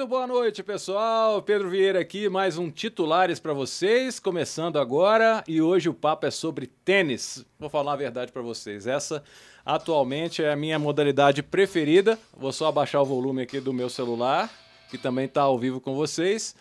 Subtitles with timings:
[0.00, 1.42] Muito boa noite, pessoal.
[1.42, 5.44] Pedro Vieira aqui, mais um Titulares para vocês, começando agora.
[5.46, 7.44] E hoje o papo é sobre tênis.
[7.58, 8.86] Vou falar a verdade para vocês.
[8.86, 9.22] Essa
[9.62, 12.18] atualmente é a minha modalidade preferida.
[12.34, 14.50] Vou só abaixar o volume aqui do meu celular,
[14.90, 16.56] que também está ao vivo com vocês.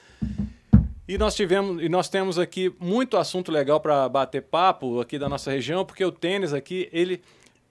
[1.07, 5.29] E nós tivemos e nós temos aqui muito assunto legal para bater papo aqui da
[5.29, 7.21] nossa região, porque o tênis aqui, ele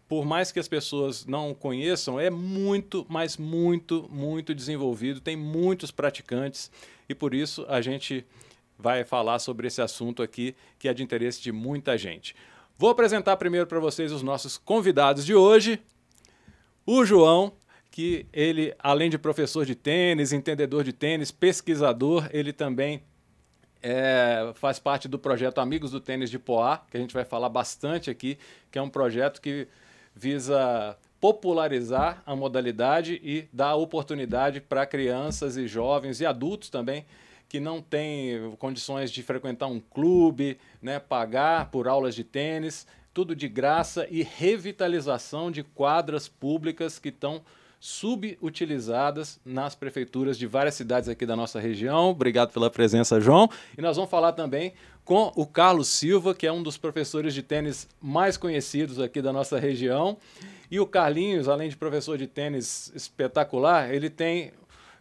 [0.09, 5.91] por mais que as pessoas não conheçam, é muito, mas muito, muito desenvolvido, tem muitos
[5.91, 6.71] praticantes
[7.09, 8.25] e por isso a gente
[8.79, 12.35] vai falar sobre esse assunto aqui que é de interesse de muita gente.
[12.79, 15.81] Vou apresentar primeiro para vocês os nossos convidados de hoje.
[16.87, 17.53] O João,
[17.91, 23.03] que ele, além de professor de tênis, entendedor de tênis, pesquisador, ele também
[23.83, 27.49] é, faz parte do projeto Amigos do Tênis de Poá, que a gente vai falar
[27.49, 28.39] bastante aqui,
[28.71, 29.69] que é um projeto que
[30.19, 37.07] visa popularizar a modalidade e dar oportunidade para crianças e jovens e adultos também
[37.49, 43.35] que não têm condições de frequentar um clube, né, pagar por aulas de tênis, tudo
[43.35, 47.41] de graça e revitalização de quadras públicas que estão
[47.81, 52.11] subutilizadas nas prefeituras de várias cidades aqui da nossa região.
[52.11, 53.49] Obrigado pela presença, João.
[53.77, 54.73] E nós vamos falar também
[55.05, 59.33] com o Carlos Silva, que é um dos professores de tênis mais conhecidos aqui da
[59.33, 60.19] nossa região.
[60.71, 64.53] E o Carlinhos, além de professor de tênis espetacular, ele tem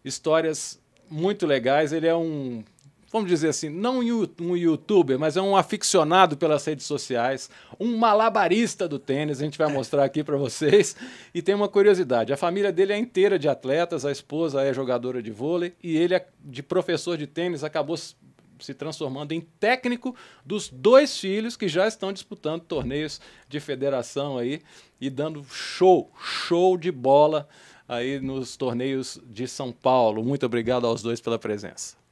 [0.05, 1.91] histórias muito legais.
[1.91, 2.63] Ele é um
[3.11, 8.87] vamos dizer assim, não um youtuber, mas é um aficionado pelas redes sociais, um malabarista
[8.87, 10.95] do tênis, a gente vai mostrar aqui para vocês.
[11.33, 15.21] E tem uma curiosidade, a família dele é inteira de atletas, a esposa é jogadora
[15.21, 20.15] de vôlei e ele, é de professor de tênis, acabou se transformando em técnico
[20.45, 24.61] dos dois filhos que já estão disputando torneios de federação aí
[24.99, 27.47] e dando show, show de bola
[27.87, 30.23] aí nos torneios de São Paulo.
[30.23, 32.06] Muito obrigado aos dois pela presença.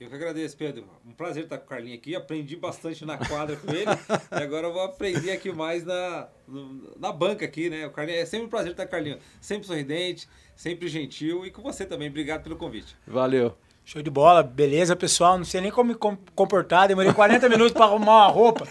[0.00, 0.88] Eu que agradeço, Pedro.
[1.04, 2.16] Um prazer estar com o Carlinhos aqui.
[2.16, 3.84] Aprendi bastante na quadra com ele.
[4.32, 6.26] e agora eu vou aprender aqui mais na,
[6.98, 7.86] na banca aqui, né?
[7.86, 9.20] O Carlinhos, é sempre um prazer estar com o Carlinhos.
[9.42, 10.26] Sempre sorridente,
[10.56, 11.44] sempre gentil.
[11.44, 12.08] E com você também.
[12.08, 12.96] Obrigado pelo convite.
[13.06, 13.54] Valeu.
[13.90, 15.36] Show de bola, beleza, pessoal.
[15.36, 15.98] Não sei nem como me
[16.32, 16.86] comportar.
[16.86, 18.64] Demorei 40 minutos para arrumar uma roupa.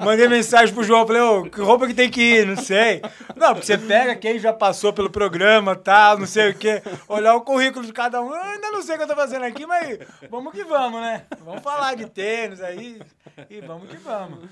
[0.00, 2.46] Mandei mensagem pro João, falei, ô, que roupa que tem que ir?
[2.46, 3.02] Não sei.
[3.36, 6.82] Não, porque você pega quem já passou pelo programa, tal, não sei o quê.
[7.06, 8.30] Olhar o currículo de cada um.
[8.30, 9.98] Eu ainda não sei o que eu tô fazendo aqui, mas
[10.30, 11.26] vamos que vamos, né?
[11.44, 13.02] Vamos falar de tênis aí
[13.50, 14.48] e vamos que vamos.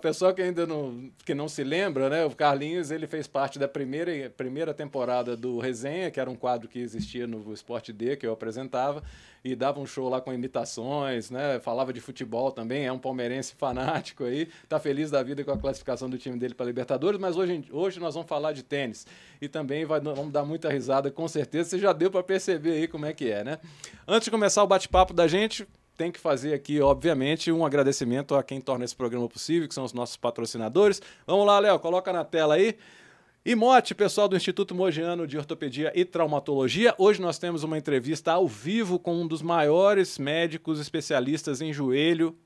[0.00, 2.24] Pessoal que ainda não, que não se lembra, né?
[2.24, 6.66] O Carlinhos ele fez parte da primeira, primeira temporada do Resenha, que era um quadro
[6.66, 9.02] que existia no Esporte D, que eu apresentava,
[9.44, 11.60] e dava um show lá com imitações, né?
[11.60, 15.58] Falava de futebol também, é um palmeirense fanático aí, tá feliz da vida com a
[15.58, 19.06] classificação do time dele para Libertadores, mas hoje, hoje nós vamos falar de tênis.
[19.42, 21.68] E também vai, vamos dar muita risada, com certeza.
[21.68, 23.58] Você já deu para perceber aí como é que é, né?
[24.08, 28.42] Antes de começar o bate-papo da gente, tem que fazer aqui, obviamente, um agradecimento a
[28.42, 31.00] quem torna esse programa possível, que são os nossos patrocinadores.
[31.26, 32.76] Vamos lá, Léo, coloca na tela aí.
[33.44, 36.94] E Mote, pessoal do Instituto Mogiano de Ortopedia e Traumatologia.
[36.98, 42.36] Hoje nós temos uma entrevista ao vivo com um dos maiores médicos especialistas em joelho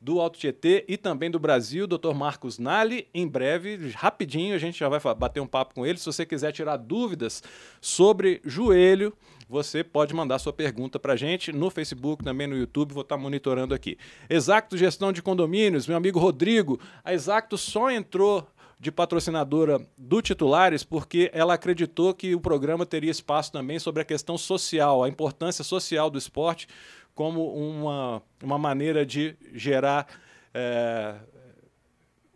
[0.00, 2.14] do Alto Tietê e também do Brasil, Dr.
[2.14, 3.08] Marcos Nali.
[3.12, 5.98] Em breve, rapidinho, a gente já vai bater um papo com ele.
[5.98, 7.42] Se você quiser tirar dúvidas
[7.80, 9.12] sobre joelho,
[9.48, 13.16] você pode mandar sua pergunta para a gente no Facebook, também no YouTube, vou estar
[13.16, 13.96] tá monitorando aqui.
[14.28, 16.78] Exacto Gestão de Condomínios, meu amigo Rodrigo.
[17.04, 18.46] A Exacto só entrou
[18.80, 24.04] de patrocinadora do Titulares porque ela acreditou que o programa teria espaço também sobre a
[24.04, 26.68] questão social, a importância social do esporte
[27.18, 30.06] como uma, uma maneira de gerar
[30.54, 31.16] é,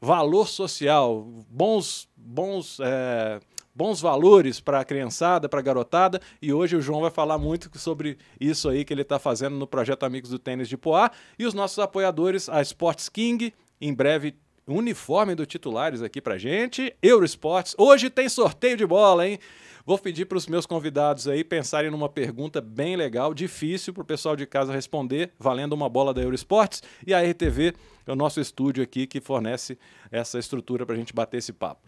[0.00, 3.38] valor social, bons, bons é,
[3.72, 6.20] bons valores para a criançada, para a garotada.
[6.42, 9.68] E hoje o João vai falar muito sobre isso aí que ele está fazendo no
[9.68, 11.12] projeto Amigos do Tênis de Poá.
[11.38, 14.34] E os nossos apoiadores, a Sports King, em breve
[14.66, 16.92] uniforme do titulares aqui para gente.
[17.00, 19.38] Eurosports, hoje tem sorteio de bola, hein?
[19.84, 24.06] Vou pedir para os meus convidados aí pensarem numa pergunta bem legal, difícil para o
[24.06, 26.82] pessoal de casa responder, valendo uma bola da Eurosports.
[27.04, 27.74] E a RTV
[28.06, 29.76] é o nosso estúdio aqui que fornece
[30.10, 31.82] essa estrutura para a gente bater esse papo.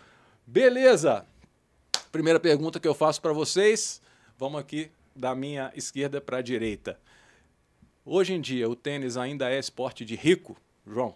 [0.44, 1.24] Beleza!
[2.10, 4.02] Primeira pergunta que eu faço para vocês,
[4.36, 6.98] vamos aqui da minha esquerda para a direita.
[8.04, 10.56] Hoje em dia, o tênis ainda é esporte de rico,
[10.86, 11.14] João?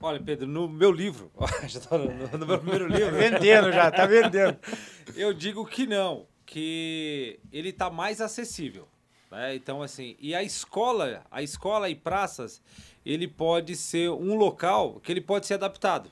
[0.00, 1.30] Olha, Pedro, no meu livro,
[1.66, 3.12] já tá no, no, meu primeiro livro.
[3.12, 4.58] Tá vendendo já, tá vendendo.
[5.16, 8.88] Eu digo que não, que ele está mais acessível.
[9.30, 9.54] Né?
[9.54, 12.62] Então, assim, e a escola, a escola e praças,
[13.04, 16.10] ele pode ser um local que ele pode ser adaptado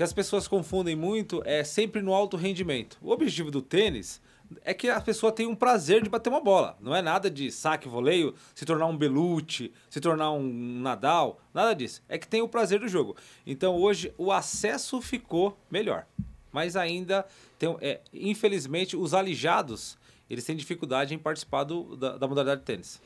[0.00, 2.96] que as pessoas confundem muito é sempre no alto rendimento.
[3.02, 4.18] O objetivo do tênis
[4.64, 6.76] é que a pessoa tem um prazer de bater uma bola.
[6.80, 11.74] Não é nada de saque, voleio, se tornar um Belucci, se tornar um Nadal, nada
[11.74, 12.02] disso.
[12.08, 13.16] É que tem o prazer do jogo.
[13.46, 16.06] Então hoje o acesso ficou melhor.
[16.52, 17.26] Mas ainda,
[17.58, 19.96] tem, é, infelizmente, os alijados,
[20.28, 23.00] eles têm dificuldade em participar do, da, da modalidade de tênis.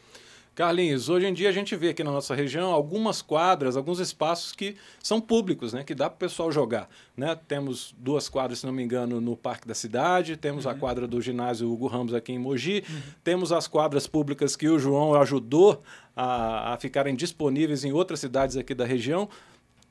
[0.54, 4.52] Carlinhos, hoje em dia a gente vê aqui na nossa região algumas quadras, alguns espaços
[4.52, 6.88] que são públicos, né, que dá para o pessoal jogar.
[7.16, 7.36] Né?
[7.48, 10.70] Temos duas quadras, se não me engano, no Parque da Cidade, temos uhum.
[10.70, 13.02] a quadra do ginásio Hugo Ramos aqui em Mogi, uhum.
[13.24, 15.82] temos as quadras públicas que o João ajudou
[16.14, 19.28] a, a ficarem disponíveis em outras cidades aqui da região.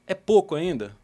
[0.07, 0.95] É pouco ainda?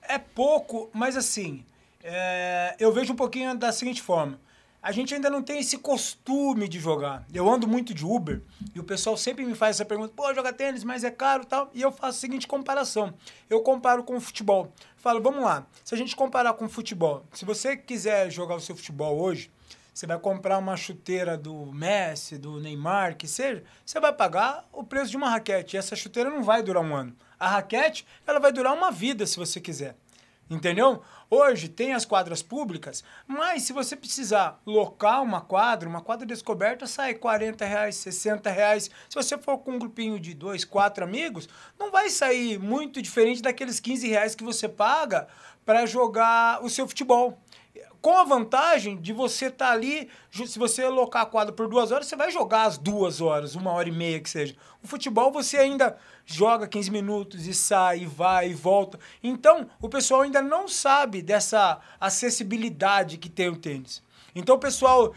[0.00, 1.62] É pouco, mas assim,
[2.02, 4.45] é, eu vejo um pouquinho da seguinte forma
[4.82, 7.26] a gente ainda não tem esse costume de jogar.
[7.32, 8.42] Eu ando muito de Uber
[8.74, 11.46] e o pessoal sempre me faz essa pergunta: pô, joga tênis, mas é caro e
[11.46, 11.70] tal.
[11.74, 13.14] E eu faço a seguinte comparação:
[13.50, 14.72] eu comparo com o futebol.
[14.96, 18.60] Falo, vamos lá, se a gente comparar com o futebol, se você quiser jogar o
[18.60, 19.50] seu futebol hoje,
[19.96, 24.84] você vai comprar uma chuteira do Messi, do Neymar, que seja, você vai pagar o
[24.84, 25.74] preço de uma raquete.
[25.74, 27.16] E essa chuteira não vai durar um ano.
[27.40, 29.96] A raquete, ela vai durar uma vida se você quiser.
[30.48, 31.02] Entendeu?
[31.28, 36.86] Hoje tem as quadras públicas, mas se você precisar locar uma quadra, uma quadra descoberta
[36.86, 38.88] sai 40 reais, 60 reais.
[39.08, 43.42] Se você for com um grupinho de dois, quatro amigos, não vai sair muito diferente
[43.42, 45.26] daqueles 15 reais que você paga
[45.64, 47.36] para jogar o seu futebol
[48.06, 51.90] com a vantagem de você estar tá ali, se você alocar a quadra por duas
[51.90, 54.54] horas, você vai jogar as duas horas, uma hora e meia que seja.
[54.80, 58.96] O futebol você ainda joga 15 minutos e sai, e vai e volta.
[59.20, 64.06] Então, o pessoal ainda não sabe dessa acessibilidade que tem o tênis.
[64.36, 65.14] Então o pessoal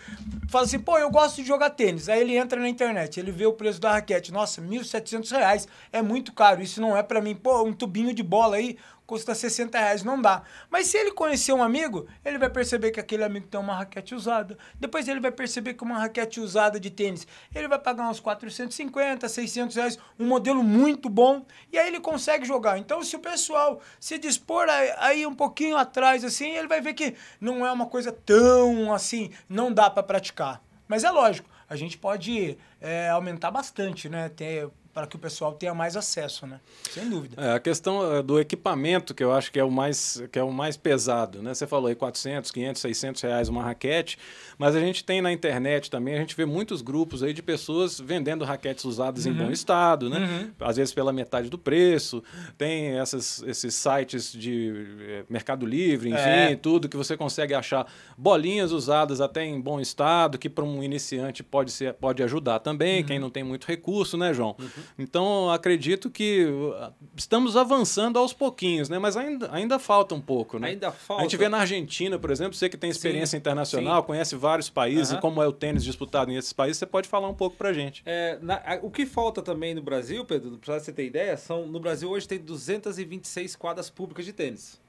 [0.47, 2.07] fala assim, pô, eu gosto de jogar tênis.
[2.07, 4.31] Aí ele entra na internet, ele vê o preço da raquete.
[4.31, 7.35] Nossa, R$ 1.700 é muito caro, isso não é para mim.
[7.35, 8.77] Pô, um tubinho de bola aí,
[9.09, 10.43] custa 60 reais, não dá.
[10.69, 14.13] Mas se ele conhecer um amigo, ele vai perceber que aquele amigo tem uma raquete
[14.13, 14.55] usada.
[14.79, 17.25] Depois ele vai perceber que uma raquete usada de tênis,
[17.55, 22.45] ele vai pagar uns 450, 600 reais, um modelo muito bom, e aí ele consegue
[22.45, 22.77] jogar.
[22.77, 24.67] Então, se o pessoal se dispor
[24.99, 29.31] aí um pouquinho atrás, assim, ele vai ver que não é uma coisa tão assim,
[29.49, 30.61] não dá para praticar.
[30.87, 34.29] Mas é lógico, a gente pode é, aumentar bastante, né?
[34.29, 36.59] Ter, para que o pessoal tenha mais acesso, né?
[36.91, 37.41] Sem dúvida.
[37.41, 40.43] É, a questão é, do equipamento, que eu acho que é o mais, que é
[40.43, 41.53] o mais pesado, né?
[41.53, 44.17] Você falou aí 400, 500, 600 reais uma raquete,
[44.57, 47.99] mas a gente tem na internet também, a gente vê muitos grupos aí de pessoas
[47.99, 49.31] vendendo raquetes usadas uhum.
[49.31, 50.19] em bom estado, né?
[50.19, 50.67] Uhum.
[50.67, 52.23] Às vezes pela metade do preço.
[52.57, 56.55] Tem essas, esses sites de é, Mercado Livre, enfim, é.
[56.55, 57.85] tudo que você consegue achar
[58.17, 63.01] bolinhas usadas até em bom estado, que para um iniciante pode, ser, pode ajudar também,
[63.01, 63.07] uhum.
[63.07, 64.55] quem não tem muito recurso, né, João?
[64.59, 64.78] Uhum.
[64.97, 68.99] Então, acredito que uh, estamos avançando aos pouquinhos, né?
[68.99, 70.69] Mas ainda, ainda falta um pouco, né?
[70.69, 71.21] Ainda falta.
[71.21, 74.07] A gente vê na Argentina, por exemplo, você que tem experiência sim, internacional, sim.
[74.07, 75.19] conhece vários países, uhum.
[75.19, 78.01] como é o tênis disputado nesses países, você pode falar um pouco pra gente.
[78.05, 81.79] É, na, o que falta também no Brasil, Pedro, para você ter ideia, são no
[81.79, 84.79] Brasil hoje tem 226 quadras públicas de tênis.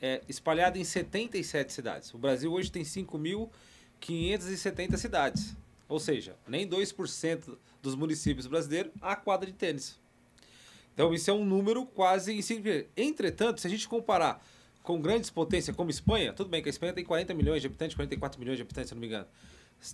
[0.00, 2.12] É, espalhado em 77 cidades.
[2.12, 5.56] O Brasil hoje tem 5.570 cidades.
[5.88, 9.98] Ou seja, nem 2% dos municípios brasileiros há quadra de tênis.
[10.92, 12.90] Então isso é um número quase insignificante.
[12.96, 14.44] Entretanto, se a gente comparar
[14.82, 17.94] com grandes potências como Espanha, tudo bem que a Espanha tem 40 milhões de habitantes,
[17.94, 19.26] 44 milhões de habitantes, se não me engano.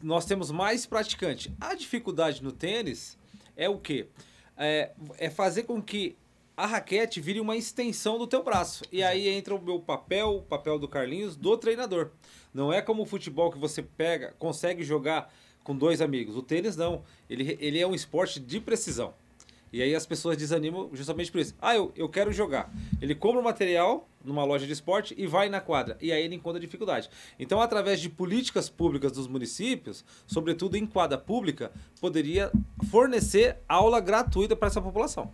[0.02, 1.52] Nós temos mais praticantes.
[1.60, 3.18] A dificuldade no tênis
[3.56, 4.08] é o quê?
[4.56, 6.16] É, é fazer com que
[6.56, 8.84] a raquete vire uma extensão do teu braço.
[8.92, 12.10] E aí entra o meu papel, o papel do Carlinhos, do treinador.
[12.52, 15.32] Não é como o futebol que você pega, consegue jogar
[15.62, 16.36] com dois amigos.
[16.36, 17.02] O tênis não.
[17.28, 19.14] Ele, ele é um esporte de precisão.
[19.72, 21.54] E aí as pessoas desanimam justamente por isso.
[21.60, 22.70] Ah, eu, eu quero jogar.
[23.00, 25.96] Ele compra o material numa loja de esporte e vai na quadra.
[25.98, 27.08] E aí ele encontra dificuldade.
[27.38, 32.52] Então, através de políticas públicas dos municípios, sobretudo em quadra pública, poderia
[32.90, 35.32] fornecer aula gratuita para essa população.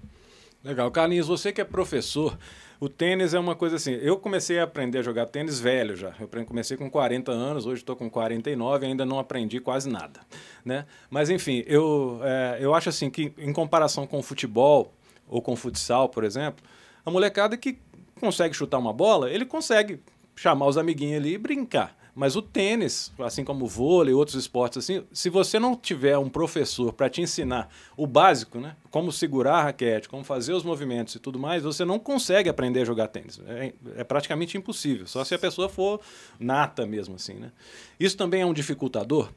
[0.63, 0.89] Legal.
[0.93, 2.39] Carlinhos, você que é professor,
[2.81, 3.93] o tênis é uma coisa assim.
[3.93, 6.15] Eu comecei a aprender a jogar tênis velho já.
[6.21, 10.21] Eu comecei com 40 anos, hoje estou com 49 e ainda não aprendi quase nada.
[10.65, 10.87] Né?
[11.11, 14.95] Mas, enfim, eu, é, eu acho assim que, em comparação com o futebol
[15.27, 16.65] ou com o futsal, por exemplo,
[17.05, 17.79] a molecada que
[18.21, 20.01] consegue chutar uma bola, ele consegue
[20.37, 21.98] chamar os amiguinhos ali e brincar.
[22.19, 26.19] Mas o tênis, assim como o vôlei e outros esportes assim, se você não tiver
[26.19, 30.65] um professor para te ensinar o básico, né, como segurar a raquete, como fazer os
[30.65, 33.41] movimentos e tudo mais, você não consegue aprender a jogar tênis.
[33.47, 36.01] É, é praticamente impossível, só se a pessoa for
[36.41, 37.53] nata mesmo assim, né?
[38.01, 39.31] Isso também é um dificultador.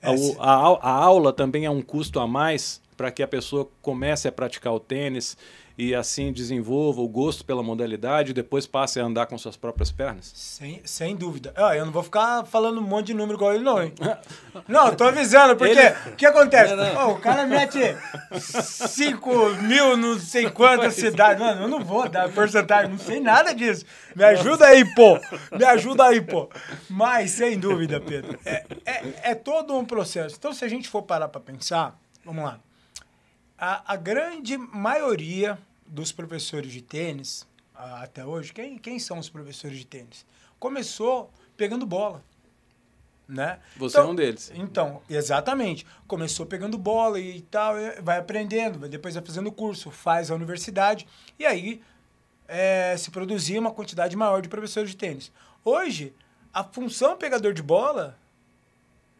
[0.00, 3.68] É, a, a, a aula também é um custo a mais para que a pessoa
[3.80, 5.36] comece a praticar o tênis
[5.76, 9.90] e assim desenvolva o gosto pela modalidade e depois passe a andar com suas próprias
[9.90, 10.30] pernas?
[10.34, 11.52] Sem, sem dúvida.
[11.56, 13.92] Ah, eu não vou ficar falando um monte de número igual ele, não, hein?
[14.68, 16.74] Não, tô avisando, porque Ele- o que acontece?
[16.74, 17.08] Não, não.
[17.08, 17.78] Ô, o cara mete
[18.38, 21.42] 5 mil, não sei quantas cidades.
[21.42, 23.84] Mano, eu não vou dar porcentagem, não sei nada disso.
[24.14, 25.18] Me ajuda aí, pô.
[25.56, 26.48] Me ajuda aí, pô.
[26.88, 30.36] Mas, sem dúvida, Pedro, é, é, é todo um processo.
[30.38, 32.58] Então, se a gente for parar pra pensar, vamos lá.
[33.64, 39.78] A, a grande maioria dos professores de tênis, até hoje, quem, quem são os professores
[39.78, 40.26] de tênis?
[40.58, 42.24] Começou pegando bola.
[43.28, 43.60] Né?
[43.76, 44.50] Você é um deles.
[44.52, 45.86] Então, exatamente.
[46.08, 51.06] Começou pegando bola e tal, vai aprendendo, depois vai fazendo curso, faz a universidade,
[51.38, 51.80] e aí
[52.48, 55.30] é, se produzia uma quantidade maior de professores de tênis.
[55.64, 56.12] Hoje,
[56.52, 58.18] a função pegador de bola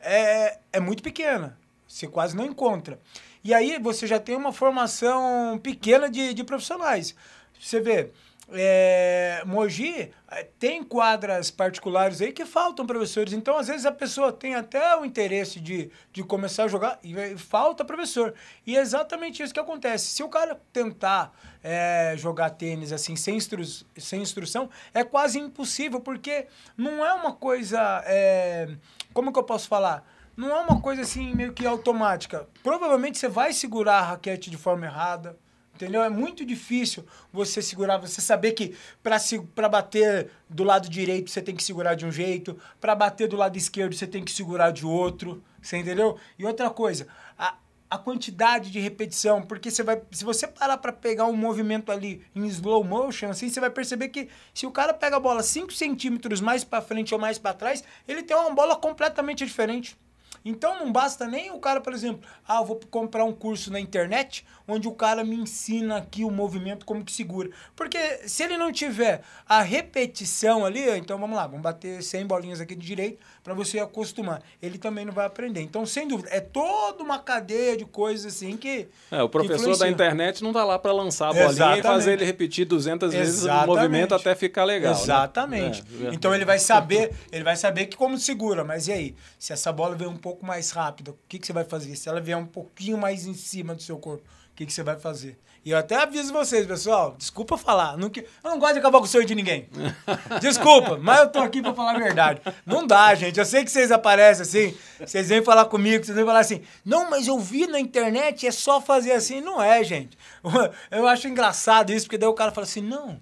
[0.00, 1.56] é, é muito pequena.
[1.86, 2.98] Você quase não encontra.
[3.44, 7.14] E aí você já tem uma formação pequena de, de profissionais.
[7.58, 8.10] Você vê,
[8.54, 13.32] é, Mogi eh, tem quadras particulares aí que faltam professores.
[13.32, 17.36] Então, às vezes, a pessoa tem até o interesse de, de começar a jogar e
[17.36, 18.34] falta professor.
[18.66, 20.06] E é exatamente isso que acontece.
[20.06, 21.32] Se o cara tentar
[21.62, 23.62] é, jogar tênis assim, sem, instru
[23.96, 26.46] sem instrução, é quase impossível, porque
[26.76, 28.02] não é uma coisa.
[28.06, 28.68] é,
[29.14, 30.04] como que eu posso falar?
[30.36, 32.48] Não é uma coisa assim meio que automática.
[32.62, 35.38] Provavelmente você vai segurar a raquete de forma errada.
[35.74, 36.02] Entendeu?
[36.02, 41.56] É muito difícil você segurar, você saber que para bater do lado direito você tem
[41.56, 44.86] que segurar de um jeito, para bater do lado esquerdo você tem que segurar de
[44.86, 45.42] outro.
[45.60, 46.18] Você entendeu?
[46.38, 47.06] E outra coisa,
[47.38, 47.56] a,
[47.90, 52.24] a quantidade de repetição, porque você vai, se você parar para pegar um movimento ali
[52.34, 55.72] em slow motion, assim, você vai perceber que se o cara pega a bola 5
[55.72, 59.98] centímetros mais para frente ou mais para trás, ele tem uma bola completamente diferente.
[60.44, 63.78] Então não basta nem o cara, por exemplo, ah, eu vou comprar um curso na
[63.80, 67.50] internet onde o cara me ensina aqui o movimento como que segura.
[67.76, 72.60] Porque se ele não tiver a repetição ali, então vamos lá, vamos bater 100 bolinhas
[72.60, 74.42] aqui de direito para você acostumar.
[74.62, 75.60] Ele também não vai aprender.
[75.60, 79.88] Então, sem dúvida, é toda uma cadeia de coisas assim que É, o professor da
[79.88, 81.82] internet não tá lá para lançar a bolinha e Exatamente.
[81.82, 83.66] fazer ele repetir 200 vezes o Exatamente.
[83.66, 84.94] movimento até ficar legal.
[84.94, 85.00] né?
[85.00, 85.82] Exatamente.
[86.02, 86.14] É, é.
[86.14, 89.14] Então ele vai saber, ele vai saber que como segura, mas e aí?
[89.38, 91.94] Se essa bola vier um pouco mais rápida, o que, que você vai fazer?
[91.96, 94.22] Se ela vier um pouquinho mais em cima do seu corpo,
[94.52, 95.38] o que, que você vai fazer?
[95.64, 98.98] E eu até aviso vocês, pessoal, desculpa falar, não que- eu não gosto de acabar
[98.98, 99.68] com o sonho de ninguém.
[100.40, 102.40] Desculpa, mas eu tô aqui pra falar a verdade.
[102.66, 103.38] Não dá, gente.
[103.38, 107.08] Eu sei que vocês aparecem assim, vocês vêm falar comigo, vocês vêm falar assim, não,
[107.08, 109.40] mas eu vi na internet, é só fazer assim.
[109.40, 110.18] Não é, gente.
[110.90, 113.20] Eu acho engraçado isso, porque daí o cara fala assim, não,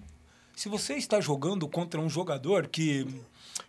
[0.55, 3.07] se você está jogando contra um jogador que,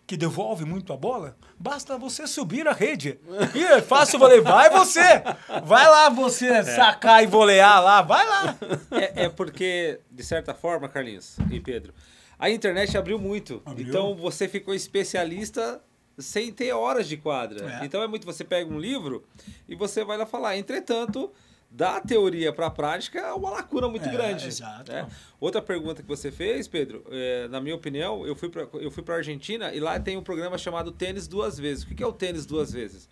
[0.05, 3.19] que devolve muito a bola, basta você subir a rede.
[3.55, 5.23] E é fácil, falei, vai você!
[5.63, 8.57] Vai lá você sacar e volear lá, vai lá!
[8.91, 11.93] É, é porque, de certa forma, Carlinhos e Pedro,
[12.37, 13.61] a internet abriu muito.
[13.65, 13.87] Abriu.
[13.87, 15.81] Então você ficou especialista
[16.17, 17.79] sem ter horas de quadra.
[17.81, 17.85] É.
[17.85, 19.23] Então é muito, você pega um livro
[19.67, 20.57] e você vai lá falar.
[20.57, 21.31] Entretanto,
[21.75, 24.47] da teoria para a prática é uma lacuna muito É, grande.
[24.47, 24.91] exato.
[24.91, 25.07] né?
[25.39, 29.01] Outra pergunta que você fez, Pedro, é, na minha opinião, eu fui para eu fui
[29.01, 31.83] para Argentina e lá tem um programa chamado Tênis Duas Vezes.
[31.83, 33.09] O que é o tênis duas vezes?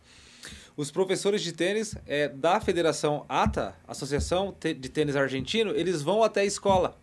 [0.78, 6.42] Os professores de tênis é, da Federação ATA, Associação de Tênis Argentino, eles vão até
[6.42, 6.98] a escola.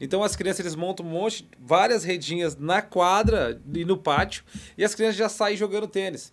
[0.00, 4.44] Então as crianças eles montam um monte, várias redinhas na quadra e no pátio,
[4.76, 6.32] e as crianças já saem jogando tênis.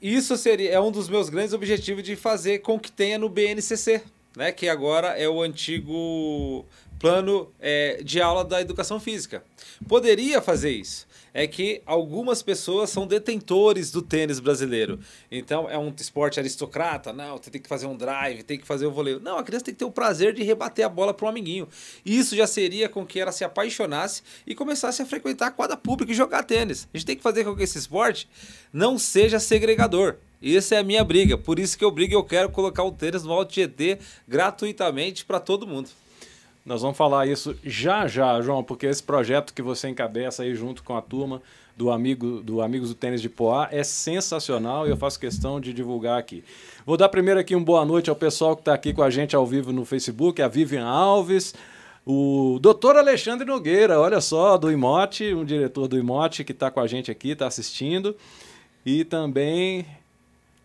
[0.00, 4.02] Isso seria é um dos meus grandes objetivos de fazer com que tenha no BNCC,
[4.36, 4.52] né?
[4.52, 6.64] Que agora é o antigo
[7.00, 9.42] plano é, de aula da educação física.
[9.88, 11.07] Poderia fazer isso.
[11.32, 14.98] É que algumas pessoas são detentores do tênis brasileiro.
[15.30, 17.12] Então é um esporte aristocrata.
[17.12, 19.20] Não, você tem que fazer um drive, tem que fazer o voleio.
[19.20, 21.68] Não, a criança tem que ter o prazer de rebater a bola para um amiguinho.
[22.04, 26.12] Isso já seria com que ela se apaixonasse e começasse a frequentar a quadra pública
[26.12, 26.88] e jogar tênis.
[26.92, 28.28] A gente tem que fazer com que esse esporte
[28.72, 30.16] não seja segregador.
[30.42, 31.36] Essa é a minha briga.
[31.36, 35.24] Por isso que eu brigo e eu quero colocar o tênis no Alto GT gratuitamente
[35.24, 35.90] para todo mundo.
[36.68, 40.84] Nós vamos falar isso já já, João, porque esse projeto que você encabeça aí junto
[40.84, 41.40] com a turma
[41.74, 45.72] do amigo do Amigos do Tênis de Poá é sensacional e eu faço questão de
[45.72, 46.44] divulgar aqui.
[46.84, 49.34] Vou dar primeiro aqui uma boa noite ao pessoal que está aqui com a gente
[49.34, 51.54] ao vivo no Facebook, a Vivian Alves,
[52.04, 56.80] o doutor Alexandre Nogueira, olha só, do Imote, um diretor do Imote que está com
[56.80, 58.14] a gente aqui, está assistindo,
[58.84, 59.86] e também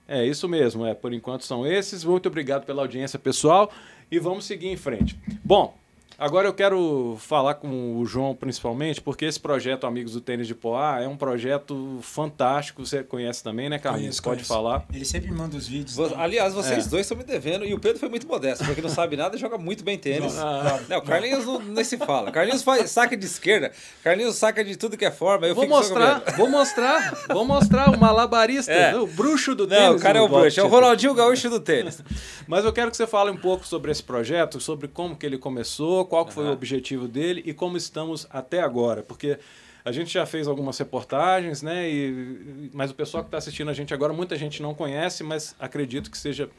[0.05, 0.93] é isso mesmo, é.
[0.93, 2.03] Por enquanto são esses.
[2.03, 3.71] Muito obrigado pela audiência, pessoal.
[4.11, 5.17] E vamos seguir em frente.
[5.43, 5.81] Bom,
[6.23, 10.55] Agora eu quero falar com o João principalmente, porque esse projeto Amigos do Tênis de
[10.55, 12.85] Poá é um projeto fantástico.
[12.85, 14.21] Você conhece também, né, Carlinhos?
[14.21, 14.53] Conheço, Pode conheço.
[14.79, 14.85] falar.
[14.93, 15.99] Ele sempre me manda os vídeos.
[15.99, 16.17] Então.
[16.17, 16.89] Aliás, vocês É.
[16.89, 19.39] dois estão me devendo e o Pedro foi muito modesto, porque não sabe nada e
[19.39, 20.37] joga muito bem tênis.
[20.39, 20.79] Ah.
[20.87, 22.31] Não, o Carlinhos não, nem se fala.
[22.31, 25.45] Carlinhos faz, saca de esquerda, Carlinhos saca de tudo que é forma.
[25.45, 28.95] Eu Vou mostrar, vou mostrar, vou mostrar o malabarista, É.
[28.95, 29.99] o bruxo do Não, tênis.
[29.99, 32.01] o cara é o bruxo, é o Ronaldinho Gaúcho do tênis.
[32.47, 35.37] Mas eu quero que você fale um pouco sobre esse projeto, sobre como que ele
[35.37, 36.53] começou, qual foi o Aham.
[36.55, 39.39] objetivo dele e como estamos até agora, porque
[39.83, 41.89] a gente já fez algumas reportagens, né?
[41.89, 45.55] E, mas o pessoal que está assistindo a gente agora, muita gente não conhece, mas
[45.59, 46.51] acredito que seja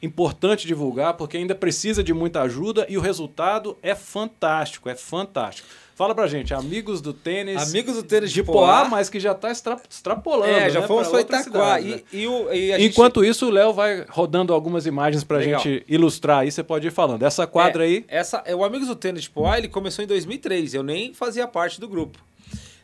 [0.00, 5.68] importante divulgar, porque ainda precisa de muita ajuda e o resultado é fantástico, é fantástico.
[5.96, 8.88] Fala pra gente, amigos do tênis, Amigos do tênis de de Poá, Poá.
[8.90, 10.52] mas que já está extra, extrapolando.
[10.52, 11.42] É, já né, fomos pra Itaquá.
[11.42, 12.00] cidades, né?
[12.12, 15.38] E, e, o, e a gente- Enquanto isso, o Léo vai rodando algumas imagens pra
[15.38, 15.58] Legal.
[15.58, 17.22] gente ilustrar aí, você pode ir falando.
[17.22, 20.06] Essa quadra É, aí, Essa, é, o Amigos do Tênis de Poá, ele começou em
[20.06, 20.74] 2003.
[20.74, 22.18] Eu nem fazia parte do grupo.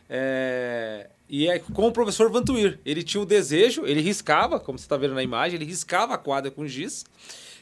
[0.09, 2.79] É, e é com o professor Vantuir.
[2.83, 6.19] Ele tinha um desejo, ele riscava, como você está vendo na imagem, ele riscava a
[6.19, 7.05] quadra com giz.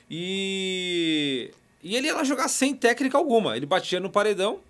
[0.09, 1.51] E,
[1.83, 3.57] e ele ia lá jogar sem técnica alguma.
[3.57, 4.61] Ele batia no paredão.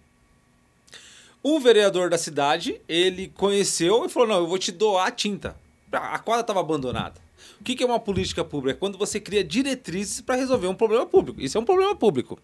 [1.42, 5.56] O vereador da cidade, ele conheceu e falou: Não, eu vou te doar a tinta.
[5.92, 7.20] A quadra estava abandonada.
[7.60, 8.76] O que é uma política pública?
[8.76, 11.40] É quando você cria diretrizes para resolver um problema público.
[11.40, 12.38] Isso é um problema público.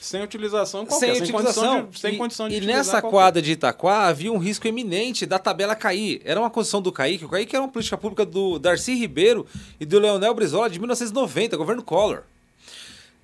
[0.00, 1.64] sem utilização qualquer, Sem sem, utilização.
[1.64, 3.10] condição de, sem e, condição de e nessa qualquer.
[3.10, 6.20] quadra de Itaquá havia um risco eminente da tabela cair.
[6.24, 7.24] Era uma construção do CAIC.
[7.24, 9.46] O CAIC era uma política pública do Darcy Ribeiro
[9.80, 12.22] e do Leonel Brizola de 1990, governo Collor.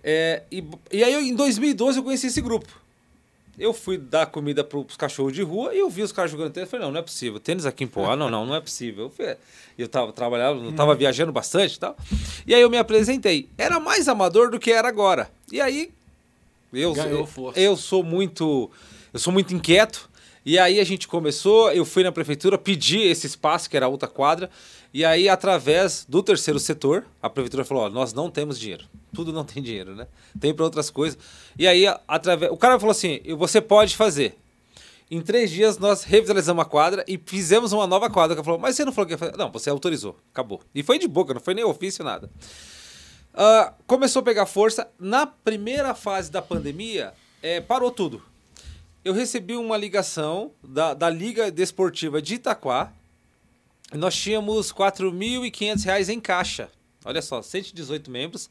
[0.02, 2.81] É, e, e aí, em 2012, eu conheci esse grupo.
[3.58, 6.52] Eu fui dar comida para os cachorros de rua e eu vi os caras jogando
[6.52, 6.70] tênis.
[6.70, 7.38] Falei, não, não é possível.
[7.38, 9.04] Tênis aqui em Poá, não, não, não é possível.
[9.04, 9.36] Eu, fui-
[9.78, 11.94] eu tava trabalhando, eu tava viajando bastante e tal.
[12.46, 13.48] E aí eu me apresentei.
[13.58, 15.30] Era mais amador do que era agora.
[15.52, 15.90] E aí
[16.72, 18.70] eu, eu, eu sou muito
[19.12, 20.10] eu sou muito inquieto.
[20.44, 23.88] E aí a gente começou, eu fui na prefeitura, pedi esse espaço, que era a
[23.88, 24.50] outra quadra,
[24.92, 28.84] e aí através do terceiro setor, a prefeitura falou, ó, nós não temos dinheiro.
[29.14, 30.06] Tudo não tem dinheiro, né?
[30.40, 31.18] Tem para outras coisas.
[31.58, 34.36] E aí através, o cara falou assim, você pode fazer.
[35.10, 38.34] Em três dias nós revitalizamos a quadra e fizemos uma nova quadra.
[38.34, 39.36] Cara falou, mas você não falou que ia fazer?
[39.36, 40.60] Não, você autorizou, acabou.
[40.74, 42.30] E foi de boca, não foi nem ofício, nada.
[43.34, 44.88] Ah, começou a pegar força.
[44.98, 48.22] Na primeira fase da pandemia, eh, parou tudo.
[49.04, 52.92] Eu recebi uma ligação da, da Liga Desportiva de Itaquá.
[53.94, 56.70] Nós tínhamos 4.500 reais em caixa.
[57.04, 58.48] Olha só, 118 membros.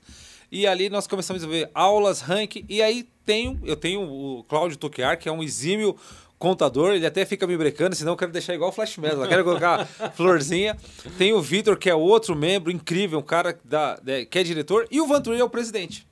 [0.52, 2.66] E ali nós começamos a ver aulas, ranking.
[2.68, 5.96] E aí tenho, eu tenho o Cláudio Toquiar, que é um exímio
[6.38, 6.92] contador.
[6.94, 9.22] Ele até fica me brecando, senão eu quero deixar igual o Flash Metal.
[9.24, 10.78] Eu quero colocar florzinha.
[11.18, 14.88] Tem o Vitor, que é outro membro incrível, um cara da, da- que é diretor.
[14.92, 16.06] E o Vanturi é o presidente.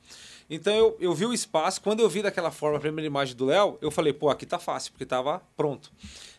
[0.50, 3.46] Então eu, eu vi o espaço, quando eu vi daquela forma a primeira imagem do
[3.46, 5.92] Léo, eu falei, pô, aqui tá fácil, porque tava pronto.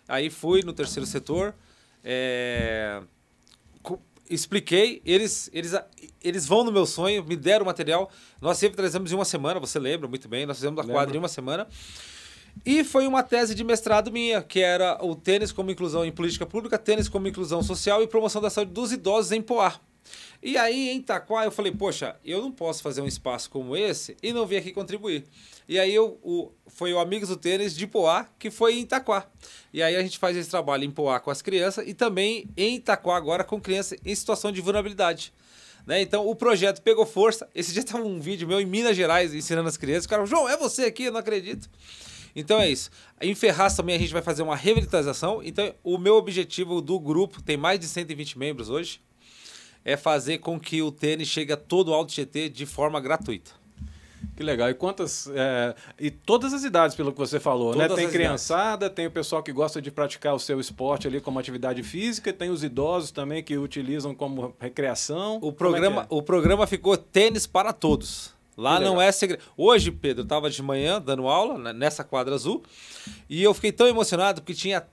[0.09, 1.55] Aí fui no terceiro setor,
[2.05, 3.03] é,
[4.31, 5.73] expliquei, eles, eles,
[6.23, 8.09] eles vão no meu sonho, me deram o material.
[8.41, 10.95] Nós sempre trazemos em uma semana, você lembra muito bem, nós fizemos a Lembro.
[10.95, 11.67] quadra em uma semana.
[12.65, 16.47] E foi uma tese de mestrado minha, que era o tênis como inclusão em política
[16.47, 19.75] pública, tênis como inclusão social e promoção da saúde dos idosos em Poá.
[20.43, 24.17] E aí, em Itaquá, eu falei, poxa, eu não posso fazer um espaço como esse
[24.23, 25.25] e não vir aqui contribuir.
[25.69, 29.27] E aí, eu, o, foi o Amigos do Tênis de Poá, que foi em Itaquá.
[29.73, 32.77] E aí, a gente faz esse trabalho em Poá com as crianças e também em
[32.77, 35.33] Itaquá agora com crianças em situação de vulnerabilidade.
[35.87, 36.01] Né?
[36.01, 37.49] Então, o projeto pegou força.
[37.55, 40.07] Esse dia estava um vídeo meu em Minas Gerais ensinando as crianças.
[40.07, 41.05] O cara, João, é você aqui?
[41.05, 41.69] Eu não acredito.
[42.35, 42.91] Então é isso.
[43.21, 45.43] Em Ferraz também a gente vai fazer uma revitalização.
[45.43, 49.01] Então, o meu objetivo do grupo, tem mais de 120 membros hoje,
[49.85, 53.61] é fazer com que o tênis chegue a todo o Alto GT de forma gratuita.
[54.37, 54.71] Que legal.
[54.71, 55.29] E quantas.
[55.35, 57.85] é, e todas as idades, pelo que você falou, né?
[57.85, 61.21] Todas Tem as criançada, tem o pessoal que gosta de praticar o seu esporte ali
[61.21, 65.39] como atividade física, tem os idosos também que utilizam como recreação.
[65.43, 66.17] O é programa, que é?
[66.19, 68.35] o programa ficou tênis para todos.
[68.57, 69.09] Lá Que não legal.
[69.09, 69.43] é segredo.
[69.57, 72.63] Hoje, Pedro, eu estava de manhã dando aula né, nessa quadra azul
[73.29, 74.87] e eu fiquei tão emocionado porque tinha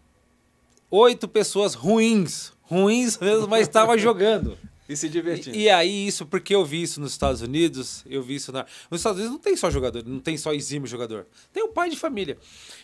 [0.90, 4.58] oito pessoas ruins, ruins mesmo, mas estava jogando.
[4.90, 5.56] E se divertindo.
[5.56, 8.66] E, e aí, isso, porque eu vi isso nos Estados Unidos, eu vi isso na.
[8.90, 11.28] Nos Estados Unidos não tem só jogador, não tem só exímio jogador.
[11.52, 12.38] Tem o pai de família.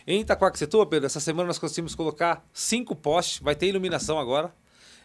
[0.06, 4.54] Em Itaquaquecetuba, Pedro, essa semana nós conseguimos colocar cinco postes, vai ter iluminação agora.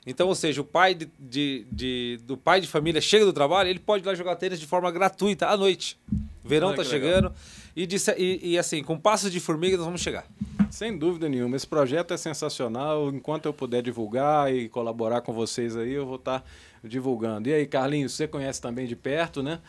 [0.05, 3.69] Então, ou seja, o pai de, de- de- do pai de família chega do trabalho,
[3.69, 5.99] ele pode ir lá jogar tênis de forma gratuita à noite.
[6.43, 7.33] Verão tá chegando.
[7.75, 10.25] E, disse- e- e assim, com passos de formiga nós vamos chegar.
[10.69, 11.55] Sem dúvida nenhuma.
[11.55, 13.09] Esse projeto é sensacional.
[13.09, 16.43] Enquanto eu puder divulgar e colaborar com vocês aí, eu vou estar
[16.83, 17.49] divulgando.
[17.49, 19.59] E aí, Carlinhos, você conhece também de perto, né?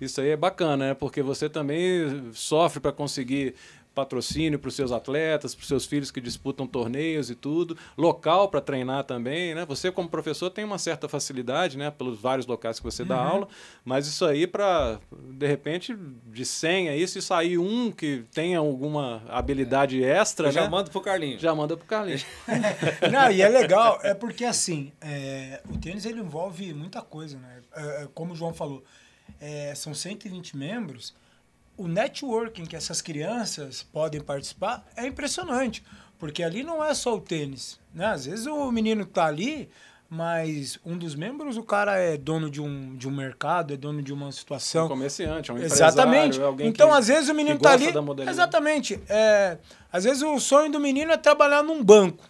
[0.00, 0.94] Isso aí é bacana, né?
[0.94, 3.54] Porque você também sofre para conseguir
[3.94, 8.48] patrocínio para os seus atletas, para os seus filhos que disputam torneios e tudo, local
[8.48, 9.64] para treinar também, né?
[9.66, 13.28] Você como professor tem uma certa facilidade, né, pelos vários locais que você dá uhum.
[13.28, 13.48] aula,
[13.84, 19.22] mas isso aí para de repente de 100 aí se sair um que tenha alguma
[19.28, 20.18] habilidade é.
[20.18, 20.68] extra, Eu já né?
[20.68, 21.38] manda pro Carlinho.
[21.38, 22.20] Já manda pro Carlinho.
[23.10, 27.60] Não, e é legal, é porque assim, é, o tênis ele envolve muita coisa, né?
[27.74, 28.84] É, é como o João falou,
[29.40, 31.14] é, são 120 membros,
[31.80, 35.82] o networking que essas crianças podem participar é impressionante,
[36.18, 38.04] porque ali não é só o tênis, né?
[38.04, 39.70] Às vezes o menino tá ali,
[40.08, 44.02] mas um dos membros, o cara é dono de um, de um mercado, é dono
[44.02, 44.84] de uma situação.
[44.84, 46.38] Um comerciante, é um Exatamente.
[46.38, 47.86] É então, que, às vezes o menino tá ali.
[48.28, 49.00] Exatamente.
[49.08, 49.56] É,
[49.90, 52.28] às vezes o sonho do menino é trabalhar num banco.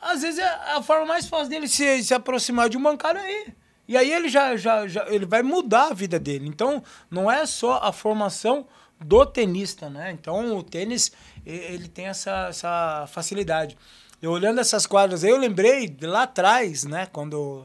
[0.00, 3.52] Às vezes é a forma mais fácil dele se, se aproximar de um bancário aí.
[3.88, 6.46] E aí ele já, já, já ele vai mudar a vida dele.
[6.46, 8.66] Então, não é só a formação
[9.00, 10.12] do tenista, né?
[10.12, 11.10] Então, o tênis,
[11.46, 13.78] ele tem essa, essa facilidade.
[14.20, 17.06] Eu olhando essas quadras aí, eu lembrei lá atrás, né?
[17.12, 17.64] Quando,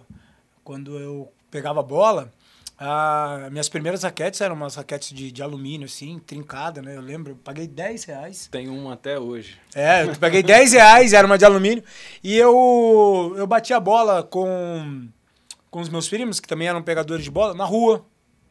[0.63, 2.31] quando eu pegava a bola,
[2.77, 6.95] a, minhas primeiras raquetes eram umas raquetes de, de alumínio, assim, trincada, né?
[6.95, 8.47] Eu lembro, eu paguei 10 reais.
[8.51, 9.57] Tem uma até hoje.
[9.73, 11.83] É, eu paguei 10 reais, era uma de alumínio.
[12.23, 15.07] E eu, eu bati a bola com
[15.73, 18.05] com os meus primos, que também eram pegadores de bola, na rua,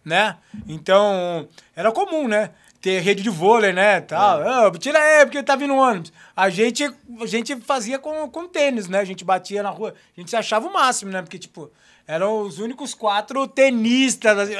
[0.04, 0.38] né?
[0.66, 2.50] Então, era comum, né?
[2.80, 4.00] Ter rede de vôlei, né?
[4.00, 4.42] Tal.
[4.42, 4.66] É.
[4.66, 6.12] Oh, tira aí, porque tá vindo ônibus.
[6.34, 8.98] A gente, a gente fazia com, com tênis, né?
[8.98, 9.94] A gente batia na rua.
[10.16, 11.22] A gente se achava o máximo, né?
[11.22, 11.70] Porque, tipo,
[12.06, 14.54] eram os únicos quatro tenistas assim,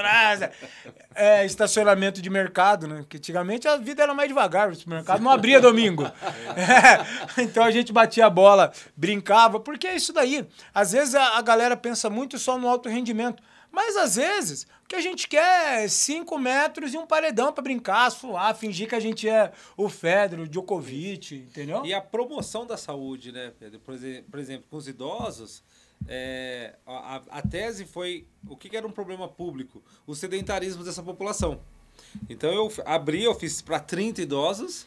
[1.14, 2.96] é, estacionamento de mercado, né?
[2.98, 6.04] Porque antigamente a vida era mais devagar, o mercado não abria domingo.
[6.04, 10.46] É, então a gente batia a bola, brincava, porque é isso daí.
[10.74, 13.42] Às vezes a, a galera pensa muito só no alto rendimento.
[13.72, 17.62] Mas às vezes o que a gente quer é 5 metros e um paredão para
[17.62, 21.84] brincar, suar, fingir que a gente é o Federer, o Djokovic, entendeu?
[21.84, 23.80] E a promoção da saúde, né, Pedro?
[23.80, 25.64] Por exemplo, com os idosos,
[26.08, 29.82] é, a, a, tese foi o que, que era um problema público?
[30.06, 31.60] O sedentarismo dessa população.
[32.28, 34.86] Então eu abri, eu fiz para 30 idosos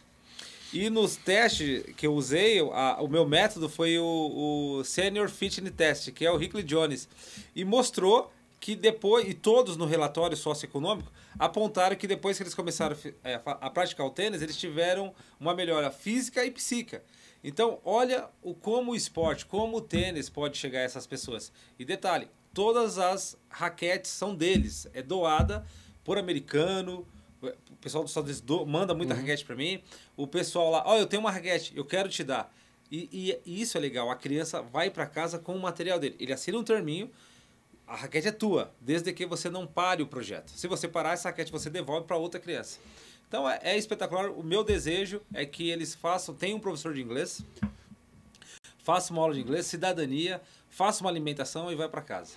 [0.74, 5.74] e nos testes que eu usei, a, o meu método foi o, o Senior Fitness
[5.74, 7.08] Test, que é o Hickley Jones,
[7.56, 12.98] e mostrou que depois, e todos no relatório socioeconômico, apontaram que depois que eles começaram
[13.24, 17.04] a, é, praticar o tênis, eles tiveram uma melhora física e psíquica.
[17.48, 21.52] Então, olha o como o esporte, como o tênis pode chegar a essas pessoas.
[21.78, 25.64] E detalhe, todas as raquetes são deles, é doada
[26.04, 27.08] por americano.
[27.44, 29.20] O pessoal dos Estados Unidos do, manda muita uhum.
[29.20, 29.80] raquete para mim.
[30.18, 32.52] O pessoal lá, ó, oh, eu tenho uma raquete, eu quero te dar.
[32.92, 36.16] E, e, e isso é legal, a criança vai para casa com o material dele.
[36.20, 37.12] Ele assina um terminho,
[37.86, 40.50] a raquete é tua, desde que você não pare o projeto.
[40.50, 42.80] Se você parar essa raquete, você devolve para outra criança.
[43.36, 44.32] Então é, é, espetacular.
[44.32, 47.44] O meu desejo é que eles façam, tenham um professor de inglês,
[48.78, 52.32] faça uma aula de inglês, cidadania, faça uma alimentação e vai para casa.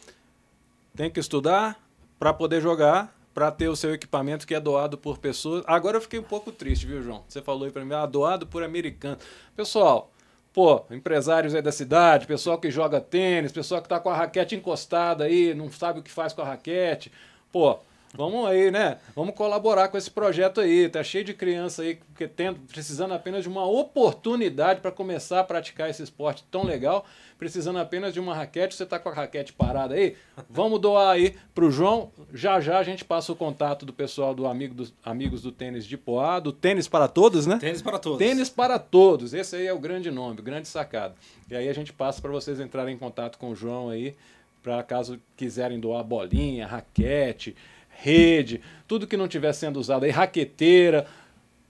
[0.96, 1.80] Tem que estudar
[2.18, 5.62] para poder jogar, para ter o seu equipamento que é doado por pessoas.
[5.68, 7.22] Agora eu fiquei um pouco triste, viu, João?
[7.28, 9.18] Você falou aí para mim, ah, doado por americano.
[9.54, 10.10] Pessoal,
[10.52, 14.56] pô, empresários aí da cidade, pessoal que joga tênis, pessoal que está com a raquete
[14.56, 17.12] encostada aí, não sabe o que faz com a raquete.
[17.52, 17.78] Pô,
[18.14, 18.98] Vamos aí, né?
[19.14, 20.88] Vamos colaborar com esse projeto aí.
[20.88, 25.44] Tá cheio de criança aí que tendo, precisando apenas de uma oportunidade para começar a
[25.44, 27.04] praticar esse esporte tão legal,
[27.38, 28.74] precisando apenas de uma raquete.
[28.74, 30.16] Você tá com a raquete parada aí?
[30.48, 32.10] Vamos doar aí pro João.
[32.32, 35.86] Já já a gente passa o contato do pessoal do amigo dos amigos do tênis
[35.86, 37.58] de Poá, do tênis para todos, né?
[37.58, 38.18] Tênis para todos.
[38.18, 39.34] Tênis para todos.
[39.34, 41.14] Esse aí é o grande nome, o grande sacado.
[41.50, 44.16] E aí a gente passa para vocês entrarem em contato com o João aí,
[44.62, 47.56] para caso quiserem doar bolinha, raquete,
[48.00, 51.06] rede, tudo que não estiver sendo usado aí, raqueteira,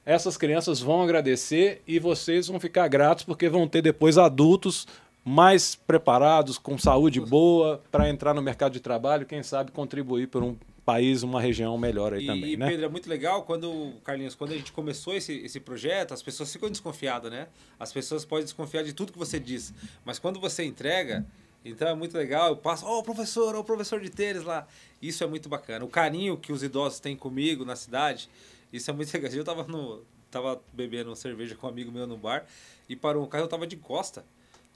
[0.04, 4.86] essas crianças vão agradecer e vocês vão ficar gratos porque vão ter depois adultos
[5.24, 10.42] mais preparados, com saúde boa, para entrar no mercado de trabalho, quem sabe contribuir por
[10.42, 12.68] um país, uma região melhor aí e, também, e, né?
[12.68, 16.50] Pedro, é muito legal quando, Carlinhos, quando a gente começou esse, esse projeto, as pessoas
[16.50, 17.48] ficam desconfiadas, né?
[17.78, 21.26] As pessoas podem desconfiar de tudo que você diz, mas quando você entrega,
[21.64, 24.66] então é muito legal, eu passo, ó, oh, professor, ó, oh, professor de tênis lá.
[25.02, 25.84] Isso é muito bacana.
[25.84, 28.28] O carinho que os idosos têm comigo na cidade,
[28.72, 29.30] isso é muito legal.
[29.32, 32.46] Eu tava, no, tava bebendo cerveja com um amigo meu no bar
[32.88, 34.24] e parou um carro, eu tava de costa.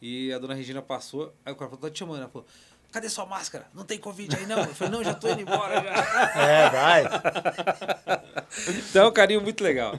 [0.01, 2.23] E a dona Regina passou, aí o cara falou, tá te chamando.
[2.23, 2.47] Ela falou,
[2.93, 3.67] cadê sua máscara?
[3.75, 4.59] Não tem Covid aí, não?
[4.59, 5.93] Eu falei, não, já tô indo embora já.
[6.43, 7.05] É, vai.
[8.91, 9.95] Então, é um carinho muito legal.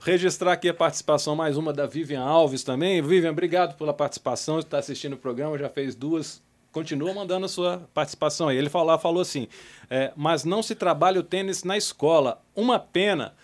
[0.00, 3.02] Registrar aqui a participação, mais uma da Vivian Alves também.
[3.02, 6.42] Vivian, obrigado pela participação, está assistindo o programa, já fez duas.
[6.72, 8.56] Continua mandando a sua participação aí.
[8.56, 9.46] Ele falou, falou assim,
[9.90, 12.42] é, mas não se trabalha o tênis na escola.
[12.54, 13.34] Uma pena.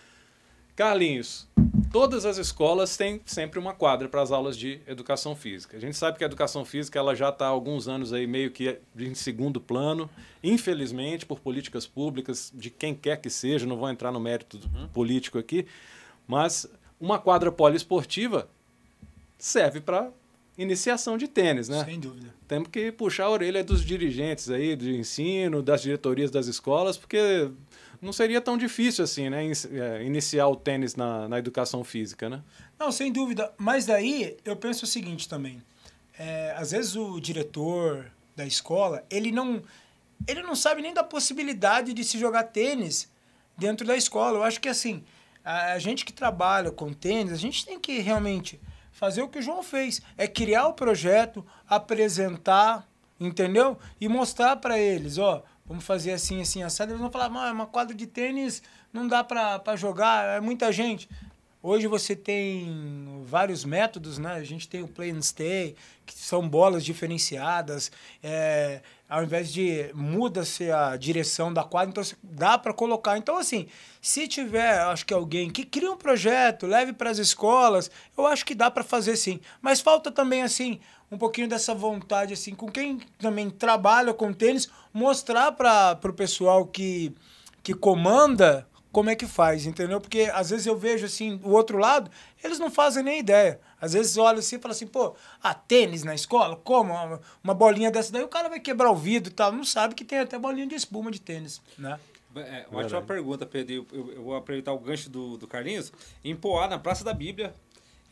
[0.75, 1.47] Carlinhos,
[1.93, 5.77] todas as escolas têm sempre uma quadra para as aulas de educação física.
[5.77, 8.49] A gente sabe que a educação física ela já está há alguns anos aí meio
[8.49, 10.09] que em segundo plano,
[10.43, 14.59] infelizmente por políticas públicas de quem quer que seja, não vou entrar no mérito
[14.91, 15.67] político aqui,
[16.27, 16.67] mas
[16.99, 18.49] uma quadra poliesportiva
[19.37, 20.09] serve para
[20.57, 21.85] iniciação de tênis, né?
[21.85, 22.33] Sem dúvida.
[22.47, 27.51] Temos que puxar a orelha dos dirigentes aí de ensino, das diretorias das escolas, porque
[28.03, 29.43] não seria tão difícil assim, né?
[29.45, 32.43] é, Iniciar o tênis na, na educação física, né?
[32.77, 33.51] Não, sem dúvida.
[33.57, 35.63] Mas daí eu penso o seguinte também.
[36.17, 39.63] É, às vezes o diretor da escola, ele não,
[40.27, 43.09] ele não sabe nem da possibilidade de se jogar tênis
[43.57, 44.37] dentro da escola.
[44.37, 45.03] Eu acho que assim,
[45.43, 48.59] a, a gente que trabalha com tênis, a gente tem que realmente
[48.91, 52.87] fazer o que o João fez, é criar o projeto, apresentar,
[53.19, 53.77] entendeu?
[53.99, 56.91] E mostrar para eles, ó, vamos fazer assim, assim, assado.
[56.91, 58.61] Eles vão falar, mano, é uma quadra de tênis
[58.93, 61.09] não dá para jogar, é muita gente.
[61.65, 64.33] Hoje você tem vários métodos, né?
[64.33, 67.89] A gente tem o play and stay, que são bolas diferenciadas.
[68.21, 73.17] É, ao invés de muda-se a direção da quadra, então dá para colocar.
[73.17, 73.67] Então, assim,
[74.01, 78.45] se tiver, acho que alguém que cria um projeto, leve para as escolas, eu acho
[78.45, 79.39] que dá para fazer sim.
[79.61, 80.81] Mas falta também, assim,
[81.13, 86.65] um pouquinho dessa vontade, assim, com quem também trabalha com tênis, mostrar para o pessoal
[86.65, 87.13] que,
[87.61, 89.99] que comanda como é que faz, entendeu?
[89.99, 92.11] Porque às vezes eu vejo assim, o outro lado,
[92.43, 93.59] eles não fazem nem ideia.
[93.81, 96.55] Às vezes olha assim e fala assim, pô, ah, tênis na escola?
[96.55, 96.93] Como?
[97.43, 99.51] Uma bolinha dessa daí, o cara vai quebrar o vidro e tal.
[99.51, 101.99] Não sabe que tem até bolinha de espuma de tênis, né?
[102.35, 103.73] É, uma ótima pergunta, Pedro.
[103.73, 105.91] Eu, eu, eu, vou aproveitar o gancho do, do Carlinhos.
[106.23, 107.53] Em Poá, na Praça da Bíblia,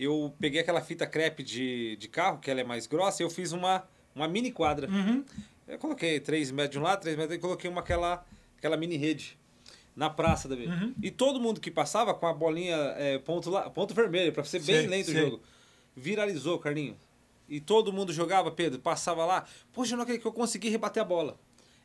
[0.04, 3.30] eu peguei aquela fita crepe de, de carro, que ela é mais grossa, e eu
[3.30, 3.84] fiz uma,
[4.16, 4.90] uma mini quadra.
[4.90, 5.24] Uhum.
[5.68, 8.26] Eu coloquei 3 metros de um lado, 3 metros, e coloquei uma, aquela,
[8.58, 9.38] aquela mini rede
[9.96, 10.96] na praça da uhum.
[11.04, 14.62] E todo mundo que passava com a bolinha é, ponto, lá, ponto vermelho, para ser
[14.64, 15.42] bem lento o jogo.
[15.96, 16.98] Viralizou, Carlinho.
[17.48, 19.46] E todo mundo jogava, Pedro, passava lá.
[19.74, 21.38] Poxa, não acredito que eu consegui rebater a bola.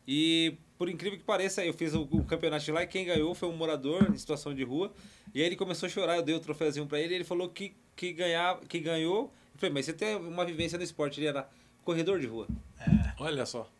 [0.06, 3.48] E por incrível que pareça, eu fiz o, o campeonato lá e quem ganhou foi
[3.48, 4.92] um morador em situação de rua.
[5.34, 7.48] E aí ele começou a chorar, eu dei o troféuzinho para ele e ele falou
[7.48, 9.32] que, que, ganhava, que ganhou.
[9.54, 11.48] Eu falei, mas você tem uma vivência no esporte, ele era
[11.84, 12.46] corredor de rua.
[12.78, 13.14] É.
[13.18, 13.70] Olha só.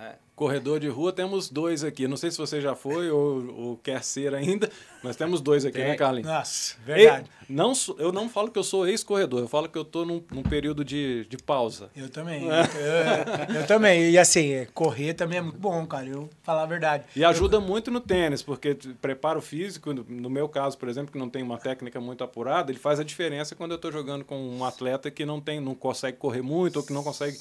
[0.00, 0.14] É.
[0.34, 2.08] Corredor de rua, temos dois aqui.
[2.08, 4.70] Não sei se você já foi ou, ou quer ser ainda,
[5.02, 6.26] mas temos dois aqui, né, Carlinhos?
[6.26, 7.30] Nossa, verdade.
[7.46, 10.22] E, não, eu não falo que eu sou ex-corredor, eu falo que eu estou num,
[10.32, 11.90] num, período de, de pausa.
[11.94, 12.48] Eu também.
[12.50, 12.60] É.
[12.74, 14.10] Eu, eu, eu, também.
[14.10, 16.06] E assim, correr também é muito bom, cara.
[16.06, 17.04] Eu falar a verdade.
[17.14, 17.60] E ajuda eu...
[17.60, 21.58] muito no tênis, porque preparo físico, no meu caso, por exemplo, que não tem uma
[21.58, 25.26] técnica muito apurada, ele faz a diferença quando eu estou jogando com um atleta que
[25.26, 27.36] não tem, não consegue correr muito ou que não consegue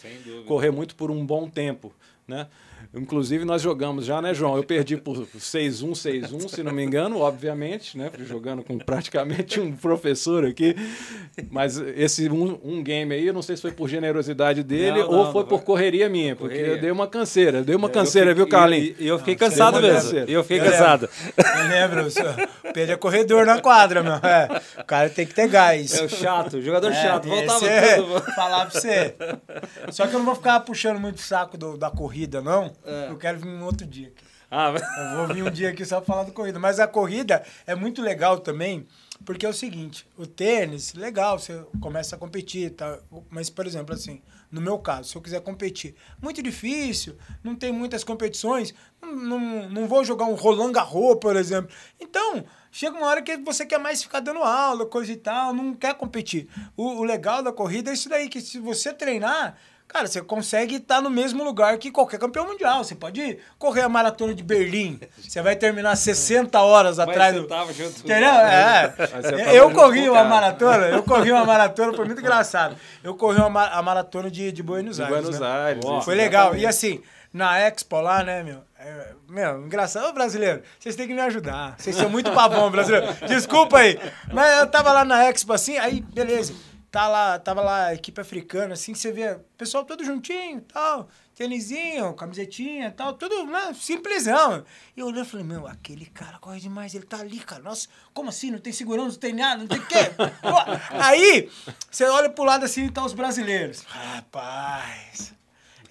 [0.46, 1.94] correr muito por um bom tempo.
[2.30, 2.48] Né?
[2.94, 4.58] Inclusive, nós jogamos já, né, João?
[4.58, 8.12] Eu perdi por 6-1, 6-1, se não me engano, obviamente, né?
[8.26, 10.76] Jogando com praticamente um professor aqui.
[11.52, 15.12] Mas esse um, um game aí, eu não sei se foi por generosidade dele não,
[15.12, 16.76] não, ou foi por correria minha, porque correria.
[16.76, 17.60] eu dei uma canseira.
[17.60, 18.96] Eu dei uma canseira, fiquei, viu, Carlinhos?
[19.00, 20.20] E eu, eu, fiquei cansado mesmo.
[20.28, 21.10] E eu fiquei eu cansado.
[21.70, 22.50] Lembro, eu lembro.
[22.74, 24.14] Pedro é corredor na quadra, meu.
[24.14, 25.94] É, o cara tem que ter gás.
[25.94, 27.28] É o chato, jogador é, chato.
[27.28, 28.22] Voltava é, tudo.
[28.34, 29.16] Falar pra você.
[29.92, 32.69] Só que eu não vou ficar puxando muito o saco do, da corrida, não.
[32.86, 33.10] É.
[33.10, 34.24] Eu quero vir um outro dia aqui.
[34.52, 34.82] Ah, mas...
[34.82, 36.60] Eu vou vir um dia aqui só falar da corrida.
[36.60, 38.88] Mas a corrida é muito legal também,
[39.24, 43.00] porque é o seguinte, o tênis, legal, você começa a competir, tá?
[43.30, 47.72] Mas, por exemplo, assim, no meu caso, se eu quiser competir, muito difícil, não tem
[47.72, 51.72] muitas competições, não, não, não vou jogar um Roland Garros, por exemplo.
[52.00, 55.76] Então, chega uma hora que você quer mais ficar dando aula, coisa e tal, não
[55.76, 56.50] quer competir.
[56.76, 59.56] O, o legal da corrida é isso daí, que se você treinar,
[59.90, 62.84] Cara, você consegue estar no mesmo lugar que qualquer campeão mundial.
[62.84, 65.00] Você pode correr a maratona de Berlim.
[65.18, 67.48] Você vai terminar 60 horas atrás do.
[67.48, 68.30] Tava junto Entendeu?
[68.30, 68.94] É.
[69.52, 72.76] Eu corri uma maratona, eu corri uma maratona, foi muito engraçado.
[73.04, 75.16] Eu corri uma, a maratona de, de Buenos Aires.
[75.16, 75.48] Buenos né?
[75.48, 75.86] Aires.
[76.06, 76.56] foi legal.
[76.56, 77.02] E assim,
[77.34, 78.60] na Expo lá, né, meu?
[78.80, 80.08] É, meu, engraçado.
[80.08, 81.74] Ô, brasileiro, vocês têm que me ajudar.
[81.80, 83.08] Vocês são muito pavão, brasileiro.
[83.28, 84.00] Desculpa aí.
[84.32, 88.20] Mas eu tava lá na Expo assim, aí, beleza tá lá, tava lá a equipe
[88.20, 93.74] africana, assim, que você vê o pessoal todo juntinho, tal, tênisinho, camisetinha, tal, tudo, né,
[93.74, 94.64] simplesão.
[94.96, 97.88] E eu olhei e falei, meu, aquele cara corre demais, ele tá ali, cara, nossa,
[98.14, 99.96] como assim, não tem segurança, não tem nada, não tem o quê?
[100.92, 101.50] Aí,
[101.90, 103.84] você olha pro lado assim e tá os brasileiros.
[103.84, 105.39] Rapaz...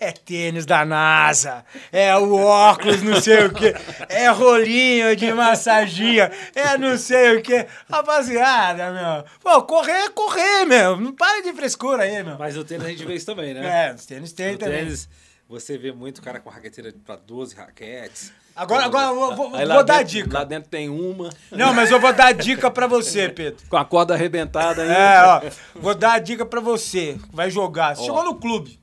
[0.01, 3.75] É tênis da NASA, é o óculos, não sei o que,
[4.09, 7.67] é rolinho de massagia, é não sei o que.
[7.91, 9.25] Rapaziada, meu.
[9.43, 10.97] Pô, correr é correr, meu.
[10.97, 12.39] Não para de frescura aí, meu.
[12.39, 13.89] Mas o tênis a gente vê isso também, né?
[13.89, 14.79] É, os tênis tem No também.
[14.85, 15.09] tênis,
[15.49, 18.33] você vê muito cara com raqueteira pra 12 raquetes.
[18.55, 20.39] Agora, agora eu vou, vou- Aí vou dar a dentro, dica.
[20.39, 23.65] Lá dentro tem uma, Não, mas eu vou dar a dica pra você, Pedro.
[23.69, 24.95] com a corda arrebentada ainda.
[24.95, 25.43] É, ó.
[25.81, 27.17] Vou dar a dica pra você.
[27.33, 27.95] Vai jogar.
[27.97, 28.05] Você Ó.
[28.07, 28.81] chegou no clube.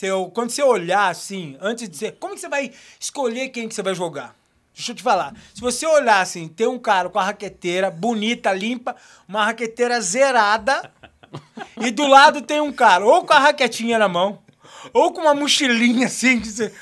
[0.00, 2.10] Você, quando você olhar assim, antes de você.
[2.10, 4.34] Como que você vai escolher quem que você vai jogar?
[4.74, 5.34] Deixa eu te falar.
[5.54, 8.96] Se você olhar assim, tem um cara com a raqueteira bonita, limpa,
[9.28, 10.90] uma raqueteira zerada,
[11.78, 14.38] e do lado tem um cara ou com a raquetinha na mão,
[14.94, 16.72] ou com uma mochilinha assim que você.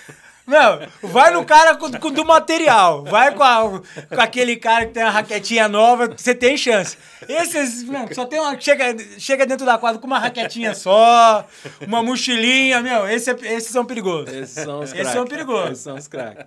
[0.48, 0.80] Não,
[1.10, 3.04] vai no cara com, com do material.
[3.04, 6.96] Vai com, a- com aquele cara que tem a raquetinha nova, você tem chance.
[7.28, 8.58] Esses, meu, só tem uma.
[8.58, 11.46] Chega, chega dentro da quadra com uma raquetinha só,
[11.86, 14.32] uma mochilinha, meu, esse é- esses são perigosos.
[14.34, 15.12] Esses são os Esses craques.
[15.12, 15.70] são perigosos.
[15.72, 16.46] Esses são os craques.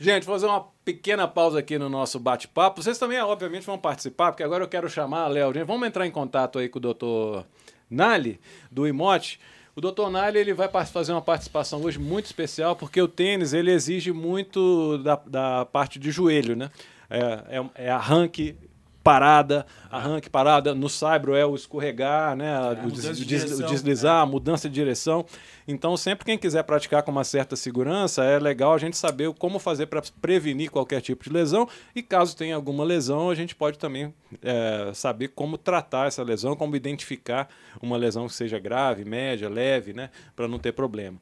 [0.00, 2.82] Gente, vou fazer uma pequena pausa aqui no nosso bate-papo.
[2.82, 6.10] Vocês também, obviamente, vão participar, porque agora eu quero chamar, Léo, gente, vamos entrar em
[6.10, 7.46] contato aí com o doutor
[7.90, 9.38] Nali, do Imote.
[9.80, 13.70] O doutor Nali ele vai fazer uma participação hoje muito especial, porque o tênis ele
[13.70, 16.70] exige muito da, da parte de joelho, né?
[17.08, 18.54] É, é, é arranque,
[19.02, 20.74] parada, arranque, parada.
[20.74, 22.54] No saibro é o escorregar, né?
[22.58, 23.66] o, mudança des- de o des- o direção.
[23.68, 25.24] deslizar, a mudança de direção.
[25.66, 29.58] Então, sempre quem quiser praticar com uma certa segurança, é legal a gente saber como
[29.58, 31.68] fazer para prevenir qualquer tipo de lesão.
[31.94, 36.54] E caso tenha alguma lesão, a gente pode também é, saber como tratar essa lesão,
[36.54, 37.48] como identificar
[37.80, 40.10] uma lesão que seja grave, média, leve, né?
[40.36, 41.16] Para não ter problema.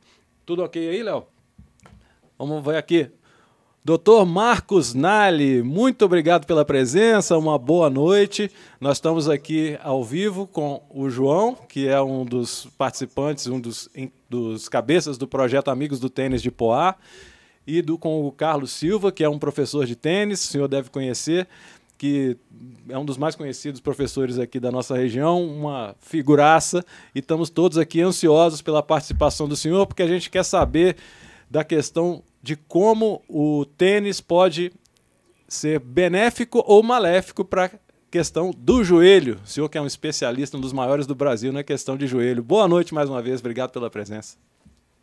[0.44, 1.26] Tudo ok aí, Léo?
[2.38, 3.10] Vamos ver aqui.
[3.88, 8.50] Doutor Marcos Nali, muito obrigado pela presença, uma boa noite.
[8.78, 13.88] Nós estamos aqui ao vivo com o João, que é um dos participantes, um dos,
[14.28, 16.96] dos cabeças do projeto Amigos do Tênis de Poá,
[17.66, 20.90] e do, com o Carlos Silva, que é um professor de tênis, o senhor deve
[20.90, 21.48] conhecer,
[21.96, 22.36] que
[22.90, 27.78] é um dos mais conhecidos professores aqui da nossa região, uma figuraça, e estamos todos
[27.78, 30.94] aqui ansiosos pela participação do senhor, porque a gente quer saber
[31.50, 34.72] da questão de como o tênis pode
[35.48, 37.70] ser benéfico ou maléfico para a
[38.10, 39.40] questão do joelho.
[39.44, 42.42] O senhor que é um especialista, um dos maiores do Brasil na questão de joelho.
[42.42, 44.36] Boa noite mais uma vez, obrigado pela presença.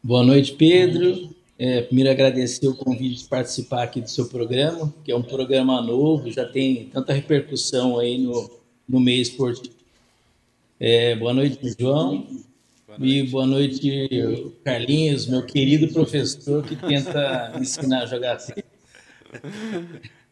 [0.04, 1.30] Boa noite, Pedro.
[1.58, 5.82] É, primeiro agradecer o convite de participar aqui do seu programa, que é um programa
[5.82, 8.52] novo, já tem tanta repercussão aí no,
[8.88, 9.74] no meio esportivo.
[10.80, 12.28] É, boa noite, João.
[13.00, 18.64] E boa noite, Carlinhos, meu querido professor que tenta ensinar a jogar tênis.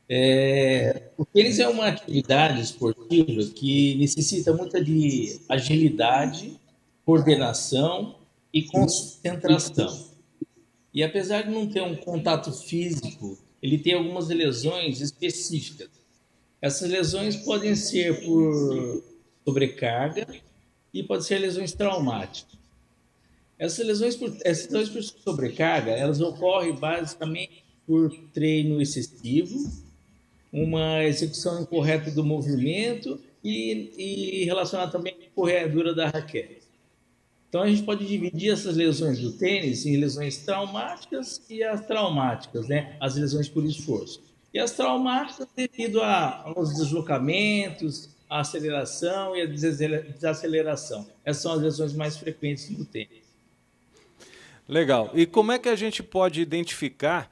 [0.08, 6.60] É, o tênis é uma atividade esportiva que necessita muito de agilidade,
[7.06, 8.16] coordenação
[8.54, 10.12] e concentração.
[10.94, 15.90] E apesar de não ter um contato físico, ele tem algumas lesões específicas.
[16.62, 19.04] Essas lesões podem ser por
[19.46, 20.28] sobrecarga
[20.94, 22.54] e podem ser lesões traumáticas.
[23.58, 29.58] Essas lesões por, essas lesões por sobrecarga, elas ocorrem basicamente por treino excessivo,
[30.52, 36.64] uma execução incorreta do movimento e, e relacionado também com a correadura da raquete.
[37.50, 42.68] Então a gente pode dividir essas lesões do tênis em lesões traumáticas e as traumáticas,
[42.68, 42.96] né?
[43.00, 44.24] As lesões por esforço.
[44.54, 51.08] E as traumáticas devido a, aos deslocamentos, a aceleração e a desaceleração.
[51.24, 53.24] Essas são as lesões mais frequentes do tênis.
[54.68, 55.12] Legal.
[55.14, 57.30] E como é que a gente pode identificar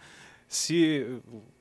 [0.47, 1.05] se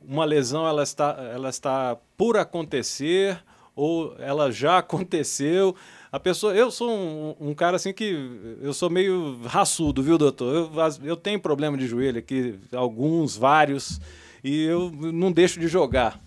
[0.01, 3.43] uma lesão ela está, ela está por acontecer
[3.75, 5.75] ou ela já aconteceu?
[6.13, 10.53] A pessoa, eu sou um, um cara assim que eu sou meio raçudo, viu, doutor?
[10.53, 10.71] Eu,
[11.05, 14.01] eu tenho problema de joelho aqui, alguns, vários,
[14.43, 16.21] e eu não deixo de jogar.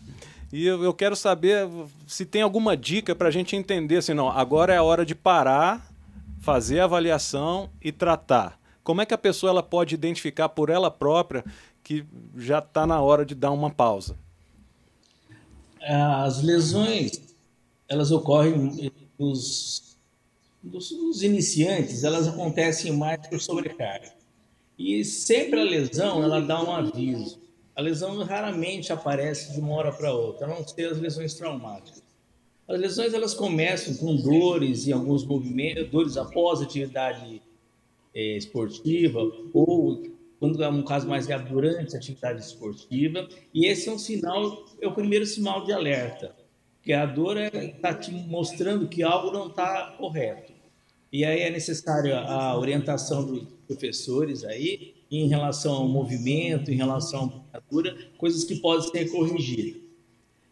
[0.54, 1.68] E eu, eu quero saber
[2.06, 5.16] se tem alguma dica para a gente entender assim, não, agora é a hora de
[5.16, 5.92] parar,
[6.42, 8.60] fazer a avaliação e tratar.
[8.84, 11.44] Como é que a pessoa ela pode identificar por ela própria
[11.84, 12.06] que
[12.38, 14.16] já está na hora de dar uma pausa?
[15.82, 17.20] As lesões,
[17.90, 19.98] elas ocorrem dos,
[20.62, 24.14] dos, dos iniciantes, elas acontecem mais por sobrecarga.
[24.78, 27.43] E sempre a lesão, ela dá um aviso.
[27.76, 32.04] A lesão raramente aparece de uma hora para outra, a não ser as lesões traumáticas.
[32.68, 37.42] As lesões elas começam com dores em alguns movimentos, dores após atividade
[38.14, 39.20] é, esportiva
[39.54, 40.04] ou
[40.40, 43.28] quando é um caso mais grave durante a atividade esportiva.
[43.54, 46.36] E esse é um sinal, é o primeiro sinal de alerta,
[46.82, 50.54] que a dor está te mostrando que algo não está correto.
[51.12, 57.46] E aí é necessário a orientação dos professores aí em relação ao movimento, em relação
[57.54, 59.82] à postura, coisas que podem ser corrigidas.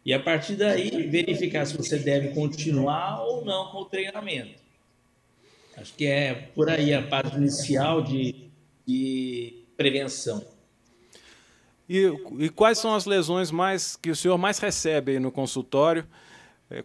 [0.06, 4.60] E a partir daí, verificar se você deve continuar ou não com o treinamento.
[5.78, 8.50] Acho que é por aí a parte inicial de,
[8.86, 10.46] de prevenção.
[11.88, 16.06] E, e, quais são as lesões mais que o senhor mais recebe no consultório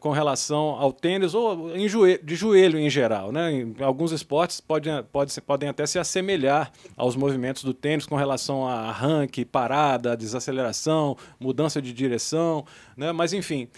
[0.01, 3.30] com relação ao tênis ou joelho, de joelho em geral?
[3.30, 3.53] Né?
[3.53, 8.66] Em alguns esportes podem, pode, podem até se assemelhar aos movimentos do tênis com relação
[8.66, 12.64] a arranque, parada, desaceleração, mudança de direção.
[12.97, 13.12] Né?
[13.12, 13.68] Mas, enfim,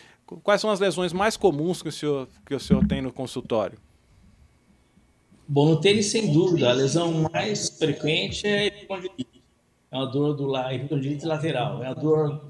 [0.42, 3.78] quais são as lesões mais comuns que o senhor, que o senhor tem no consultório?
[5.46, 8.86] Bom, no tênis, sem dúvida, a lesão mais frequente é
[9.90, 12.42] é uma dor do epicondilite lateral, é a dor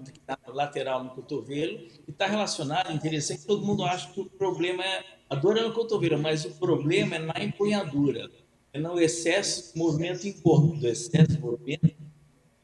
[0.59, 5.37] lateral no cotovelo e está relacionada, interessante, todo mundo acha que o problema é, a
[5.37, 8.29] dor é no cotovelo, mas o problema é na empunhadura,
[8.73, 11.95] é no excesso de movimento incorreto, excesso de movimento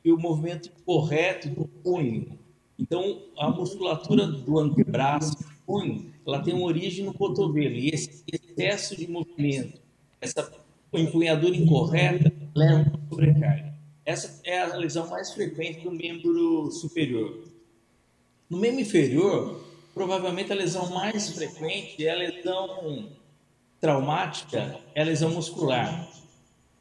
[0.04, 2.38] e o movimento incorreto do punho.
[2.76, 8.24] Então, a musculatura do antebraço, do punho, ela tem uma origem no cotovelo e esse
[8.30, 9.80] excesso de movimento,
[10.20, 10.50] essa
[10.92, 13.74] empunhadura incorreta leva a sobrecarga.
[14.04, 17.53] Essa é a lesão mais frequente do membro superior.
[18.48, 19.64] No membro inferior,
[19.94, 23.08] provavelmente a lesão mais frequente é a lesão
[23.80, 26.08] traumática, é a lesão muscular.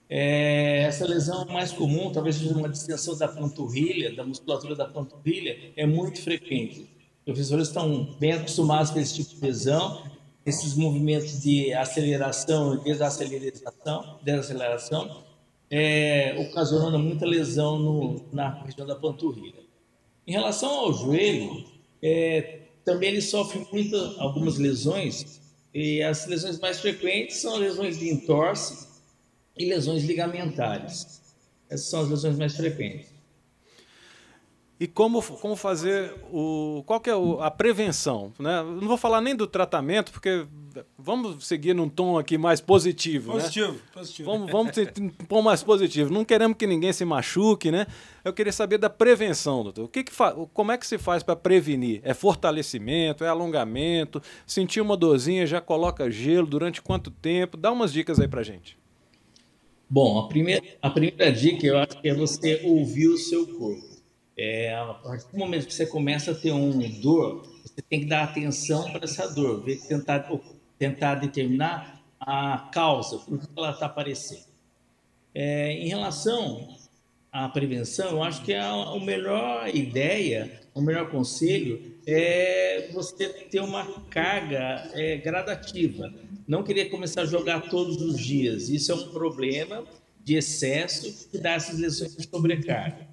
[0.09, 5.72] É, essa lesão mais comum, talvez seja uma distensão da panturrilha, da musculatura da panturrilha,
[5.76, 6.82] é muito frequente.
[6.82, 10.03] Os professores estão bem acostumados com esse tipo de lesão,
[10.45, 15.24] esses movimentos de aceleração e desaceleração, desaceleração
[15.72, 19.62] é, ocasionando muita lesão no, na região da panturrilha.
[20.26, 21.65] Em relação ao joelho,
[22.01, 25.41] é, também ele sofre muito algumas lesões,
[25.74, 28.88] e as lesões mais frequentes são lesões de entorse
[29.57, 31.21] e lesões ligamentares.
[31.69, 33.12] Essas são as lesões mais frequentes.
[34.80, 36.84] E como, como fazer o.
[36.86, 38.34] Qual que é o, a prevenção?
[38.39, 38.61] Né?
[38.63, 40.45] Não vou falar nem do tratamento, porque
[40.97, 43.32] vamos seguir num tom aqui mais positivo.
[43.32, 43.80] Positivo, né?
[43.93, 44.32] positivo.
[44.32, 46.11] Vamos, vamos ter um tom mais positivo.
[46.11, 47.86] Não queremos que ninguém se machuque, né?
[48.26, 49.86] Eu queria saber da prevenção, doutor.
[49.86, 50.11] O que que
[50.53, 52.01] como é que se faz para prevenir?
[52.03, 54.21] É fortalecimento, é alongamento?
[54.45, 57.55] Sentir uma dorzinha, já coloca gelo durante quanto tempo?
[57.55, 58.78] Dá umas dicas aí pra gente.
[59.88, 63.93] Bom, a primeira, a primeira dica eu acho que é você ouvir o seu corpo.
[64.38, 68.06] É, a partir do momento que você começa a ter um dor, você tem que
[68.06, 70.30] dar atenção para essa dor, ver, tentar,
[70.78, 74.46] tentar determinar a causa, por que ela está aparecendo.
[75.36, 76.68] É, em relação
[77.32, 83.60] à prevenção, eu acho que a, a melhor ideia, o melhor conselho é você ter
[83.60, 86.12] uma carga é, gradativa.
[86.48, 88.70] Não querer começar a jogar todos os dias.
[88.70, 89.84] Isso é um problema
[90.24, 93.12] de excesso que dá essas lesões de sobrecarga.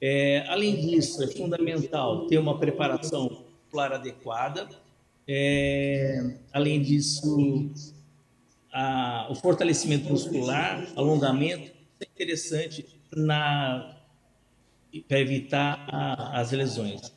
[0.00, 4.68] É, além disso, é fundamental ter uma preparação muscular adequada.
[5.28, 7.70] É, além disso,
[8.72, 11.70] a, o fortalecimento muscular, alongamento,
[12.00, 13.96] é interessante para
[15.18, 17.12] evitar a, as lesões.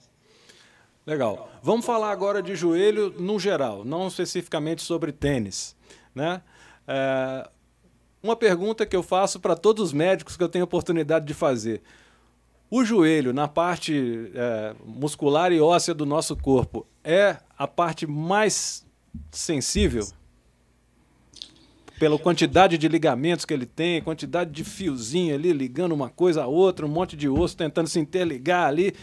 [1.06, 1.50] Legal.
[1.62, 5.76] Vamos falar agora de joelho no geral, não especificamente sobre tênis.
[6.14, 6.42] Né?
[6.88, 7.50] É,
[8.22, 11.82] uma pergunta que eu faço para todos os médicos que eu tenho oportunidade de fazer.
[12.76, 18.84] O joelho, na parte é, muscular e óssea do nosso corpo, é a parte mais
[19.30, 20.08] sensível?
[22.00, 26.48] Pela quantidade de ligamentos que ele tem, quantidade de fiozinho ali ligando uma coisa a
[26.48, 28.96] outra, um monte de osso tentando se interligar ali.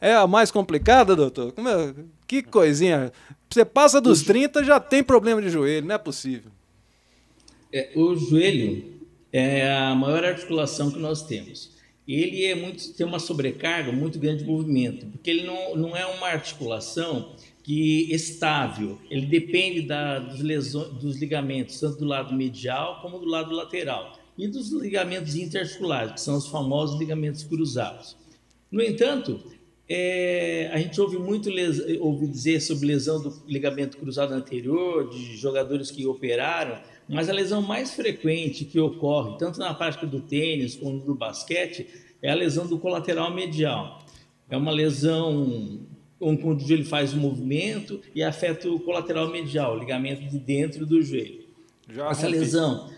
[0.00, 1.52] É a mais complicada, doutor?
[1.58, 1.94] É?
[2.26, 3.12] Que coisinha.
[3.50, 6.50] Você passa dos 30 já tem problema de joelho, não é possível.
[7.70, 8.82] É, o joelho
[9.30, 14.42] é a maior articulação que nós temos ele é muito, tem uma sobrecarga muito grande
[14.42, 20.40] de movimento, porque ele não, não é uma articulação que estável, ele depende da, dos,
[20.40, 26.14] lesões, dos ligamentos, tanto do lado medial como do lado lateral, e dos ligamentos interarticulares,
[26.14, 28.16] que são os famosos ligamentos cruzados.
[28.70, 29.42] No entanto,
[29.88, 31.50] é, a gente ouve muito
[32.00, 36.80] ouve dizer sobre lesão do ligamento cruzado anterior, de jogadores que operaram,
[37.10, 41.86] mas a lesão mais frequente que ocorre, tanto na prática do tênis como do basquete,
[42.22, 44.04] é a lesão do colateral medial.
[44.48, 45.80] É uma lesão
[46.20, 50.84] onde o joelho faz o movimento e afeta o colateral medial, o ligamento de dentro
[50.86, 51.40] do joelho.
[51.88, 52.38] Já Essa rompi.
[52.38, 52.90] lesão,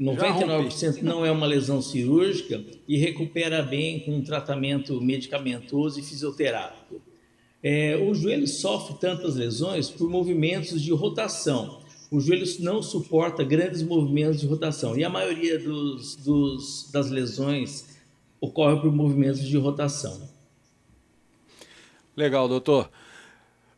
[0.00, 7.00] 99% não é uma lesão cirúrgica e recupera bem com um tratamento medicamentoso e fisioterápico.
[7.62, 11.80] É, o joelho sofre tantas lesões por movimentos de rotação.
[12.14, 14.96] O joelho não suporta grandes movimentos de rotação.
[14.96, 17.98] E a maioria dos, dos, das lesões
[18.40, 20.28] ocorre por movimentos de rotação.
[22.16, 22.88] Legal, doutor.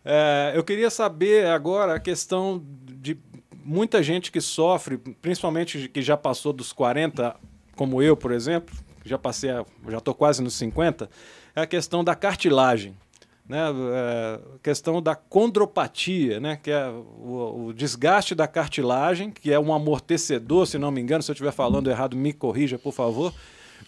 [0.05, 2.63] É, eu queria saber agora a questão
[3.01, 3.17] de
[3.65, 7.35] muita gente que sofre, principalmente que já passou dos 40,
[7.75, 9.51] como eu, por exemplo, já passei,
[9.89, 11.09] já estou quase nos 50,
[11.55, 12.95] é a questão da cartilagem
[13.49, 13.61] né,
[13.93, 19.73] é, questão da condropatia, né, que é o, o, desgaste da cartilagem, que é um
[19.73, 23.33] amortecedor, se não me engano, se eu estiver falando errado, me corrija, por favor,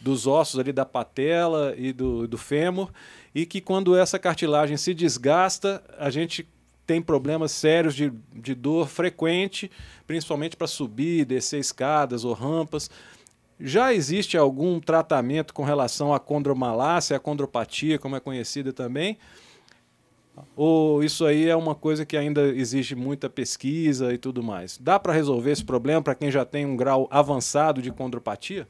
[0.00, 2.90] dos ossos ali da patela e do, do fêmur,
[3.34, 6.48] e que quando essa cartilagem se desgasta, a gente
[6.86, 9.70] tem problemas sérios de, de dor frequente,
[10.06, 12.90] principalmente para subir, descer escadas ou rampas.
[13.61, 19.18] Já existe algum tratamento com relação à condromalácia, a condropatia, como é conhecida também?
[20.57, 24.78] Ou isso aí é uma coisa que ainda exige muita pesquisa e tudo mais?
[24.80, 28.66] Dá para resolver esse problema para quem já tem um grau avançado de condropatia?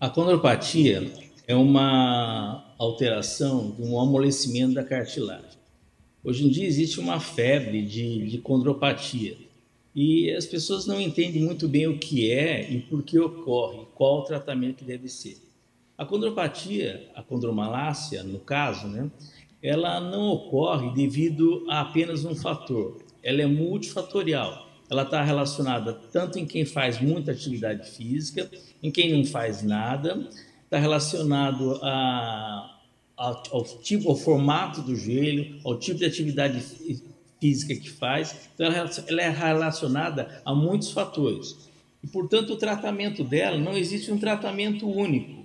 [0.00, 1.10] A condropatia
[1.46, 5.58] é uma alteração de um amolecimento da cartilagem.
[6.22, 9.36] Hoje em dia existe uma febre de, de condropatia
[9.94, 14.20] e as pessoas não entendem muito bem o que é e por que ocorre, qual
[14.20, 15.38] o tratamento que deve ser.
[15.96, 19.10] A condropatia, a condromalácia, no caso, né,
[19.62, 22.98] ela não ocorre devido a apenas um fator.
[23.22, 24.68] Ela é multifatorial.
[24.90, 28.50] Ela está relacionada tanto em quem faz muita atividade física,
[28.82, 30.28] em quem não faz nada,
[30.64, 32.78] está relacionado a,
[33.16, 36.62] a, ao tipo, ao formato do joelho, ao tipo de atividade
[37.40, 38.48] física que faz.
[38.54, 41.68] Então, ela é relacionada a muitos fatores.
[42.02, 45.44] E, portanto, o tratamento dela não existe um tratamento único.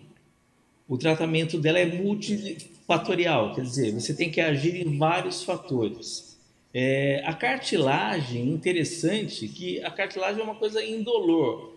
[0.87, 6.37] O tratamento dela é multi fatorial, quer dizer, você tem que agir em vários fatores.
[6.73, 11.73] É, a cartilagem, interessante que a cartilagem é uma coisa indolor.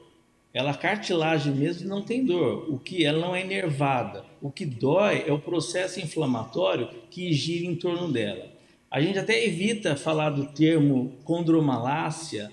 [0.53, 4.25] Ela, a cartilagem mesmo não tem dor, o que ela não é nervada.
[4.41, 8.47] O que dói é o processo inflamatório que gira em torno dela.
[8.91, 12.51] A gente até evita falar do termo condromalácia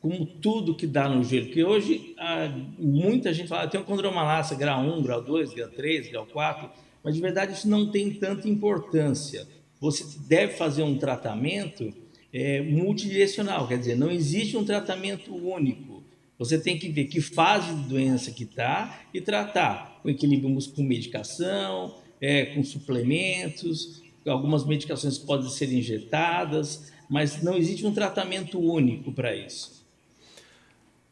[0.00, 2.14] como tudo que dá no joelho, porque hoje
[2.78, 7.14] muita gente fala, tem um condromalácia grau 1, grau 2, grau 3, grau 4, mas
[7.14, 9.46] de verdade isso não tem tanta importância.
[9.80, 11.94] Você deve fazer um tratamento
[12.32, 16.02] é, multidirecional, quer dizer, não existe um tratamento único.
[16.36, 20.82] Você tem que ver que fase de doença que está e tratar com equilíbrio com
[20.82, 29.12] medicação, é, com suplementos, algumas medicações podem ser injetadas, mas não existe um tratamento único
[29.12, 29.86] para isso.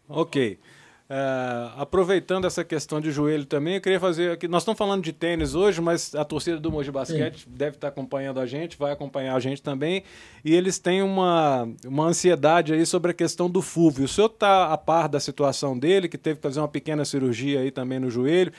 [0.08, 0.58] Ok.
[1.08, 4.48] É, aproveitando essa questão de joelho também, eu queria fazer aqui.
[4.48, 7.50] Nós estamos falando de tênis hoje, mas a torcida do Mogi Basquete Sim.
[7.50, 10.02] deve estar acompanhando a gente, vai acompanhar a gente também.
[10.42, 14.06] E eles têm uma, uma ansiedade aí sobre a questão do Fulvio.
[14.06, 17.60] O senhor está a par da situação dele, que teve que fazer uma pequena cirurgia
[17.60, 18.52] aí também no joelho.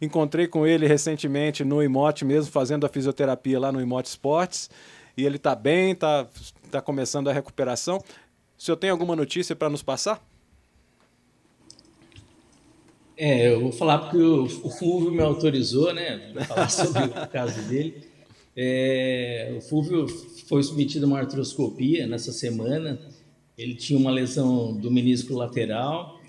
[0.00, 4.68] Encontrei com ele recentemente no Imote mesmo, fazendo a fisioterapia lá no Imote Esportes.
[5.16, 6.26] E ele está bem, está
[6.68, 7.98] tá começando a recuperação.
[8.58, 10.20] O senhor tem alguma notícia para nos passar?
[13.16, 17.60] É, eu vou falar porque o, o Fulvio me autorizou, né, falar sobre o caso
[17.68, 17.94] dele.
[18.56, 20.06] É, o Fulvio
[20.48, 22.98] foi submetido a uma artroscopia nessa semana.
[23.56, 26.20] Ele tinha uma lesão do menisco lateral,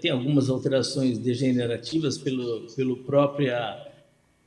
[0.00, 3.50] tem algumas alterações degenerativas pelo, pelo próprio.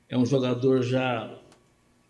[0.09, 1.39] É um jogador já.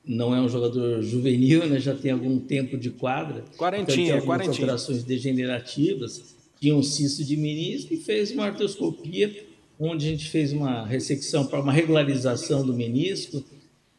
[0.03, 1.79] Não é um jogador juvenil, né?
[1.79, 3.43] já tem algum tempo de quadra.
[3.57, 9.45] Quarentinha, então, tem algumas alterações degenerativas tinha um cisto de menisco e fez uma artroscopia,
[9.79, 13.43] onde a gente fez uma ressecção para uma regularização do menisco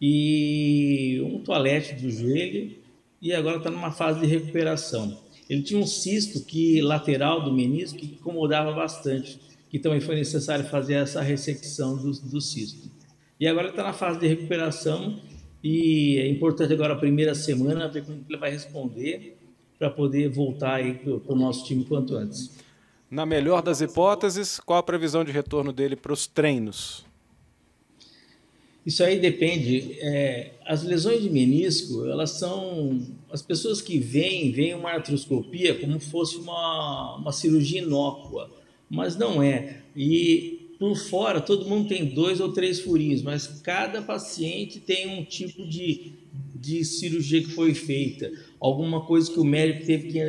[0.00, 2.72] e um toalete do joelho
[3.20, 5.18] e agora está numa fase de recuperação.
[5.48, 9.38] Ele tinha um cisto que lateral do menisco que incomodava bastante,
[9.70, 12.90] que também foi necessário fazer essa ressecção do, do cisto.
[13.38, 15.20] E agora está na fase de recuperação
[15.62, 19.36] e é importante agora a primeira semana ver como ele vai responder
[19.78, 22.50] para poder voltar aí para o nosso time quanto antes.
[23.10, 27.04] Na melhor das hipóteses, qual a previsão de retorno dele para os treinos?
[28.84, 29.96] Isso aí depende.
[30.00, 33.00] É, as lesões de menisco, elas são.
[33.30, 38.50] As pessoas que veem, veem uma artroscopia como fosse uma, uma cirurgia inócua,
[38.88, 39.82] mas não é.
[39.94, 45.24] E por fora, todo mundo tem dois ou três furinhos, mas cada paciente tem um
[45.24, 46.12] tipo de,
[46.54, 48.30] de cirurgia que foi feita
[48.60, 50.20] alguma coisa que o médico teve que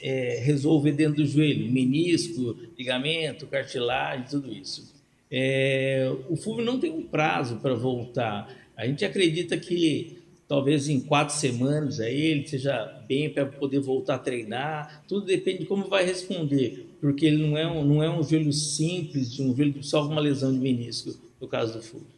[0.00, 4.94] é, resolver dentro do joelho, menisco, ligamento, cartilagem, tudo isso.
[5.30, 8.48] É, o Fulvio não tem um prazo para voltar.
[8.76, 10.18] A gente acredita que
[10.48, 15.04] talvez em quatro semanas aí ele seja bem para poder voltar a treinar.
[15.08, 18.52] Tudo depende de como vai responder, porque ele não é um, não é um joelho
[18.52, 22.15] simples, um joelho que sofre uma lesão de menisco, no caso do Fulvio.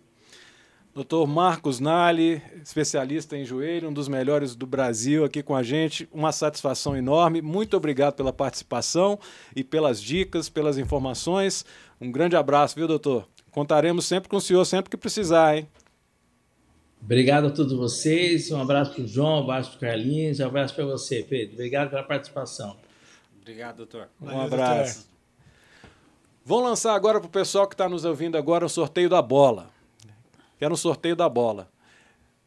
[0.99, 6.09] Doutor Marcos Nali, especialista em joelho, um dos melhores do Brasil aqui com a gente.
[6.11, 7.40] Uma satisfação enorme.
[7.40, 9.16] Muito obrigado pela participação
[9.55, 11.64] e pelas dicas, pelas informações.
[12.01, 13.28] Um grande abraço, viu, doutor?
[13.53, 15.68] Contaremos sempre com o senhor, sempre que precisar, hein?
[17.01, 18.51] Obrigado a todos vocês.
[18.51, 21.55] Um abraço para o João, um abraço para o Carlinhos, um abraço para você, Pedro.
[21.55, 22.76] Obrigado pela participação.
[23.40, 24.09] Obrigado, doutor.
[24.20, 24.94] Um Valeu, abraço.
[24.94, 25.11] Doutor.
[26.44, 29.78] Vamos lançar agora para o pessoal que está nos ouvindo agora o sorteio da bola
[30.59, 31.70] que é no sorteio da bola.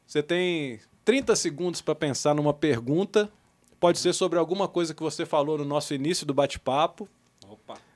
[0.06, 3.32] Você tem 30 segundos para pensar numa pergunta.
[3.80, 7.08] Pode ser sobre alguma coisa que você falou no nosso início do bate-papo.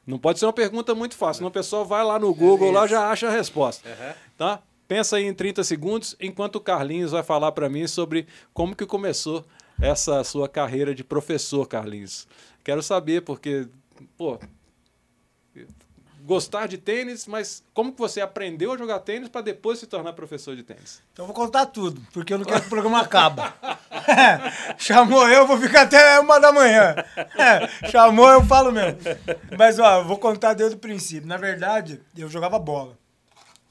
[0.08, 2.72] Não pode ser uma pergunta muito fácil, senão o pessoal vai lá no Google, é
[2.72, 3.88] lá já acha a resposta.
[3.90, 4.14] Uhum.
[4.38, 4.62] Tá?
[4.88, 8.86] Pensa aí em 30 segundos, enquanto o Carlinhos vai falar para mim sobre como que
[8.86, 9.44] começou
[9.82, 12.28] essa sua carreira de professor, Carlinhos.
[12.64, 13.68] Quero saber, porque,
[14.16, 14.40] pô,
[16.26, 20.14] gostar de tênis, mas como que você aprendeu a jogar tênis para depois se tornar
[20.14, 21.02] professor de tênis?
[21.14, 23.42] Então eu vou contar tudo, porque eu não quero que o programa acabe.
[24.78, 26.96] chamou eu, vou ficar até uma da manhã.
[27.92, 29.00] chamou, eu falo mesmo.
[29.58, 31.28] Mas, ó, eu vou contar desde o princípio.
[31.28, 32.98] Na verdade, eu jogava bola.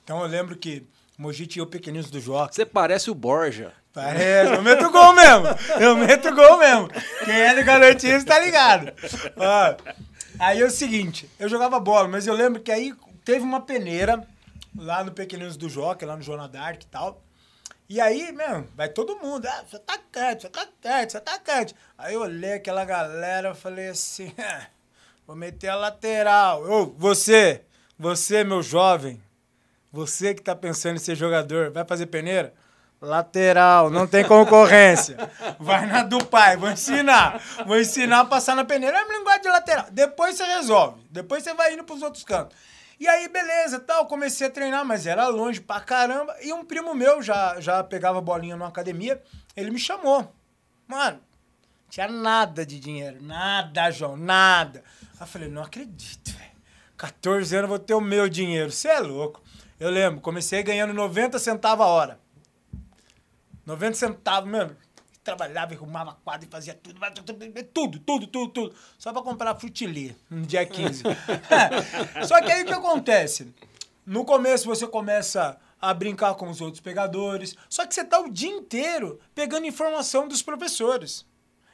[0.04, 0.86] Então eu lembro que
[1.18, 2.52] Mogi tinha o pequeninos do Joca.
[2.52, 3.72] Você parece o Borja.
[3.92, 5.46] Parece, eu meto gol mesmo.
[5.80, 6.88] Eu meto gol mesmo.
[7.24, 8.92] Quem é do garotinho tá ligado.
[9.36, 9.76] Ó,
[10.38, 12.92] Aí é o seguinte, eu jogava bola, mas eu lembro que aí
[13.24, 14.26] teve uma peneira
[14.76, 17.22] lá no Pequeninos do Jockey, lá no Jornal Dark e tal.
[17.88, 21.34] E aí, meu, vai todo mundo, ah, você tá atacante, você tá atacante, você tá
[21.34, 21.74] atacante.
[21.96, 24.66] Aí eu olhei aquela galera e falei assim, ah,
[25.26, 26.64] vou meter a lateral.
[26.64, 27.62] Ô, você,
[27.98, 29.22] você, meu jovem,
[29.92, 32.52] você que tá pensando em ser jogador, vai fazer peneira?
[33.04, 35.16] Lateral, não tem concorrência.
[35.60, 37.40] Vai na do pai, vou ensinar.
[37.66, 38.98] Vou ensinar a passar na peneira.
[38.98, 39.86] É linguagem de lateral.
[39.90, 41.02] Depois você resolve.
[41.10, 42.56] Depois você vai indo pros outros cantos.
[42.98, 46.34] E aí, beleza, tal, comecei a treinar, mas era longe pra caramba.
[46.40, 49.20] E um primo meu já, já pegava bolinha numa academia,
[49.56, 50.32] ele me chamou.
[50.86, 51.20] Mano,
[51.90, 54.82] tinha nada de dinheiro, nada, João, nada.
[55.14, 56.50] Aí eu falei, não acredito, velho.
[56.96, 59.42] 14 anos vou ter o meu dinheiro, você é louco.
[59.78, 62.23] Eu lembro, comecei ganhando 90 centavos a hora.
[63.66, 64.76] 90 centavos, mano.
[65.22, 68.74] Trabalhava, arrumava quadro e fazia tudo, tudo, tudo, tudo, tudo.
[68.98, 71.02] Só pra comprar frutilê no dia 15.
[72.28, 73.54] Só que aí o que acontece?
[74.04, 78.30] No começo você começa a brincar com os outros pegadores, só que você tá o
[78.30, 81.26] dia inteiro pegando informação dos professores.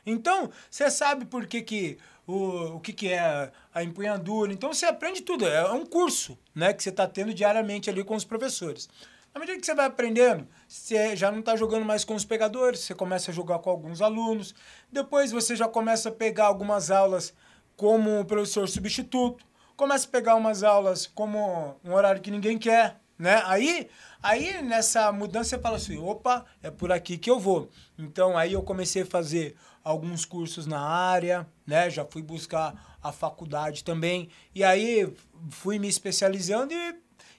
[0.04, 4.52] Então, você sabe por que, que o, o que, que é a empunhadura.
[4.52, 5.46] Então, você aprende tudo.
[5.46, 8.88] É um curso né, que você está tendo diariamente ali com os professores.
[9.32, 12.80] À medida que você vai aprendendo, você já não está jogando mais com os pegadores,
[12.80, 14.54] você começa a jogar com alguns alunos.
[14.90, 17.32] Depois você já começa a pegar algumas aulas
[17.76, 19.44] como professor substituto,
[19.76, 23.40] começa a pegar umas aulas como um horário que ninguém quer, né?
[23.46, 23.88] Aí,
[24.20, 27.70] aí nessa mudança você fala assim, opa, é por aqui que eu vou.
[27.96, 29.54] Então aí eu comecei a fazer
[29.84, 31.88] alguns cursos na área, né?
[31.88, 34.28] Já fui buscar a faculdade também.
[34.54, 35.14] E aí
[35.50, 36.96] fui me especializando e,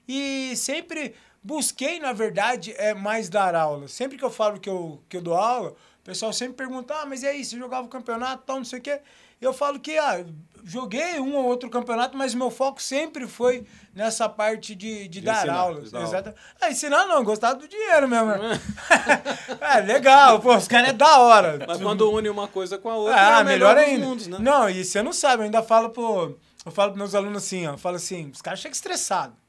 [0.08, 3.88] e sempre busquei, na verdade, é mais dar aula.
[3.88, 7.06] Sempre que eu falo que eu, que eu dou aula, o pessoal sempre pergunta, ah,
[7.06, 9.00] mas e aí, você jogava o campeonato, tal, não sei o quê.
[9.40, 10.24] Eu falo que, ah,
[10.64, 15.20] joguei um ou outro campeonato, mas meu foco sempre foi nessa parte de, de, de
[15.20, 15.92] dar ensinar, aulas.
[15.92, 16.34] Exato.
[16.60, 18.30] Ah, ensinar não, gostar do dinheiro mesmo.
[19.60, 21.64] é, legal, pô, os caras é da hora.
[21.66, 24.06] Mas quando une uma coisa com a outra, ah, é melhor, melhor ainda.
[24.06, 24.38] Mundos, né?
[24.40, 26.38] Não, e você não sabe, eu ainda falo pro...
[26.64, 29.41] Eu falo pros meus alunos assim, ó, eu falo assim, os caras chegam estressados.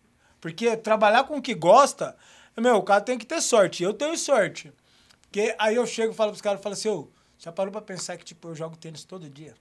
[0.44, 2.18] Porque trabalhar com o que gosta,
[2.58, 3.82] meu, o cara tem que ter sorte.
[3.82, 4.74] Eu tenho sorte.
[5.22, 7.08] Porque aí eu chego e falo pros caras, falo assim, ô,
[7.39, 9.54] já parou pra pensar que, tipo, eu jogo tênis todo dia?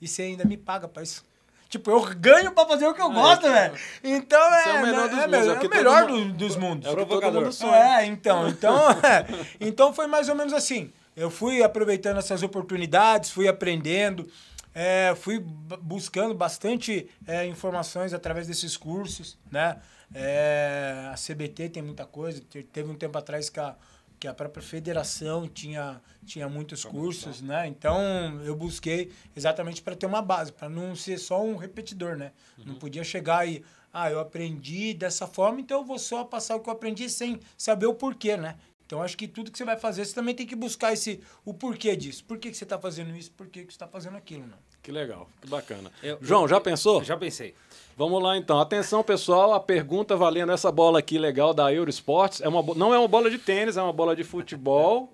[0.00, 1.22] E você ainda me paga pra isso?
[1.68, 3.78] Tipo, eu ganho pra fazer o que eu ah, gosto, é, velho.
[4.02, 4.68] Então é.
[4.70, 5.46] É o melhor dos é, mundos.
[5.46, 6.88] É, é o melhor do, dos mundos.
[6.88, 7.50] É o provocador.
[7.74, 8.48] É, então.
[8.48, 9.26] Então, é.
[9.60, 10.90] então foi mais ou menos assim.
[11.14, 14.26] Eu fui aproveitando essas oportunidades, fui aprendendo.
[14.74, 19.76] É, fui buscando bastante é, informações através desses cursos, né?
[20.14, 22.40] É, a CBT tem muita coisa.
[22.72, 23.76] Teve um tempo atrás que a,
[24.18, 27.66] que a própria federação tinha, tinha muitos cursos, né?
[27.66, 32.32] Então eu busquei exatamente para ter uma base, para não ser só um repetidor, né?
[32.58, 32.64] Uhum.
[32.66, 36.60] Não podia chegar e, ah, eu aprendi dessa forma, então eu vou só passar o
[36.60, 38.56] que eu aprendi sem saber o porquê, né?
[38.86, 41.52] Então acho que tudo que você vai fazer, você também tem que buscar esse o
[41.52, 42.24] porquê disso.
[42.24, 43.32] Por que, que você está fazendo isso?
[43.32, 44.56] Por que, que você está fazendo aquilo, não?
[44.80, 45.90] Que legal, que bacana.
[46.00, 47.02] Eu- João, já pensou?
[47.02, 47.52] Já pensei.
[47.98, 48.60] Vamos lá então.
[48.60, 52.42] Atenção, pessoal, a pergunta valendo essa bola aqui legal da Eurosports.
[52.42, 55.10] É uma, não é uma bola de tênis, é uma bola de futebol.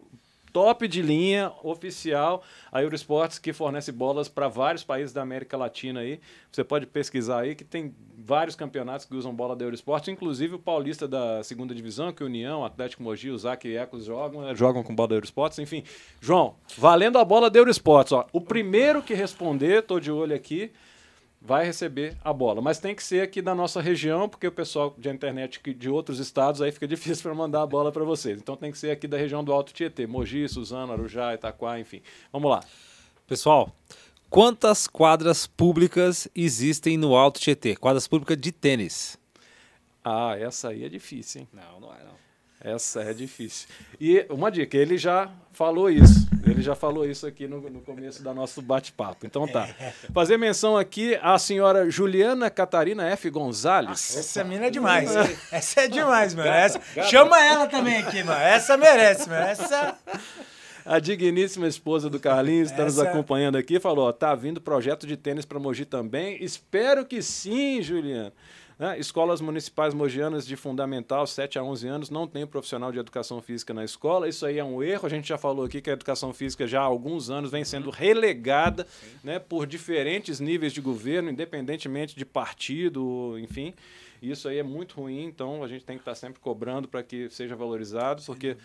[0.52, 2.42] Top de linha, oficial.
[2.72, 6.18] A Eurosports que fornece bolas para vários países da América Latina aí.
[6.50, 10.58] Você pode pesquisar aí que tem vários campeonatos que usam bola da Eurosports, inclusive o
[10.58, 14.82] paulista da segunda divisão, que União, Atlético Mogi, o Zac e Ecos jogam, né, jogam
[14.82, 15.84] com bola da Eurosports, enfim.
[16.20, 18.26] João, valendo a bola da Eurosports, ó.
[18.32, 20.72] O primeiro que responder, tô de olho aqui,
[21.44, 22.62] vai receber a bola.
[22.62, 26.18] Mas tem que ser aqui da nossa região, porque o pessoal de internet de outros
[26.20, 28.38] estados aí fica difícil para mandar a bola para vocês.
[28.38, 32.00] Então tem que ser aqui da região do Alto Tietê, Mogi, Suzano, Arujá, Itaquá, enfim.
[32.32, 32.62] Vamos lá.
[33.26, 33.74] Pessoal,
[34.30, 37.74] quantas quadras públicas existem no Alto Tietê?
[37.74, 39.18] Quadras públicas de tênis.
[40.04, 41.48] Ah, essa aí é difícil, hein?
[41.52, 42.22] Não, não é não.
[42.60, 43.68] Essa é difícil.
[44.00, 46.31] E uma dica, ele já falou isso.
[46.44, 49.26] Ele já falou isso aqui no, no começo do nosso bate-papo.
[49.26, 49.68] Então tá.
[50.12, 53.30] Fazer menção aqui à senhora Juliana Catarina F.
[53.30, 54.16] Gonzalez.
[54.16, 55.10] Essa mina é demais.
[55.52, 56.48] Essa é demais, mano.
[56.48, 56.80] Essa...
[57.04, 58.40] Chama ela também aqui, mano.
[58.40, 59.46] Essa merece, mano.
[59.46, 59.96] Essa.
[60.84, 63.78] A digníssima esposa do Carlinhos está nos acompanhando aqui.
[63.78, 66.42] Falou: ó, tá vindo projeto de tênis para Mogi também.
[66.42, 68.32] Espero que sim, Juliana.
[68.82, 68.98] Né?
[68.98, 73.72] Escolas municipais mogianas de fundamental, 7 a 11 anos, não tem profissional de educação física
[73.72, 74.28] na escola.
[74.28, 75.06] Isso aí é um erro.
[75.06, 77.90] A gente já falou aqui que a educação física já há alguns anos vem sendo
[77.90, 78.84] relegada
[79.22, 83.72] né, por diferentes níveis de governo, independentemente de partido, enfim.
[84.20, 87.30] Isso aí é muito ruim, então a gente tem que estar sempre cobrando para que
[87.30, 88.56] seja valorizado, porque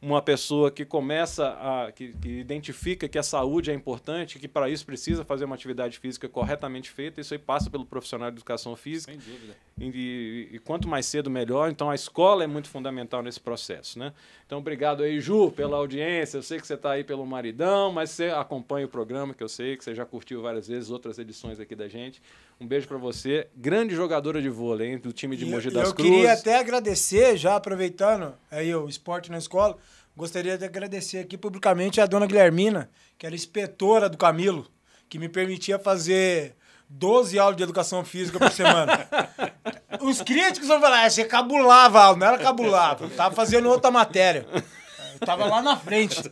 [0.00, 4.68] uma pessoa que começa a que, que identifica que a saúde é importante, que para
[4.70, 8.76] isso precisa fazer uma atividade física corretamente feita, isso aí passa pelo profissional de educação
[8.76, 9.12] física.
[9.12, 9.56] Sem dúvida.
[9.80, 11.70] E, e quanto mais cedo, melhor.
[11.70, 14.12] Então, a escola é muito fundamental nesse processo, né?
[14.46, 16.38] Então, obrigado aí, Ju, pela audiência.
[16.38, 19.48] Eu sei que você está aí pelo maridão, mas você acompanha o programa, que eu
[19.48, 22.20] sei que você já curtiu várias vezes outras edições aqui da gente.
[22.60, 23.46] Um beijo para você.
[23.56, 26.12] Grande jogadora de vôlei, hein, do time de Mogi eu, das eu Cruzes.
[26.12, 29.76] queria até agradecer, já aproveitando aí o esporte na escola,
[30.16, 34.66] gostaria de agradecer aqui publicamente a dona Guilhermina, que era inspetora do Camilo,
[35.08, 36.56] que me permitia fazer
[36.88, 39.08] 12 aulas de educação física por semana.
[40.00, 43.90] Os críticos vão falar, "Ah, você cabulava, a aula", não era cabulava, tava fazendo outra
[43.90, 44.46] matéria.
[45.20, 46.22] Eu tava lá na frente.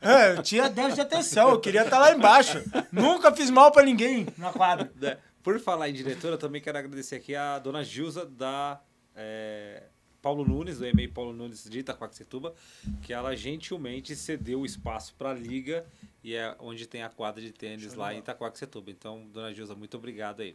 [0.00, 2.62] É, eu tinha déficit de atenção, eu queria estar lá embaixo.
[2.92, 4.90] Nunca fiz mal pra ninguém na quadra.
[5.02, 8.80] É, Por falar em diretora, eu também quero agradecer aqui a dona Gilza da
[9.16, 9.84] é,
[10.22, 12.54] Paulo Nunes, do e-mail Paulo Nunes de Itaquaquecetuba,
[13.02, 15.84] que ela gentilmente cedeu o espaço para a liga
[16.28, 18.90] e é onde tem a quadra de tênis lá em Itaquaquecetuba.
[18.90, 20.54] Então, dona Gilza, muito obrigado aí.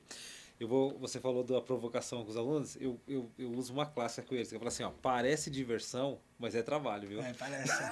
[0.59, 4.27] Eu vou, você falou da provocação com os alunos, eu, eu, eu uso uma clássica
[4.27, 7.21] com eles, que eu falo assim, ó, parece diversão, mas é trabalho, viu?
[7.21, 7.83] É, parece.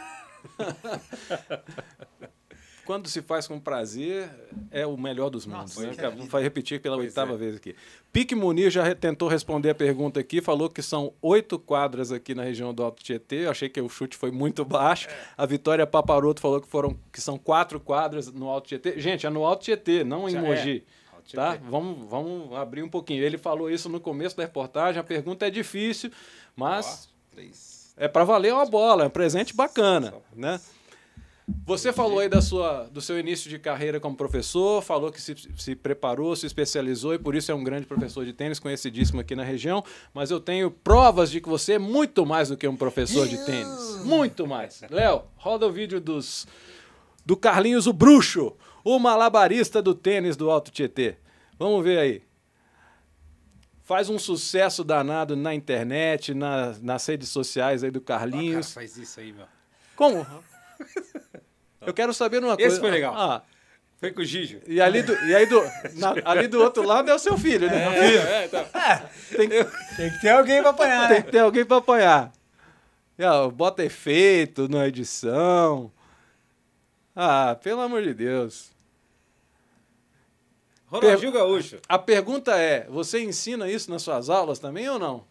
[2.91, 4.29] Quando se faz com prazer,
[4.69, 5.77] é o melhor dos mundos.
[5.77, 6.27] né?
[6.27, 7.37] Vai repetir pela Pois oitava é.
[7.37, 7.73] vez aqui.
[8.11, 12.43] Pique Munir já tentou responder a pergunta aqui, falou que são oito quadras aqui na
[12.43, 13.45] região do Alto Tietê.
[13.45, 15.07] Eu achei que o chute foi muito baixo.
[15.37, 18.99] A Vitória Paparoto falou que, foram, que são quatro quadras no Alto Tietê.
[18.99, 20.41] Gente, é no Alto Tietê, não em Já é.
[20.41, 20.83] Mogi.
[21.13, 21.57] Alto Tá?
[21.69, 23.23] Vamos, vamos abrir um pouquinho.
[23.23, 24.99] Ele falou isso no começo da reportagem.
[24.99, 26.11] A pergunta é difícil,
[26.57, 27.41] mas Ó,
[27.95, 30.59] é para valer uma bola, é um presente bacana, né?
[31.66, 35.36] Você falou aí da sua, do seu início de carreira como professor, falou que se,
[35.58, 39.36] se preparou, se especializou e por isso é um grande professor de tênis, conhecidíssimo aqui
[39.36, 39.84] na região.
[40.14, 43.38] Mas eu tenho provas de que você é muito mais do que um professor de
[43.45, 44.04] tênis.
[44.04, 44.82] Muito mais.
[44.89, 46.45] Léo, roda o vídeo dos,
[47.26, 51.16] do Carlinhos o Bruxo, o malabarista do tênis do Alto Tietê.
[51.58, 52.24] Vamos ver aí.
[53.84, 58.74] Faz um sucesso danado na internet, na- nas redes sociais aí do Ó, cara, Carlinhos.
[58.74, 59.45] faz isso aí, meu.
[59.95, 60.26] Como?
[61.86, 62.79] Eu quero saber uma Esse coisa.
[62.79, 63.13] foi legal.
[63.15, 63.41] Ah,
[63.99, 64.59] Foi com o Gijo.
[64.67, 65.61] e ali do, e aí do,
[65.95, 67.97] na- ali do outro lado é o seu filho, né?
[67.97, 69.09] É, é, tá.
[69.36, 69.65] Tem, que-
[69.95, 71.23] Tem que ter alguém pra apanhar, tem né?
[71.23, 72.32] que ter alguém pra apanhar.
[73.17, 75.91] E, ó, bota efeito na edição.
[77.15, 78.71] Ah, pelo amor de Deus.
[80.88, 81.79] Ronaldinho Gaúcho.
[81.88, 85.23] A pergunta é: você ensina isso nas suas aulas também ou não?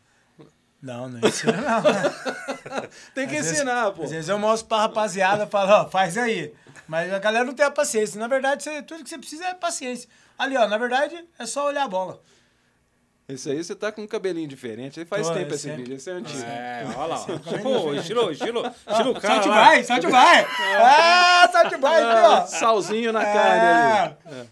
[0.83, 1.83] Não, não ensina não.
[3.14, 4.03] Tem que Às vezes- ensinar, pô.
[4.05, 6.55] Às vezes eu mostro pra rapaziada e falo, ó, faz aí.
[6.89, 8.18] Mas a galera não tem a paciência.
[8.18, 10.09] Na verdade, você- tudo que você precisa é paciência.
[10.39, 12.20] Ali, ó, na verdade, é só olhar a bola.
[13.28, 14.99] Esse aí você tá com um cabelinho diferente.
[14.99, 15.83] Aí faz Tô, tempo é esse sempre.
[15.83, 16.43] vídeo, esse é antigo.
[16.43, 17.18] É, olha lá.
[17.18, 19.55] Tipo, estilo, estilo, estilo cara Salt lá.
[19.55, 20.47] vai, salt vai.
[20.83, 22.47] Ah, salt vai Ah, aqui, ó.
[22.59, 24.16] salzinho na carne ali.
[24.26, 24.47] É.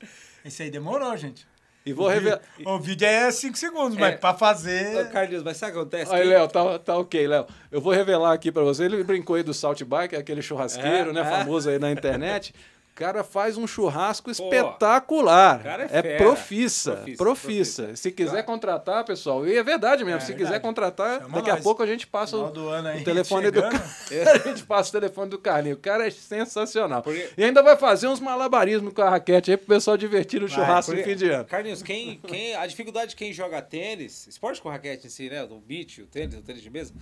[0.44, 1.44] Esse aí demorou, gente.
[1.88, 2.40] E vou revelar.
[2.66, 4.16] O vídeo é 5 segundos, mas É.
[4.18, 5.08] pra Ô, fazer.
[5.10, 6.14] Carlinhos, mas sabe o que acontece?
[6.14, 7.46] Aí, Léo, tá, tá ok, Léo.
[7.72, 8.84] Eu vou revelar aqui pra você.
[8.84, 11.20] Ele brincou aí do Salt Bike, aquele churrasqueiro, É, né?
[11.20, 11.24] é.
[11.24, 12.54] Famoso aí na internet.
[12.98, 15.60] O cara faz um churrasco Pô, espetacular.
[15.60, 17.82] o cara é é profissa, Profissa, profissa.
[17.84, 17.96] profissa.
[17.96, 20.48] Se quiser contratar, pessoal, e é verdade mesmo, É se verdade.
[20.48, 21.62] quiser contratar, Chama daqui a nós.
[21.62, 23.62] pouco a gente passa o, do ano aí, o telefone do.
[23.62, 23.86] Carlinhos.
[24.44, 25.78] a gente passa o telefone do Carlinhos.
[25.78, 27.00] O cara é sensacional.
[27.00, 30.48] Porque- E ainda vai fazer uns malabarismos com a raquete aí pro pessoal divertir no
[30.48, 31.44] Vai, churrasco Porque, fim de ano.
[31.44, 35.44] Carlinhos, quem, quem, a dificuldade de quem joga tênis, esporte com raquete em si, né?
[35.44, 36.92] O beach, o tênis, o tênis de mesa,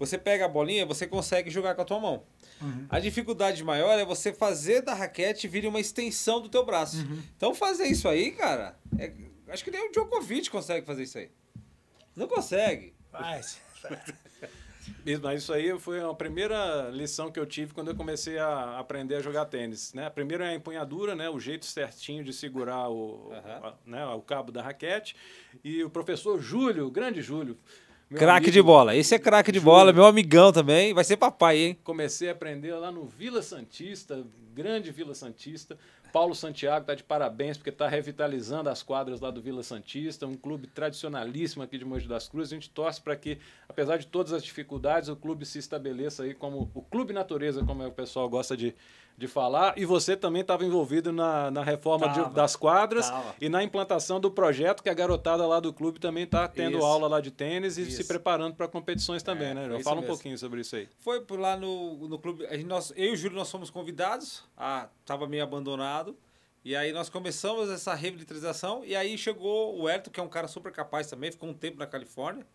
[0.00, 2.24] você pega a bolinha, você consegue jogar com a tua mão.
[2.60, 2.86] Uhum.
[2.88, 6.96] A dificuldade maior é você fazer da raquete vir uma extensão do teu braço.
[6.96, 7.22] Uhum.
[7.36, 9.12] Então fazer isso aí, cara, é-
[9.48, 11.30] acho que nem o Djokovic consegue fazer isso aí.
[12.16, 12.92] Não consegue.
[13.12, 13.60] Faz.
[15.06, 18.78] Isso, Mas isso aí foi a primeira lição que eu tive quando eu comecei a
[18.78, 19.92] aprender a jogar tênis.
[19.94, 20.10] Né?
[20.10, 21.28] Primeiro é a empunhadura, né?
[21.30, 23.66] o jeito certinho de segurar o, Aham.
[23.68, 24.04] a- né?
[24.06, 25.14] o cabo da raquete.
[25.62, 27.56] E o professor Júlio, o grande Júlio.
[28.14, 28.96] Craque de bola.
[28.96, 30.92] Esse é craque de bola, meu amigão também.
[30.92, 31.78] Vai ser papai, hein?
[31.84, 35.78] Comecei a aprender lá no Vila Santista, grande Vila Santista.
[36.12, 40.34] Paulo Santiago está de parabéns porque está revitalizando as quadras lá do Vila Santista, um
[40.34, 42.52] clube tradicionalíssimo aqui de Mogi das Cruzes.
[42.52, 43.38] A gente torce para que,
[43.68, 47.84] apesar de todas as dificuldades, o clube se estabeleça aí como o clube natureza, como
[47.84, 48.74] é o pessoal gosta de,
[49.20, 49.74] de falar.
[49.76, 52.30] E você também estava envolvido na, na reforma de- Tava.
[52.30, 53.34] das quadras Tava.
[53.38, 56.86] e na implantação do projeto que a garotada lá do clube também está tendo Isso.
[56.86, 58.08] aula lá de tênis e se Isso.
[58.08, 59.74] preparando para competições também, É, né?
[59.74, 60.14] isso Fala um mesmo.
[60.14, 60.88] pouquinho sobre isso aí.
[61.00, 62.46] Foi por lá no, no clube.
[62.46, 64.42] A gente, nós, eu e o Júlio nós fomos convidados.
[64.56, 66.16] Ah, tava meio abandonado.
[66.64, 68.82] E aí nós começamos essa revitalização.
[68.86, 71.78] E aí chegou o Herto, que é um cara super capaz também, ficou um tempo
[71.78, 72.46] na Califórnia.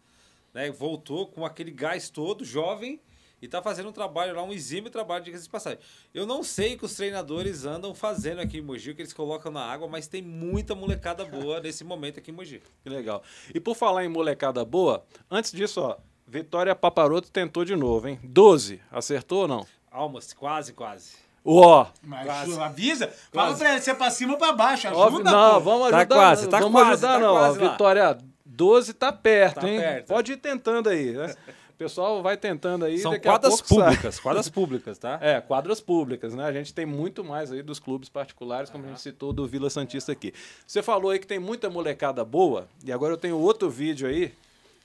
[0.51, 2.99] Né, voltou com aquele gás todo, jovem.
[3.41, 5.77] E tá fazendo um trabalho lá, um exímio trabalho de de passagem.
[6.13, 9.13] Eu não sei o que os treinadores andam fazendo aqui em Mogi, o que eles
[9.13, 12.61] colocam na água, mas tem muita molecada boa nesse momento aqui em Mogi.
[12.83, 13.21] Que legal.
[13.53, 18.19] E por falar em molecada boa, antes disso, ó, Vitória Paparoto tentou de novo, hein?
[18.23, 18.81] 12.
[18.91, 19.65] Acertou ou não?
[19.91, 21.11] Almost, quase, quase.
[21.47, 22.59] Ó, Mas Quase.
[22.59, 23.13] avisa.
[23.31, 24.87] Fala pra ele, se é pra cima ou pra baixo.
[24.87, 25.59] Ajuda, óbvio, não, pô.
[25.59, 26.15] vamos Tá ajudar.
[26.15, 27.33] quase, tá vamos quase, ajudar tá não.
[27.33, 27.59] quase.
[27.59, 29.79] Vitória 12 tá perto, Tá hein?
[29.79, 30.07] perto.
[30.07, 31.35] Pode ir tentando aí, né?
[31.75, 32.99] O pessoal vai tentando aí.
[32.99, 33.83] São daqui a quadras pouco sai.
[33.89, 35.19] públicas, quadras públicas, tá?
[35.21, 36.45] É, quadras públicas, né?
[36.45, 39.69] A gente tem muito mais aí dos clubes particulares, como a gente citou do Vila
[39.69, 40.33] Santista aqui.
[40.65, 44.33] Você falou aí que tem muita molecada boa, e agora eu tenho outro vídeo aí,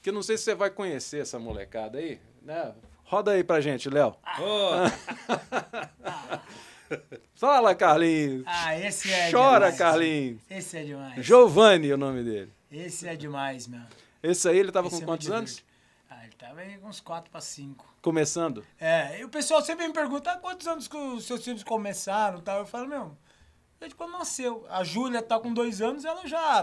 [0.03, 2.73] que eu não sei se você vai conhecer essa molecada aí, né?
[3.05, 4.17] Roda aí pra gente, Léo.
[4.41, 4.71] Ô,
[7.37, 8.43] Fala, Carlinhos.
[8.47, 9.79] Ah, esse é Chora, demais.
[9.79, 10.41] Carlinhos.
[10.51, 11.25] Esse é demais.
[11.25, 12.53] Giovanni é o nome dele.
[12.69, 13.81] Esse é demais, meu.
[14.21, 15.63] Esse aí ele tava Esse com eu quantos anos?
[16.41, 17.95] Tava aí com uns 4 pra 5.
[18.03, 18.65] Começando.
[18.79, 22.39] É, e o pessoal sempre me pergunta, ah, quantos anos que os seus filhos começaram
[22.39, 22.61] e tal.
[22.61, 23.17] Eu falo, meu,
[23.79, 24.67] desde quando nasceu.
[24.71, 26.63] A Júlia tá com dois anos, ela já,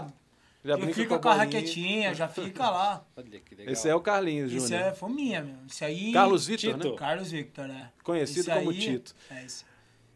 [0.64, 1.44] Já já brinca fica com com a bolinha.
[1.60, 3.04] raquetinha, já fica lá.
[3.16, 3.72] olha que legal.
[3.72, 4.82] Esse é o Carlinhos Esse Júnior.
[4.88, 5.56] é fominha, meu.
[5.68, 6.12] Esse aí...
[6.12, 6.90] Carlos Vitor, Tito.
[6.90, 6.96] né?
[6.96, 7.90] Carlos Victor, né?
[8.02, 9.14] Conhecido Esse como aí- Tito.
[9.30, 9.64] É, esse,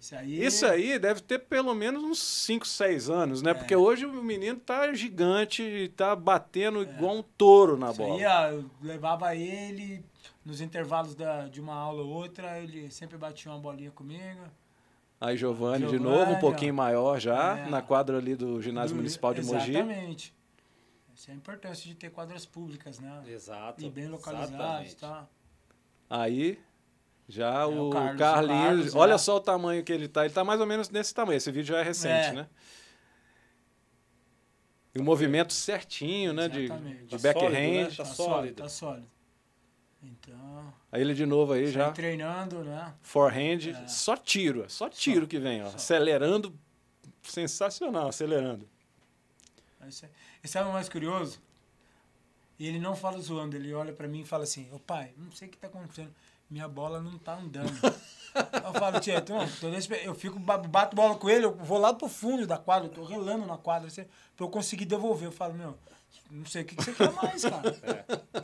[0.02, 0.44] esse aí...
[0.44, 3.44] Isso aí deve ter pelo menos uns 5, 6 anos, É.
[3.46, 3.54] né?
[3.54, 8.14] Porque hoje o menino tá gigante e tá batendo igual um touro na Isso bola.
[8.16, 10.04] aí, ó, eu levava ele
[10.44, 14.40] nos intervalos da, de uma aula ou outra, ele sempre batia uma bolinha comigo.
[15.20, 16.76] Aí Giovanni, de novo, um pouquinho ó.
[16.76, 17.68] maior já, É.
[17.70, 19.70] na quadra ali do ginásio Do- municipal de Mogi.
[19.70, 20.34] Exatamente.
[21.14, 23.22] Essa é a importância de ter quadras públicas, né?
[23.28, 23.80] Exato.
[23.84, 24.56] E bem localizadas,
[24.88, 24.96] exatamente.
[24.96, 25.28] tá?
[26.10, 26.58] Aí
[27.28, 30.24] já o o, Carlos, o Carlinhos, Carlos, olha só o tamanho que ele tá.
[30.24, 31.36] Ele tá mais ou menos nesse tamanho.
[31.36, 32.32] Esse vídeo já é recente, É.
[32.32, 32.48] né?
[34.94, 36.48] E o movimento certinho, né?
[36.48, 37.04] De, Exatamente.
[37.04, 37.50] de Tá backhand.
[37.50, 37.84] sólido, né?
[37.84, 38.14] Tá Tá sólido.
[38.14, 39.12] sólido, tá sólido.
[40.04, 41.92] Então, Aí ele de novo aí já.
[41.92, 42.92] treinando, né?
[43.02, 43.86] Forehand, É.
[43.88, 45.68] só tiro, só tiro que vem, ó.
[45.68, 46.52] Acelerando,
[47.22, 48.68] sensacional, acelerando.
[49.80, 50.08] É-
[50.42, 51.40] E sabe o mais curioso?
[52.58, 55.48] Ele não fala zoando, ele olha pra mim e fala assim, ô pai, não sei
[55.48, 56.12] o que tá acontecendo,
[56.52, 57.72] minha bola não tá andando.
[57.82, 59.00] eu falo,
[59.70, 62.58] vez que eu fico, ba- bato bola com ele, eu vou lá pro fundo da
[62.58, 64.04] quadra, eu tô relando na quadra, assim,
[64.36, 65.28] pra eu conseguir devolver.
[65.28, 65.76] Eu falo, meu,
[66.30, 68.42] não sei o que, que você quer mais, cara.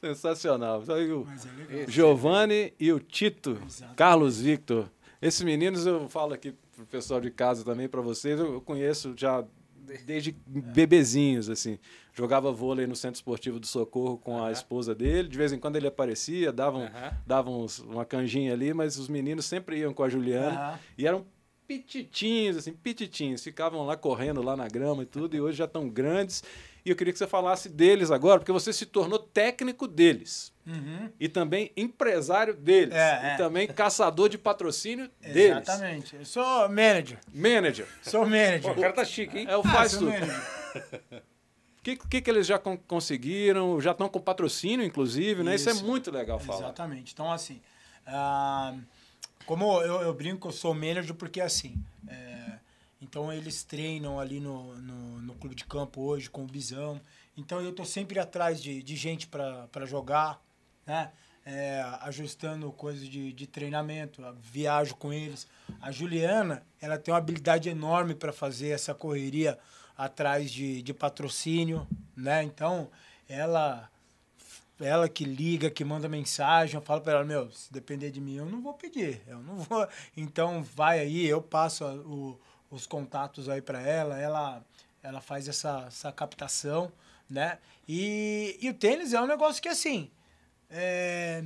[0.00, 0.82] Sensacional.
[0.88, 1.88] Aí o Mas é legal.
[1.90, 3.96] Giovanni e o Tito, Exatamente.
[3.96, 4.90] Carlos Victor.
[5.22, 9.14] Esses meninos eu falo aqui pro pessoal de casa também para vocês, eu eu conheço
[9.16, 9.44] já
[10.04, 11.78] desde bebezinhos assim.
[12.16, 14.52] Jogava vôlei no Centro Esportivo do Socorro com a Aham.
[14.52, 17.12] esposa dele, de vez em quando ele aparecia, davam Aham.
[17.26, 20.78] davam uma canjinha ali, mas os meninos sempre iam com a Juliana Aham.
[20.96, 21.26] e eram
[21.66, 25.88] pititinhos, assim, pititinhos, ficavam lá correndo lá na grama e tudo, e hoje já estão
[25.88, 26.44] grandes.
[26.84, 31.10] E eu queria que você falasse deles agora, porque você se tornou técnico deles Uhum.
[31.18, 32.94] e também empresário deles.
[32.94, 33.34] É, é.
[33.34, 35.66] E também caçador de patrocínio deles.
[35.68, 36.14] Exatamente.
[36.16, 37.18] Eu sou manager.
[37.32, 37.86] Manager.
[38.02, 38.70] Sou Pô, manager.
[38.72, 39.46] o cara tá chique, hein?
[39.48, 40.12] É o Ah, faz tudo.
[41.84, 43.78] que, que, que eles já con conseguiram?
[43.78, 45.54] Já estão com patrocínio, inclusive, né?
[45.54, 46.60] Isso, Isso é muito legal falar.
[46.60, 47.12] Exatamente.
[47.12, 47.60] Então, assim,
[48.08, 48.80] uh,
[49.44, 51.76] como eu, eu, brinco, eu sou manager porque, assim,
[52.08, 52.58] é,
[53.02, 56.98] então eles treinam ali no, no, no, clube de campo hoje com o Bisão.
[57.36, 60.42] Então, eu estou sempre atrás de, de gente para jogar,
[60.86, 61.12] né?
[61.46, 65.46] É, ajustando coisas de, de treinamento, viajo com eles.
[65.80, 69.58] A Juliana, ela tem uma habilidade enorme para fazer essa correria
[69.96, 71.86] atrás de, de patrocínio,
[72.16, 72.42] né?
[72.42, 72.90] Então,
[73.28, 73.90] ela
[74.80, 78.34] ela que liga, que manda mensagem, eu falo para ela, meu, se depender de mim,
[78.36, 79.86] eu não vou pedir, eu não vou.
[80.16, 82.40] Então, vai aí, eu passo o,
[82.70, 84.64] os contatos aí para ela, ela
[85.04, 86.90] ela faz essa, essa captação,
[87.28, 87.58] né?
[87.86, 90.10] E, e o tênis é um negócio que, assim,
[90.70, 91.44] é,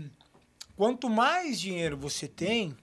[0.77, 2.77] quanto mais dinheiro você tem,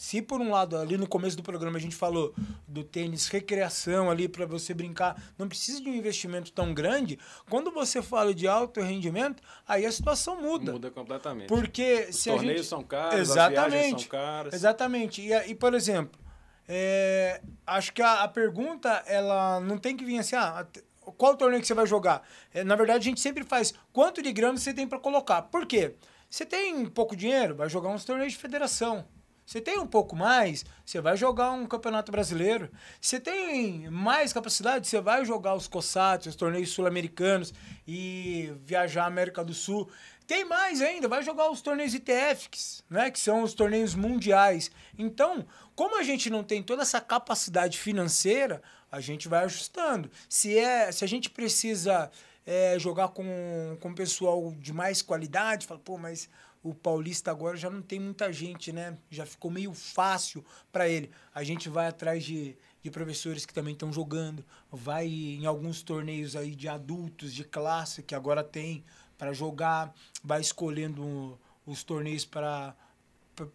[0.00, 2.32] se por um lado, ali no começo do programa a gente falou
[2.66, 7.18] do tênis recreação ali para você brincar, não precisa de um investimento tão grande,
[7.50, 10.72] quando você fala de alto rendimento, aí a situação muda.
[10.72, 11.48] Muda completamente.
[11.48, 12.68] Porque Os se torneios gente...
[12.68, 14.54] são caros, exatamente, são caras.
[14.54, 15.20] Exatamente.
[15.20, 16.18] E, e por exemplo,
[16.66, 20.66] é, acho que a, a, pergunta ela não tem que vir assim, ah,
[21.12, 22.26] qual torneio que você vai jogar?
[22.52, 25.42] É, na verdade, a gente sempre faz quanto de grana você tem para colocar.
[25.42, 25.94] Por quê?
[26.28, 29.04] Você tem pouco dinheiro, vai jogar uns torneios de federação.
[29.50, 32.70] Você tem um pouco mais, você vai jogar um campeonato brasileiro.
[33.00, 37.52] Você tem mais capacidade, você vai jogar os COSATs, os torneios sul-americanos
[37.84, 39.90] e viajar à América do Sul.
[40.24, 44.70] Tem mais ainda, vai jogar os torneios ITFs, né, que são os torneios mundiais.
[44.96, 45.44] Então,
[45.74, 50.10] como a gente não tem toda essa capacidade financeira, a gente vai ajustando.
[50.28, 52.10] Se é, se a gente precisa
[52.46, 56.28] é, jogar com, com pessoal de mais qualidade, fala, pô, mas
[56.62, 58.96] o Paulista agora já não tem muita gente, né?
[59.10, 61.10] Já ficou meio fácil para ele.
[61.34, 66.36] A gente vai atrás de, de professores que também estão jogando, vai em alguns torneios
[66.36, 68.84] aí de adultos, de classe, que agora tem
[69.16, 72.74] para jogar, vai escolhendo os torneios para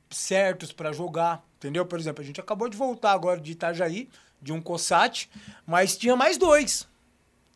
[0.09, 1.85] certos para jogar, entendeu?
[1.85, 4.09] Por exemplo, a gente acabou de voltar agora de Itajaí,
[4.45, 5.27] de um COSAT,
[5.65, 6.87] mas tinha mais dois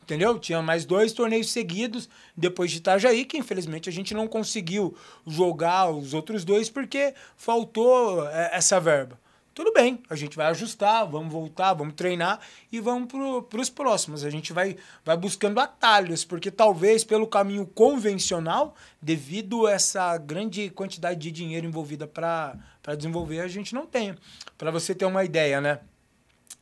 [0.10, 0.40] entendeu?
[0.40, 5.92] Tinha mais dois torneios seguidos depois de Itajaí, que infelizmente a gente não conseguiu jogar
[5.92, 9.20] os outros dois porque faltou é, essa verba.
[9.54, 12.40] Tudo bem, a gente vai ajustar, vamos voltar, vamos treinar
[12.72, 13.12] e vamos
[13.50, 14.24] para os próximos.
[14.24, 20.70] A gente vai, vai buscando atalhos, porque talvez pelo caminho convencional, devido a essa grande
[20.70, 22.56] quantidade de dinheiro envolvida para
[22.98, 24.18] desenvolver, a gente não tenha.
[24.58, 25.80] Para você ter uma ideia, né?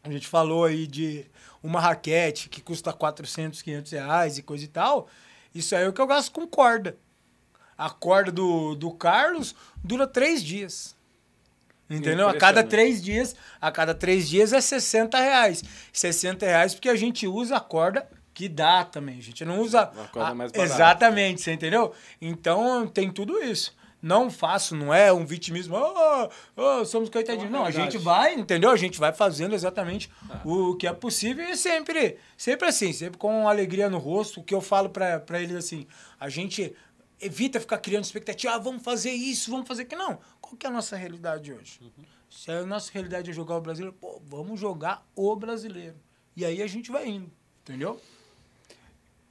[0.04, 1.26] A gente falou aí de
[1.62, 5.08] uma raquete que custa 400, 500 reais e coisa e tal.
[5.54, 6.98] Isso aí é o que eu gasto com corda.
[7.78, 10.96] A corda do, do Carlos dura três dias.
[11.90, 12.28] Entendeu?
[12.28, 15.64] A cada três dias, a cada três dias é 60 reais.
[15.94, 19.18] 60 reais porque a gente usa a corda que dá também.
[19.18, 19.90] A gente não usa.
[19.90, 20.74] Uma corda a, mais barata.
[20.74, 21.94] Exatamente, você entendeu?
[22.22, 23.76] Então tem tudo isso
[24.08, 27.52] não faço, não é um vitimismo, oh, oh, somos coitadinhos.
[27.52, 28.72] Não, a gente vai, entendeu?
[28.72, 30.42] A gente vai fazendo exatamente ah.
[30.46, 34.40] o que é possível e sempre, sempre assim, sempre com alegria no rosto.
[34.40, 35.86] O que eu falo para eles assim,
[36.18, 36.74] a gente
[37.20, 40.02] evita ficar criando expectativa, ah, vamos fazer isso, vamos fazer aquilo.
[40.02, 41.80] Não, qual que é a nossa realidade hoje?
[41.82, 42.06] Uhum.
[42.30, 45.96] Se a nossa realidade é jogar o brasileiro, pô, vamos jogar o brasileiro.
[46.36, 47.32] E aí a gente vai indo,
[47.62, 48.00] entendeu?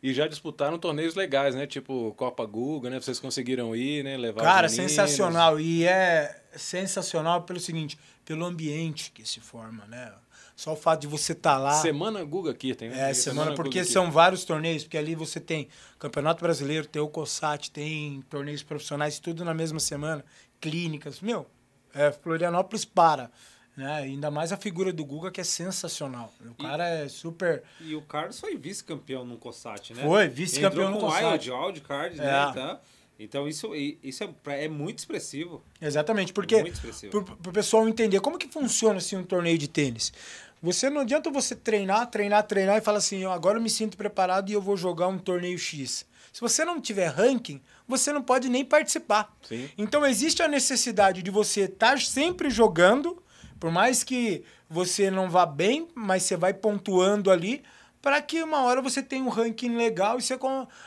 [0.06, 1.66] E já disputaram torneios legais, né?
[1.66, 3.00] Tipo Copa Guga, né?
[3.00, 4.16] Vocês conseguiram ir, né?
[4.16, 5.58] Levar Cara, sensacional.
[5.58, 10.12] E é sensacional pelo seguinte, pelo ambiente que se forma, né?
[10.54, 11.72] Só o fato de você estar tá lá.
[11.72, 13.10] Semana Guga aqui, tem, né?
[13.10, 15.66] É, semana, semana porque são vários torneios, porque ali você tem
[15.98, 20.24] Campeonato Brasileiro, tem o COSAT, tem torneios profissionais, tudo na mesma semana,
[20.60, 21.20] clínicas.
[21.20, 21.48] Meu,
[21.92, 23.28] é, Florianópolis para.
[23.76, 23.94] Né?
[23.94, 26.32] Ainda mais a figura do Guga, que é sensacional.
[26.40, 27.62] O e, cara é super.
[27.80, 30.02] E o Carlos foi vice-campeão no COSAT, né?
[30.02, 31.50] Foi, vice-campeão no COSAT.
[31.50, 32.24] Wild, Wild Card, né?
[32.24, 32.28] é.
[32.28, 32.50] né?
[32.50, 32.80] Então,
[33.18, 35.62] então isso, isso é, é muito expressivo.
[35.80, 36.64] Exatamente, porque
[37.10, 40.12] para o pessoal entender como que funciona assim, um torneio de tênis.
[40.62, 44.48] Você não adianta você treinar, treinar, treinar e falar assim, agora eu me sinto preparado
[44.48, 46.06] e eu vou jogar um torneio X.
[46.32, 49.34] Se você não tiver ranking, você não pode nem participar.
[49.42, 49.68] Sim.
[49.76, 53.22] Então existe a necessidade de você estar sempre jogando
[53.58, 57.62] por mais que você não vá bem, mas você vai pontuando ali
[58.02, 60.38] para que uma hora você tenha um ranking legal e você,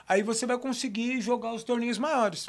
[0.08, 2.48] aí você vai conseguir jogar os torneios maiores.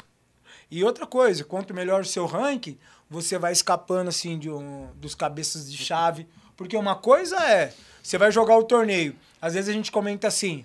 [0.69, 2.77] E outra coisa, quanto melhor o seu ranking,
[3.09, 6.25] você vai escapando assim de um, dos cabeças de chave.
[6.55, 9.15] Porque uma coisa é, você vai jogar o torneio.
[9.41, 10.63] Às vezes a gente comenta assim: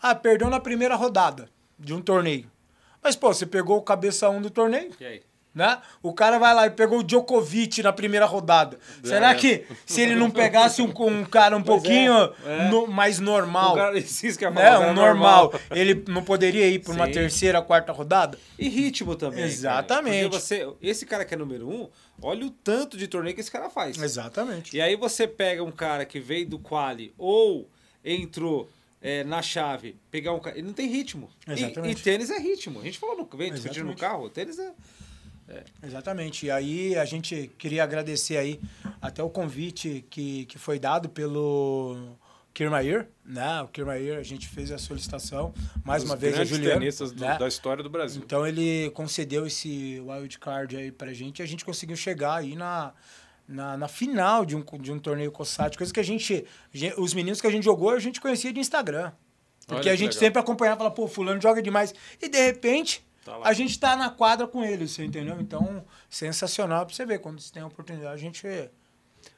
[0.00, 2.48] ah, perdeu na primeira rodada de um torneio.
[3.02, 4.92] Mas, pô, você pegou o cabeça 1 um do torneio?
[5.00, 5.22] E aí?
[5.54, 5.78] Né?
[6.02, 8.78] O cara vai lá e pegou o Djokovic na primeira rodada.
[9.04, 9.34] Será é.
[9.34, 12.14] que se ele não pegasse um, um cara um pouquinho
[12.46, 12.70] é.
[12.70, 14.78] no- mais normal, O cara, isso que eu ia né?
[14.78, 15.60] um normal, normal.
[15.70, 18.38] ele não poderia ir para uma terceira, quarta rodada?
[18.58, 19.40] E ritmo também.
[19.40, 19.46] cara.
[19.46, 20.30] Exatamente.
[20.30, 21.86] Porque você, esse cara que é número um,
[22.22, 24.00] olha o tanto de torneio que esse cara faz.
[24.00, 24.74] Exatamente.
[24.74, 27.68] E aí você pega um cara que veio do quali ou
[28.02, 28.70] entrou
[29.02, 30.56] é, na chave, pegar um cara.
[30.56, 31.28] Ele não tem ritmo.
[31.46, 32.00] E- Exatamente.
[32.00, 32.80] E, tênis é ritmo.
[32.80, 34.70] A gente falou no vem discutindo no carro, tênis é.
[35.82, 36.46] Exatamente.
[36.46, 38.60] E aí a gente queria agradecer aí
[39.00, 42.16] até o convite que, que foi dado pelo
[42.54, 43.60] Kirmair, né?
[43.62, 45.52] O Kirmair, a gente fez a solicitação
[45.84, 47.36] mais Dos uma vez a tenistas do- né?
[47.38, 48.22] da história do Brasil.
[48.24, 52.54] Então ele concedeu esse wild card aí pra gente e a gente conseguiu chegar aí
[52.54, 52.92] na,
[53.48, 57.12] na, na final de um, de um torneio COSAT, coisa que a gente, gen- os
[57.14, 59.12] meninos que a gente jogou, a gente conhecia de Instagram.
[59.66, 60.20] Porque Olha a gente legal.
[60.20, 61.94] sempre acompanhava, falava, pô, fulano joga demais.
[62.20, 65.40] E de repente, Tá a gente tá na quadra com ele, você entendeu?
[65.40, 68.46] Então, sensacional pra você ver, quando você tem a oportunidade, a gente...
[68.46, 68.70] a gente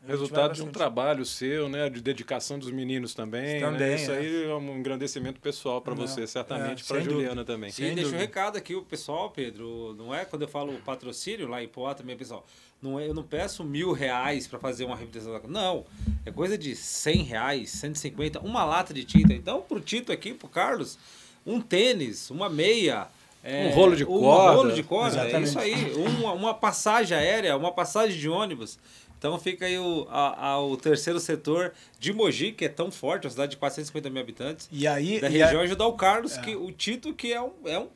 [0.06, 1.90] Resultado de um trabalho seu, né?
[1.90, 3.60] De dedicação dos meninos também.
[3.60, 3.60] né?
[3.60, 4.18] Também, Isso é.
[4.18, 7.44] aí é um engrandecimento pessoal para você, certamente, é, para Juliana dúvida.
[7.44, 7.70] também.
[7.70, 11.46] Sem e deixa um recado aqui, o pessoal, Pedro, não é quando eu falo patrocínio
[11.48, 12.46] lá em Poá também, pessoal.
[12.80, 15.40] Não é, eu não peço mil reais para fazer uma representação.
[15.42, 15.84] da- Não,
[16.24, 19.32] é coisa de 100 reais, 150, uma lata de tinta.
[19.34, 20.98] Então, pro Tito aqui, pro Carlos,
[21.46, 23.08] um tênis, uma meia.
[23.44, 24.52] É, Um rolo de Um corda.
[24.56, 25.48] rolo de corda, é Exatamente.
[25.48, 25.92] isso aí.
[25.94, 28.78] Uma, uma passagem aérea, uma passagem de ônibus.
[29.18, 33.24] Então fica aí o, a- a- o terceiro setor de Mogi, que é tão forte,
[33.26, 35.20] uma cidade de 450 mil habitantes E aí...
[35.20, 37.88] da e a- região ajudar o Carlos, que o Tito que é um, é um,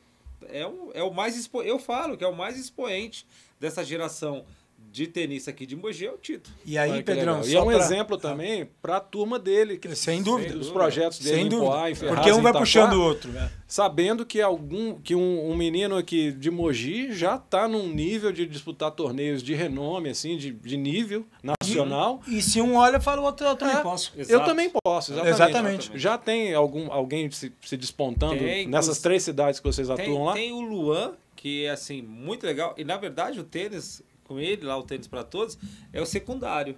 [0.51, 1.61] é um, é o mais expo...
[1.61, 3.27] eu falo que é o mais expoente
[3.59, 4.43] dessa geração
[4.91, 6.49] de tenista aqui de Mogi é o Tito.
[6.65, 7.41] E aí, Olha Pedrão.
[7.45, 10.57] E é um pra- exemplo também para a turma dele, que Sem dúvida.
[10.57, 11.71] os projetos dele Sem em dúvida.
[11.71, 13.31] Poá, em Ferraz, Porque um vai Itaquá, puxando o outro.
[13.31, 13.51] né?
[13.67, 18.47] sabendo que algum que um, um menino aqui de Mogi já está num nível de
[18.47, 22.19] disputar torneios de renome, assim, de, de nível nacional.
[22.27, 23.81] E se um olha, fala o outro, eu também É.
[23.81, 24.11] posso.
[24.15, 24.45] Eu Exato.
[24.45, 25.35] também posso, exatamente.
[25.35, 25.91] Exatamente.
[25.93, 30.01] Já tem algum alguém se, se despontando Tem, nessas inclusive- três cidades que vocês Tem,
[30.01, 30.33] atuam lá?
[30.33, 32.73] tem o Luan, que é assim, muito legal.
[32.75, 35.57] E na verdade o tênis, com ele lá, o tênis para todos,
[35.91, 36.77] é o secundário.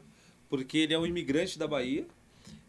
[0.49, 2.07] Porque ele é um imigrante da Bahia.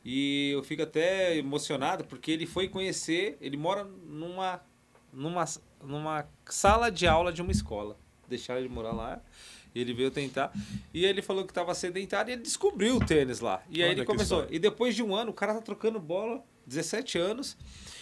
[0.05, 4.61] E eu fico até emocionado porque ele foi conhecer, ele mora numa,
[5.13, 5.45] numa,
[5.81, 7.97] numa sala de aula de uma escola.
[8.29, 9.23] Deixaram ele morar lá.
[9.73, 10.53] Ele veio tentar.
[10.93, 13.63] E ele falou que estava sedentário e ele descobriu o tênis lá.
[13.71, 14.41] E aí Olha ele começou.
[14.41, 14.57] história.
[14.57, 17.57] E depois de um ano, o cara tá trocando bola, 17 anos.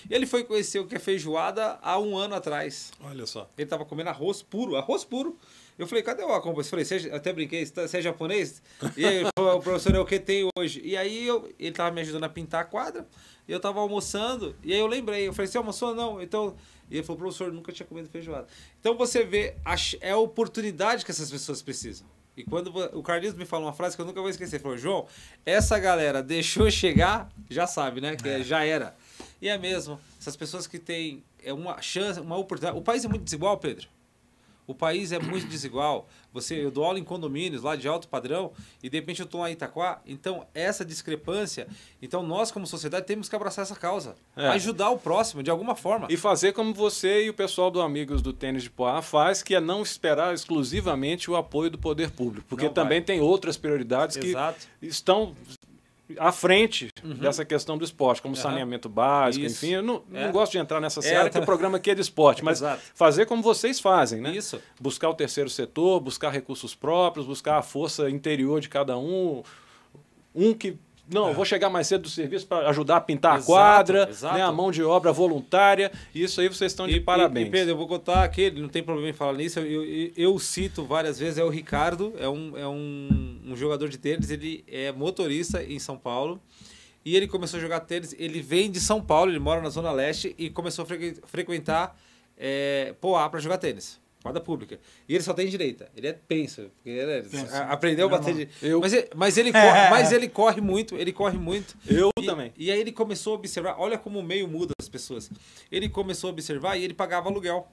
[0.09, 2.93] E ele foi conhecer o que é feijoada há um ano atrás.
[3.03, 3.49] Olha só.
[3.57, 5.39] Ele tava comendo arroz puro, arroz puro.
[5.81, 6.67] Eu falei, cadê o arroz?
[6.67, 8.63] Eu falei, você, é- até brinquei, você tá- você é japonês?
[8.97, 10.81] E aí, o professor, é o que tem hoje?
[10.85, 13.07] E aí eu, ele tava me ajudando a pintar a quadra,
[13.49, 15.95] e eu tava almoçando, e aí eu lembrei, eu falei, você almoçou?
[15.95, 16.21] Não.
[16.21, 16.55] Então,
[16.91, 18.47] e ele falou, professor, nunca tinha comido feijoada.
[18.79, 22.07] Então você vê, a é a oportunidade que essas pessoas precisam.
[22.37, 24.77] E quando o Carlinhos me falou uma frase que eu nunca vou esquecer, ele falou,
[24.79, 25.07] João,
[25.45, 28.17] essa galera deixou chegar, já sabe, né?
[28.17, 28.95] Que é, já era.
[29.43, 32.79] E é mesmo, essas pessoas que têm é uma chance, uma oportunidade.
[32.79, 33.89] O país é muito desigual, Pedro.
[34.71, 36.09] O país é muito desigual.
[36.33, 39.41] Você, eu dou aula em condomínios lá de alto padrão e de repente eu estou
[39.41, 40.01] lá em Itaquá.
[40.07, 41.67] Então, essa discrepância.
[42.01, 44.15] Então, nós, como sociedade, temos que abraçar essa causa.
[44.37, 44.47] É.
[44.51, 46.07] Ajudar o próximo de alguma forma.
[46.09, 49.57] E fazer como você e o pessoal do Amigos do Tênis de Poá faz, que
[49.57, 52.47] é não esperar exclusivamente o apoio do poder público.
[52.49, 52.85] Porque Não vai.
[52.85, 54.69] também tem outras prioridades que Exato.
[54.81, 55.35] estão
[56.19, 58.41] à frente dessa questão do esporte, como Uhum.
[58.41, 59.65] saneamento básico, Isso.
[59.65, 59.75] enfim.
[59.75, 60.33] Eu não, não É.
[60.33, 62.59] gosto de entrar nessa É, seara, eu que o programa aqui é de esporte, mas
[62.59, 62.83] Exato.
[62.95, 64.31] fazer como vocês fazem, né?
[64.35, 64.61] Isso.
[64.81, 69.43] Buscar o terceiro setor, buscar recursos próprios, buscar a força interior de cada um.
[70.35, 70.79] Um que.
[71.13, 73.39] Não, eu vou chegar mais cedo do serviço para ajudar a pintar É.
[73.39, 74.35] Exato, a quadra, exato.
[74.37, 75.91] né, a mão de obra voluntária.
[76.15, 77.49] Isso aí vocês estão de E- parabéns.
[77.49, 79.59] E, Pedro, eu vou contar aqui, não tem problema em falar nisso.
[79.61, 83.89] Eu, eu, eu cito várias vezes, é o Ricardo, é um, é um, um jogador
[83.89, 86.41] de tênis, ele é motorista em São Paulo.
[87.05, 89.91] E ele começou a jogar tênis, ele vem de São Paulo, ele mora na Zona
[89.91, 91.97] Leste e começou a frequ- frequentar
[92.37, 93.99] é, Poá para jogar tênis.
[94.23, 94.79] Quadra pública.
[95.09, 95.91] E ele só tem direita.
[95.97, 96.71] Ele é pensa.
[96.77, 97.57] porque ele é- Pensa.
[97.57, 98.49] a- aprendeu a bater de.
[98.61, 101.75] Eu- Mas, ele, mas, ele corre, mas ele corre muito, ele corre muito.
[101.89, 102.53] Eu E- também.
[102.59, 105.31] E aí ele começou a observar, olha como o meio muda as pessoas.
[105.73, 107.67] Ele começou a observar e ele pagava aluguel.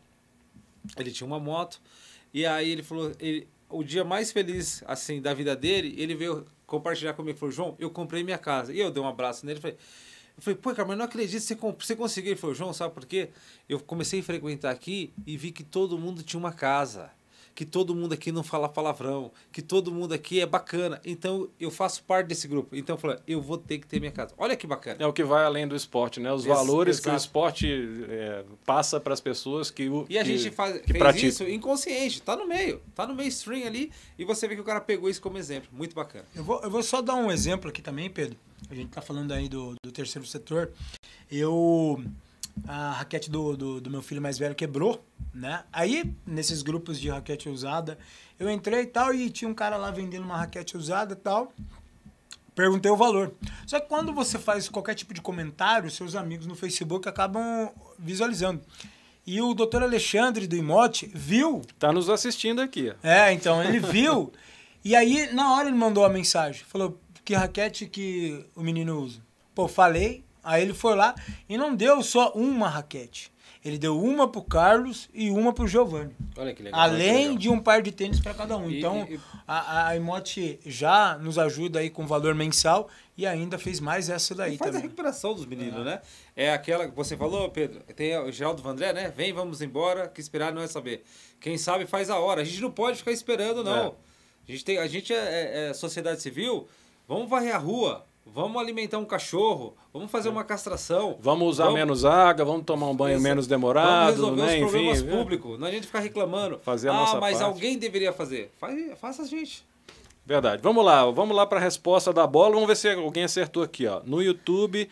[0.98, 1.82] Ele tinha uma moto.
[2.34, 6.46] E aí ele falou, ele, o dia mais feliz assim da vida dele, ele veio
[6.66, 8.72] compartilhar comigo, ele falou: "João, eu comprei minha casa".
[8.74, 9.78] E eu dei um abraço nele, e falei:
[10.38, 12.32] eu falei, pô, cara, mas não acredito que você, você conseguiu.
[12.32, 13.30] Ele falou, João, sabe por quê?
[13.68, 17.10] Eu comecei a frequentar aqui e vi que todo mundo tinha uma casa.
[17.56, 21.02] que todo mundo aqui não fala palavrão, que todo mundo aqui é bacana.
[21.04, 22.76] Então eu faço parte desse grupo.
[22.76, 24.32] Então eu falei, eu vou ter que ter minha casa.
[24.38, 24.98] Olha que bacana.
[25.04, 26.32] É o que vai além do esporte, né?
[26.32, 27.24] Os Ex- valores que o exato.
[27.24, 27.68] esporte
[28.10, 31.30] é, passa para as pessoas que o E a que- gente faz, que fez praticam.
[31.30, 34.80] isso inconsciente, tá no meio, tá no mainstream ali, e você vê que o cara
[34.80, 35.68] pegou isso como exemplo.
[35.72, 36.26] Muito bacana.
[36.36, 38.38] Eu vou, eu vou só dar um exemplo aqui também, Pedro.
[38.70, 40.72] A gente tá falando aí do, do terceiro setor.
[41.32, 42.04] Eu.
[42.68, 45.64] A raquete do, do, do meu filho mais velho quebrou, né?
[45.72, 48.00] Aí, nesses grupos de raquete usada,
[48.40, 51.54] eu entrei e tal, e tinha um cara lá vendendo uma raquete usada e tal.
[52.56, 53.32] Perguntei o valor.
[53.68, 57.70] Só que quando você faz qualquer tipo de comentário, seus amigos no Facebook acabam
[58.00, 58.60] visualizando.
[59.28, 62.90] E o doutor Alexandre do Imote viu Tá nos assistindo aqui.
[62.90, 63.08] ó.
[63.08, 64.34] é, então, ele viu.
[64.84, 66.64] e aí, na hora, ele mandou a mensagem.
[66.66, 69.20] Falou, que raquete que o menino usa?
[69.54, 70.24] Pô, falei.
[70.44, 71.14] Aí ele foi lá
[71.50, 73.30] e não deu só uma raquete.
[73.66, 76.16] Ele deu uma pro Carlos e uma pro Giovanni.
[76.38, 76.80] Olha que legal.
[76.80, 77.38] olha que Além legal.
[77.38, 78.70] de um par de tênis para cada um.
[78.70, 82.88] E- então, e- a, a Emote já nos ajuda aí com valor mensal
[83.18, 84.84] e ainda fez mais essa daí faz a também.
[84.84, 86.00] recuperação dos meninos, né?
[86.34, 87.82] É aquela que você falou, Pedro.
[87.94, 89.10] Tem o Geraldo Vandré, né?
[89.14, 91.04] Vem, vamos embora, que esperar não é saber.
[91.42, 92.42] Quem sabe faz a hora.
[92.42, 93.96] A gente não pode ficar esperando, não.
[94.48, 96.70] A gente, tem, a gente é, é- é sociedade civil,
[97.08, 101.18] vamos varrer a rua, vamos alimentar um cachorro, vamos fazer uma castração.
[101.20, 104.54] Vamos usar Vamos- menos água, vamos tomar um banho menos Vamos demorado, resolver né?
[104.54, 105.60] os problemas Enfim, públicos.
[105.60, 106.60] Não adianta ficar reclamando.
[106.60, 107.44] Fazer a ah, nossa mas parte.
[107.46, 108.52] alguém deveria fazer.
[108.60, 109.66] Faz, faça a gente.
[110.26, 110.62] Verdade.
[110.62, 112.54] Vamos lá, vamos lá para a resposta da bola.
[112.54, 114.02] Vamos ver se alguém acertou aqui, ó.
[114.06, 114.90] No YouTube,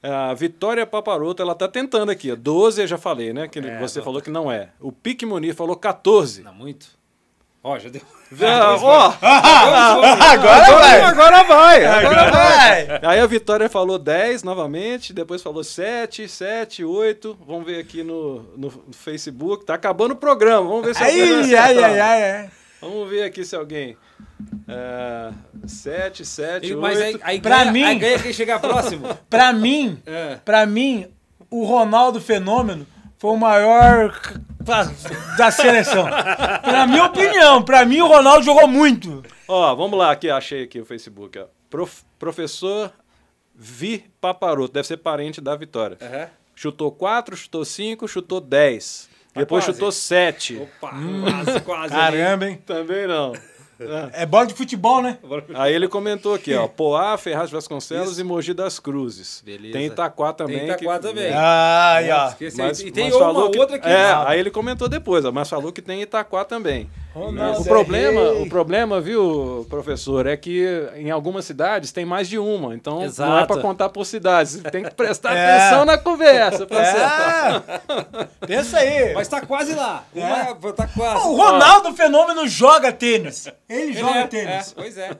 [0.00, 2.36] a Vitória Paparoto, ela tá tentando aqui, ó.
[2.36, 3.48] 12 eu já falei, né?
[3.48, 4.70] Que É, você falou que não é.
[4.78, 6.42] O Pique Munir falou 14.
[6.42, 6.99] Não, muito.
[7.62, 8.00] Ó, já deu.
[8.42, 11.00] Ah, Ó, Agora vai!
[11.02, 13.00] agora vai, agora Agora vai.
[13.02, 17.36] Aí a Vitória falou 10 novamente, depois falou 7, 7, 8.
[17.46, 19.64] Vamos ver aqui no, no Facebook.
[19.66, 20.62] Tá acabando o programa.
[20.68, 22.50] Vamos ver se alguém vai Ai, ai, ai, ai, ai.
[22.80, 23.96] Vamos ver aqui se alguém.
[24.68, 25.30] É,
[25.66, 26.80] 7, 7, E- 8.
[26.80, 29.08] Mas aí, aí Pra ganha, mim- aí ganha quem chegar próximo.
[29.28, 30.36] Pra mim, É.
[30.44, 31.08] Pra mim,
[31.50, 32.86] o Ronaldo Fenômeno
[33.20, 34.20] foi o maior
[35.38, 36.04] da seleção.
[36.62, 39.22] Pra minha opinião, pra mim o Ronaldo jogou muito.
[39.46, 41.38] Ó, vamos lá, aqui, achei aqui o Facebook.
[41.38, 41.44] Ó.
[41.68, 42.90] Prof- professor
[43.54, 45.96] Vi Paparoto, deve ser parente da Vitória.
[46.00, 46.28] Aham.
[46.54, 49.08] Chutou 4, chutou 5, chutou 10.
[49.32, 49.76] Tá Depois quase.
[49.78, 50.56] chutou 7.
[50.56, 51.94] Opa, quase, quase.
[51.94, 52.62] Caramba, hein?
[52.66, 53.32] Também não.
[54.12, 55.18] É bola de futebol, né?
[55.54, 59.42] Aí ele comentou aqui, ó, Poá, Ferraz de Vasconcelos e Mogi das Cruzes.
[59.44, 59.72] Beleza.
[59.72, 60.58] Tem Itaquá também.
[60.58, 61.32] Tem Itaquá que- também.
[61.34, 62.28] Ai, ó.
[62.28, 62.58] Esqueci.
[62.58, 63.88] Mas, e tem mas uma falou que, outra aqui.
[63.88, 66.88] É, Ah, aí ele comentou depois, ó, mas falou que tem Itaquá também.
[67.12, 72.38] Ronaldo o problema, o problema, viu, professor, é que em algumas cidades tem mais de
[72.38, 73.46] uma, então não é Exato.
[73.48, 74.60] para contar por cidades.
[74.70, 75.56] Tem que prestar É.
[75.56, 76.66] atenção na conversa.
[76.66, 76.80] pra.
[76.80, 78.46] É.
[78.46, 79.12] Pensa aí.
[79.14, 80.04] Mas tá quase lá.
[80.14, 80.20] É.
[80.24, 81.26] Uma- tá quase.
[81.26, 83.48] o Ronaldo Fenômeno joga tênis.
[83.70, 84.70] Ele Ele joga é, tênis.
[84.70, 85.10] é, pois é.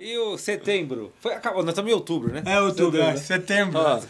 [0.00, 1.12] E o setembro?
[1.20, 2.42] Foi, acabou, nós estamos em outubro, né?
[2.44, 3.16] É, outubro, Setembro.
[3.16, 3.80] é, setembro.
[3.80, 4.00] Ó,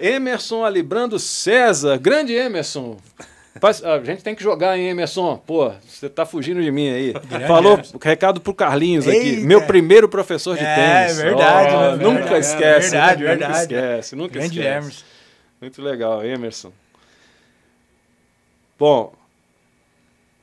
[0.00, 2.96] Emerson Alibrando César, grande Emerson.
[3.84, 5.36] A gente tem que jogar, hein, Emerson?
[5.46, 7.14] Pô, você tá fugindo de mim aí.
[7.46, 7.98] Falou, Emerson.
[8.02, 9.16] recado pro Carlinhos aqui.
[9.16, 9.46] Eita.
[9.46, 10.74] Meu primeiro professor de É,
[11.04, 11.16] tênis.
[11.18, 12.02] verdade, Ó, né?
[12.02, 12.90] Nunca Verdade, esquece.
[12.90, 13.22] verdade?
[13.22, 13.60] Nunca verdade.
[13.74, 14.76] esquece, nunca Grande esquece.
[14.78, 15.04] Emerson.
[15.60, 16.72] Muito legal, Emerson.
[18.78, 19.12] Bom,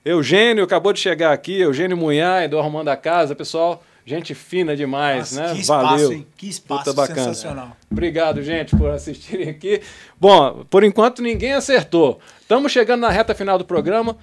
[0.03, 3.35] Eugênio acabou de chegar aqui, Eugênio Munhai, do Arrumando a Casa.
[3.35, 5.53] Pessoal, gente fina demais, Nossa, né?
[5.55, 6.11] que espaço, Valeu.
[6.13, 6.27] hein?
[6.35, 7.19] Que espaço Puta bacana.
[7.27, 7.77] sensacional.
[7.91, 9.81] Obrigado, gente, por assistirem aqui.
[10.19, 12.19] Bom, por enquanto ninguém acertou.
[12.41, 14.17] Estamos chegando na reta final do programa.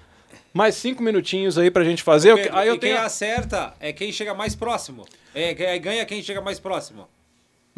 [0.53, 2.35] Mais cinco minutinhos aí pra gente fazer.
[2.35, 3.03] Pedro, aí eu e quem tenho...
[3.05, 5.05] acerta é quem chega mais próximo.
[5.35, 7.07] É, quem- ganha quem chega mais próximo.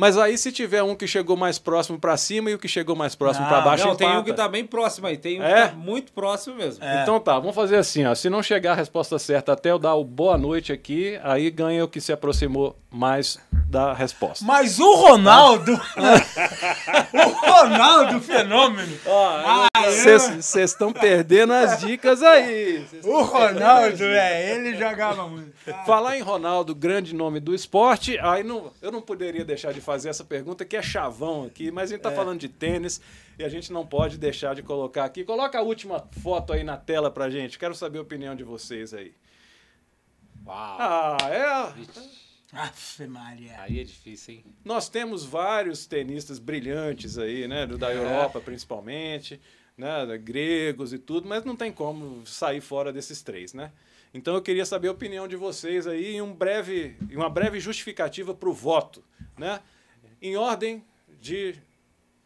[0.00, 2.96] Mas aí se tiver um que chegou mais próximo pra cima e o que chegou
[2.96, 4.24] mais próximo Não, pra baixo, Não, tem um empata.
[4.24, 5.18] que tá bem próximo aí.
[5.18, 5.64] Tem um É?
[5.64, 6.82] que tá muito próximo mesmo.
[6.82, 7.02] É.
[7.02, 8.14] Então tá, vamos fazer assim, ó.
[8.14, 11.84] Se não chegar a resposta certa até eu dar o boa noite aqui, aí ganha
[11.84, 14.42] o que se aproximou mais da resposta.
[14.44, 15.72] Mas o Ronaldo.
[17.12, 18.96] o Ronaldo Fenômeno.
[19.06, 22.84] Ah, Vocês estão perdendo as dicas aí.
[23.04, 25.50] O Ronaldo, é, ele jogava muito.
[25.86, 30.08] Falar em Ronaldo, grande nome do esporte, aí não, eu não poderia deixar de fazer
[30.08, 33.00] essa pergunta, que é chavão aqui, mas a gente tá falando de tênis
[33.36, 35.24] e a gente não pode deixar de colocar aqui.
[35.24, 38.94] Coloca a última foto aí na tela pra gente, quero saber a opinião de vocês
[38.94, 39.12] aí.
[40.46, 40.76] Uau.
[40.78, 41.72] Ah, é.
[42.52, 43.60] Aff, Maria.
[43.62, 44.44] Aí é difícil, hein?
[44.64, 47.66] Nós temos vários tenistas brilhantes aí, né?
[47.66, 47.96] do- Da É.
[47.96, 49.40] Europa principalmente,
[49.76, 50.06] né?
[50.18, 53.72] Gregos e tudo, mas não tem como sair fora desses três, né?
[54.14, 57.58] Então eu queria saber a opinião de vocês aí em um breve, em uma breve
[57.60, 59.04] justificativa para o voto,
[59.38, 59.60] né?
[60.20, 60.84] Em ordem
[61.20, 61.54] de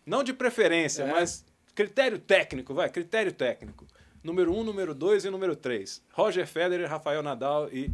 [0.04, 1.10] não de preferência, É.
[1.12, 1.44] mas
[1.74, 3.86] critério técnico, vai, critério técnico.
[4.22, 6.02] número 1, número 2 e número 3.
[6.12, 7.90] Roger Federer, Rafael Nadal e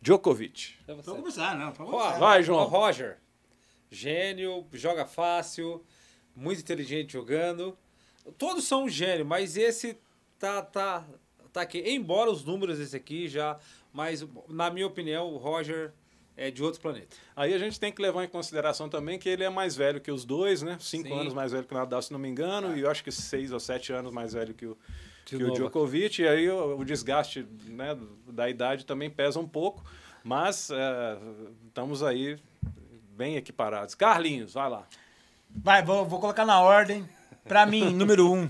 [0.00, 0.76] Djokovic.
[0.86, 1.72] Vamos começar, não.
[1.72, 2.18] Vamos Ó, começar.
[2.18, 2.64] Vai, João.
[2.66, 3.18] Roger.
[3.90, 5.84] Gênio, joga fácil,
[6.34, 7.76] muito inteligente jogando.
[8.36, 9.98] Todos são um gênio, mas esse
[10.38, 11.06] tá, tá,
[11.52, 11.80] tá aqui.
[11.86, 13.58] Embora os números desse aqui já.
[13.92, 15.92] Mas, na minha opinião, o Roger
[16.38, 17.16] é de outro planeta.
[17.34, 20.10] Aí a gente tem que levar em consideração também que ele é mais velho que
[20.10, 20.78] os dois, né?
[20.80, 21.20] Cinco Sim.
[21.20, 23.52] anos mais velho que o Nadal, se não me engano, e eu acho que seis
[23.52, 24.78] ou sete anos mais velho que o,
[25.24, 25.52] que o.
[25.52, 26.22] Djokovic.
[26.22, 27.98] E aí o, o desgaste né,
[28.28, 29.84] da idade também pesa um pouco,
[30.22, 31.18] mas é,
[31.66, 32.38] estamos aí
[33.16, 33.96] bem equiparados.
[33.96, 34.86] Carlinhos, vai lá.
[35.50, 37.04] Vai, vou, vou colocar na ordem.
[37.44, 38.48] Pra mim, número um,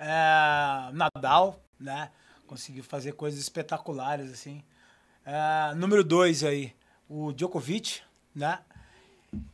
[0.00, 2.10] é Nadal, né?
[2.44, 4.64] Conseguiu fazer coisas espetaculares, assim.
[5.24, 6.74] É, número dois aí,
[7.10, 8.00] o Djokovic,
[8.34, 8.60] né?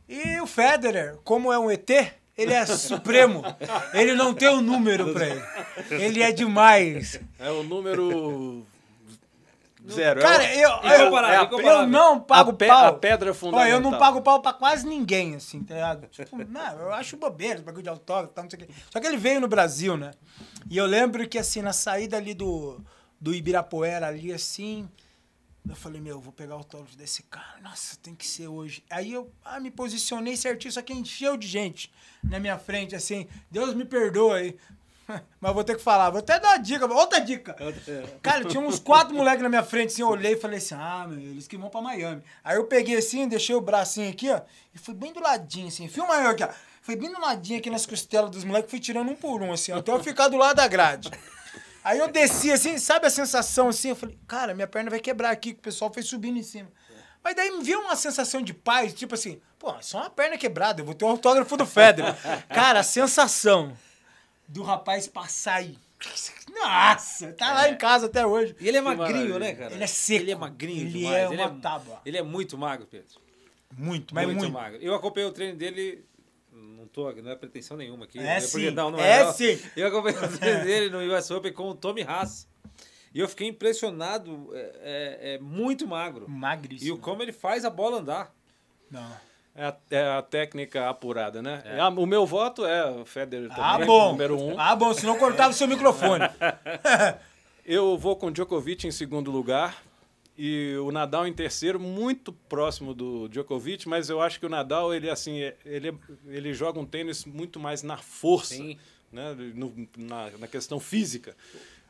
[0.07, 1.89] E o Federer, como é um ET,
[2.37, 3.43] ele é supremo.
[3.93, 5.41] Ele não tem um número pra ele.
[5.89, 7.19] Ele é demais.
[7.39, 8.63] É o número
[9.89, 10.21] zero.
[10.21, 11.87] Cara, é o- eu, eu, Incomparável, eu, incomparável.
[11.87, 12.85] não pago a, pe- pau.
[12.87, 13.69] a pedra Ó, fundamental.
[13.71, 16.07] eu não pago pau pra quase ninguém, assim, tá ligado?
[16.07, 18.73] Tipo, não, eu acho bobeira, bagulho de autógrafo, tal, não sei o quê.
[18.91, 20.11] Só que ele veio no Brasil, né?
[20.69, 22.79] E eu lembro que, assim, na saída ali do,
[23.19, 24.87] do Ibirapuera, ali, assim,
[25.69, 27.59] eu falei, meu, eu vou pegar o autógrafo desse cara.
[27.61, 28.83] Nossa, tem que ser hoje.
[28.89, 31.91] Aí eu ah, me posicionei certinho, só que encheu de gente
[32.23, 33.27] na minha frente, assim.
[33.51, 34.57] Deus me perdoa aí.
[35.39, 37.55] Mas vou ter que falar, vou até dar uma dica, outra dica.
[38.21, 41.05] Cara, tinha uns quatro moleques na minha frente, assim, eu olhei e falei assim, ah,
[41.07, 42.21] meu, eles que vão pra Miami.
[42.43, 44.41] Aí eu peguei assim, deixei o bracinho aqui, ó,
[44.73, 46.49] e fui bem do ladinho, assim, filma aí, aqui, ó.
[46.81, 49.71] Fui bem do ladinho aqui nas costelas dos moleques, fui tirando um por um, assim,
[49.71, 51.09] até eu ficar do lado da grade.
[51.87, 55.29] Aí eu desci, assim, sabe a sensação, assim, eu falei, cara, minha perna vai quebrar
[55.31, 56.69] aqui, que o pessoal foi subindo em cima.
[57.23, 60.37] Mas daí me viu uma sensação de paz, tipo assim, pô, é só uma perna
[60.37, 62.13] quebrada, eu vou ter o autógrafo do Federer.
[62.53, 63.71] Cara, a sensação
[64.45, 65.77] do rapaz passar aí.
[66.53, 68.53] Nossa, tá lá em casa até hoje.
[68.59, 69.73] E ele é magrinho, né, cara?
[69.73, 70.23] Ele é seco.
[70.23, 71.15] Ele é magrinho Ele demais.
[71.15, 72.01] é ele, uma é, tábua.
[72.05, 73.19] ele é muito magro, Pedro.
[73.75, 74.51] Muito, mas muito.
[74.51, 74.77] magro.
[74.81, 76.05] Eu acompanhei o treino dele.
[76.77, 78.19] Não, tô, não é pretensão nenhuma aqui.
[78.19, 78.39] É né?
[78.39, 79.33] sim, Porque, não, não é não.
[79.33, 79.59] sim.
[79.75, 82.47] Eu acompanhei treino dele no US Open com o Tommy Haas.
[83.13, 84.49] E eu fiquei impressionado.
[84.53, 86.25] É, é- é muito magro.
[86.27, 86.95] E Magríssimo.
[86.95, 88.31] o como ele faz a bola andar.
[88.91, 89.11] Não.
[89.55, 91.63] É a, é a técnica apurada, né?
[91.79, 94.11] Ah, o meu voto é o Federer também, Ah, bom.
[94.11, 94.59] número um.
[94.59, 96.25] Ah, bom, senão cortava o seu microfone.
[97.65, 99.83] Eu vou com Djokovic em segundo lugar
[100.37, 104.93] e o Nadal em terceiro, muito próximo do Djokovic, mas eu acho que o Nadal,
[104.93, 105.97] ele assim, é- ele,
[106.27, 108.77] ele joga um tênis muito mais na força, Sim.
[109.11, 109.33] né?
[109.55, 111.35] No- na, na questão física.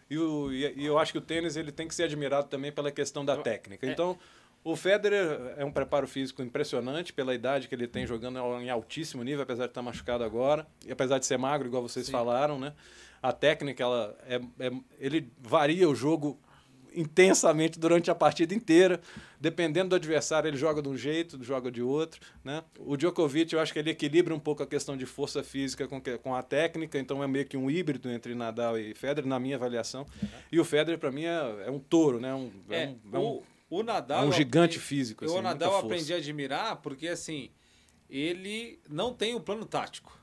[0.10, 2.72] E, o- e- e eu acho que o tênis ele tem que ser admirado também
[2.72, 3.86] pela questão da técnica.
[3.86, 4.18] Então,
[4.64, 9.24] o Federer é um preparo físico impressionante pela idade que ele tem jogando em altíssimo
[9.24, 12.74] nível, apesar de estar machucado agora, e apesar de ser magro, igual vocês falaram, né?
[13.22, 16.40] A técnica, ela é, é- ele varia o jogo
[16.98, 18.99] intensamente durante a partida inteira.
[19.40, 22.19] Dependendo do adversário, ele joga de um jeito, joga de outro.
[22.44, 22.64] Né?
[22.80, 26.02] O Djokovic, eu acho que ele equilibra um pouco a questão de força física com,
[26.02, 29.56] com a técnica, então é meio que um híbrido entre Nadal e Federer, na minha
[29.56, 30.06] avaliação.
[30.52, 32.34] E o Federer, para mim, é, é um touro, né?
[32.34, 34.24] Um, é, É, um, é o, o Nadal.
[34.24, 37.49] é um gigante físico, assim, o Nadal aprendi a admirar porque, assim,
[38.10, 40.18] ele não tem um plano tático.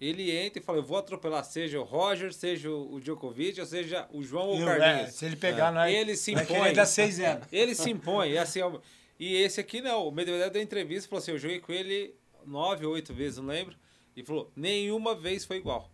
[0.00, 4.06] Ele entra e fala: eu vou atropelar, seja o Roger, seja o Djokovic, ou seja
[4.12, 5.14] o João ou o é, Carlinhos.
[5.14, 6.72] se ele pegar, nós, Ele se impõe.
[6.72, 7.42] 6-0.
[7.50, 8.32] Ele se impõe.
[8.32, 8.78] E, assim, ó,
[9.18, 10.06] e esse aqui não.
[10.06, 12.14] O Medvedev deu entrevista falou assim: eu joguei com ele
[12.44, 13.74] nove ou oito vezes, não lembro.
[14.14, 15.90] E falou: nenhuma vez foi igual.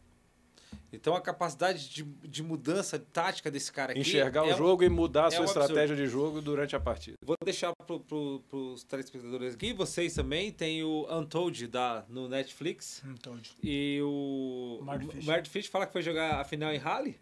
[0.92, 4.00] Então a capacidade de, de mudança tática desse cara aqui.
[4.00, 6.76] enxergar é o um- jogo e mudar a é sua um estratégia de jogo durante
[6.76, 7.16] a partida.
[7.24, 9.72] Vou deixar para pro, os telespectadores aqui.
[9.72, 13.02] Vocês também tem o Untold da, no Netflix.
[13.06, 14.80] Então, E o
[15.24, 17.18] Mark o Fisher fala que foi jogar a final em Raleigh.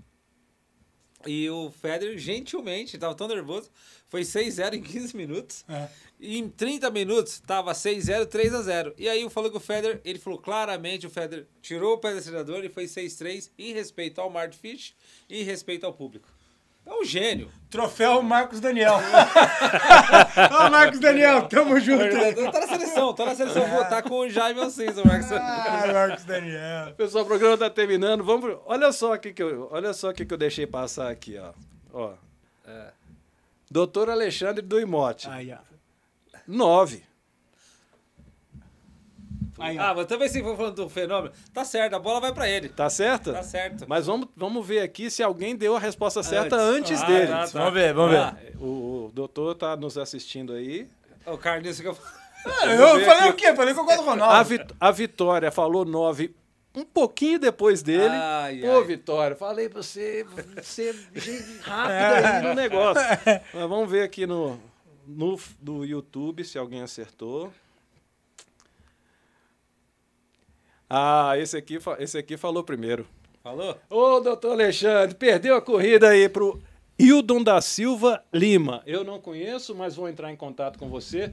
[1.27, 3.71] E o Federer, gentilmente, estava tão nervoso,
[4.09, 5.65] foi 6-0 em 15 minutos.
[5.69, 5.89] É.
[6.19, 8.95] E em 30 minutos, estava 6-0, 3-0.
[8.99, 12.13] E aí eu falei com o Federer, ele falou claramente, o Federer tirou o pé
[12.13, 14.95] do acelerador e foi 6-3 em respeito ao Mark Fischer
[15.29, 16.29] e em respeito ao público.
[16.91, 17.49] É um gênio.
[17.71, 18.95] Troféu Marcos Daniel.
[20.67, 22.05] Ô, Marcos Daniel, tamo junto.
[22.51, 23.65] Tá na seleção, tá na seleção.
[23.69, 25.31] Vou votar com o Jaime Assis, o Marcos.
[25.31, 26.93] Ah, Marcos Daniel.
[26.97, 28.25] Pessoal, o programa está terminando.
[28.25, 31.11] Vamos, pro- olha só aqui que eu, olha só o que que eu deixei passar
[31.11, 31.53] aqui, ó.
[31.93, 32.13] Ó.
[32.67, 32.89] É.
[33.71, 35.29] Doutor Alexandre do Imote.
[35.31, 35.59] Aí, ó.
[36.49, 37.05] Nove.
[39.61, 39.79] Aí.
[39.79, 42.69] Ah, mas também se for falando do fenômeno, tá certo, a bola vai pra ele.
[42.69, 43.33] Tá certo?
[43.33, 43.85] Tá certo.
[43.89, 46.93] Mas vamos, vamos ver aqui se alguém deu a resposta certa Antes.
[46.93, 47.27] antes, Ah, dele.
[47.29, 47.59] tá, tá.
[47.59, 48.57] Vamos ver, vamos Ah, ver.
[48.59, 50.89] O, o doutor tá nos assistindo aí.
[51.27, 51.91] O Carlinhos fica.
[51.91, 53.55] Eu falei o quê?
[53.55, 54.49] Falei que eu gosto do A, Ronaldo.
[54.49, 56.35] vit- a Vitória falou nove
[56.75, 58.09] um pouquinho depois dele.
[58.15, 58.85] Ai, Ô, ai.
[58.85, 60.25] Vitória, falei pra você
[60.63, 60.95] ser
[61.61, 63.03] rápido aí no negócio.
[63.53, 64.59] Mas vamos ver aqui no,
[65.07, 67.53] no, no YouTube se alguém acertou.
[70.93, 73.07] Ah, esse aqui, esse aqui falou primeiro.
[73.43, 73.77] Falou?
[73.89, 76.61] Ô, doutor Alexandre, perdeu a corrida aí pro
[76.99, 78.83] Hildon da Silva Lima.
[78.85, 81.33] Eu não conheço, mas vou entrar em contato com você.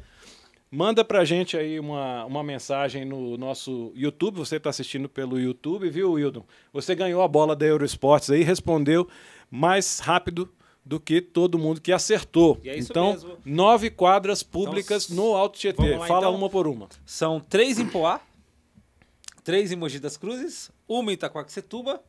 [0.70, 4.36] Manda pra gente aí uma, uma mensagem no nosso YouTube.
[4.38, 6.44] Você está assistindo pelo YouTube, viu, Hildon?
[6.72, 9.08] Você ganhou a bola da Eurosports aí, respondeu
[9.50, 10.50] mais rápido
[10.86, 12.60] do que todo mundo que acertou.
[12.64, 13.38] E é isso então, mesmo.
[13.46, 15.96] nove quadras públicas Então, no Alto Tietê.
[15.98, 16.36] lá, Fala então.
[16.36, 16.88] uma por uma.
[17.06, 18.22] São três em Poá,
[19.48, 22.04] três em Mogi das Cruzes, uma em Itaquaquecetuba,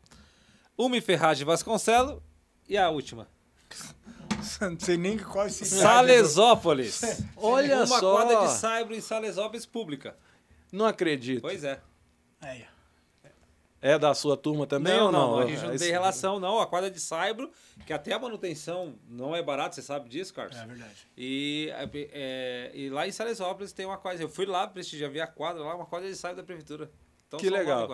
[0.77, 2.21] uma em Ferraz de Vasconcelo
[2.69, 3.29] e a última.
[4.61, 7.01] Não sei nem qual é esse Salesópolis.
[7.39, 8.01] Olha uma só.
[8.01, 10.17] quadra de saibro em Salesópolis pública.
[10.73, 11.43] Não acredito.
[11.43, 11.81] Pois é.
[12.41, 12.65] Aí,
[13.81, 15.39] É da sua turma também ou não?
[15.39, 16.59] A gente não tem relação, não.
[16.59, 17.53] A quadra de saibro,
[17.87, 20.57] que até a manutenção não é barata, você sabe disso, Carlos?
[20.57, 21.07] é verdade.
[21.17, 21.73] E,
[22.13, 24.25] é, e lá em Salesópolis tem uma quadra.
[24.25, 26.91] Eu fui lá prestigiar, vi a quadra lá, uma quadra de saibro da prefeitura.
[27.29, 27.89] Então, Que legal.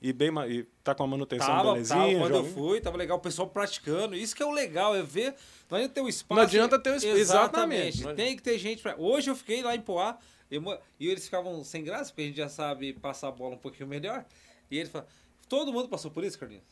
[0.00, 1.98] E, bem, e tá com a manutenção Tava, belezinha?
[1.98, 4.14] tava, quando eu fui, tava legal, o pessoal praticando.
[4.14, 5.34] Isso que é o legal, é ver.
[5.68, 6.36] Não adianta ter um espaço.
[6.36, 7.98] Não adianta ter um espaço, Exatamente.
[7.98, 8.16] exatamente.
[8.16, 8.94] Tem que ter gente pra.
[8.96, 10.16] Hoje eu fiquei lá em Poá
[10.50, 10.56] e
[11.00, 13.88] e eles ficavam sem graça, porque a gente já sabe passar a bola um pouquinho
[13.88, 14.24] melhor.
[14.70, 15.06] E ele fala.
[15.48, 16.64] Todo mundo passou por isso, Carlinhos?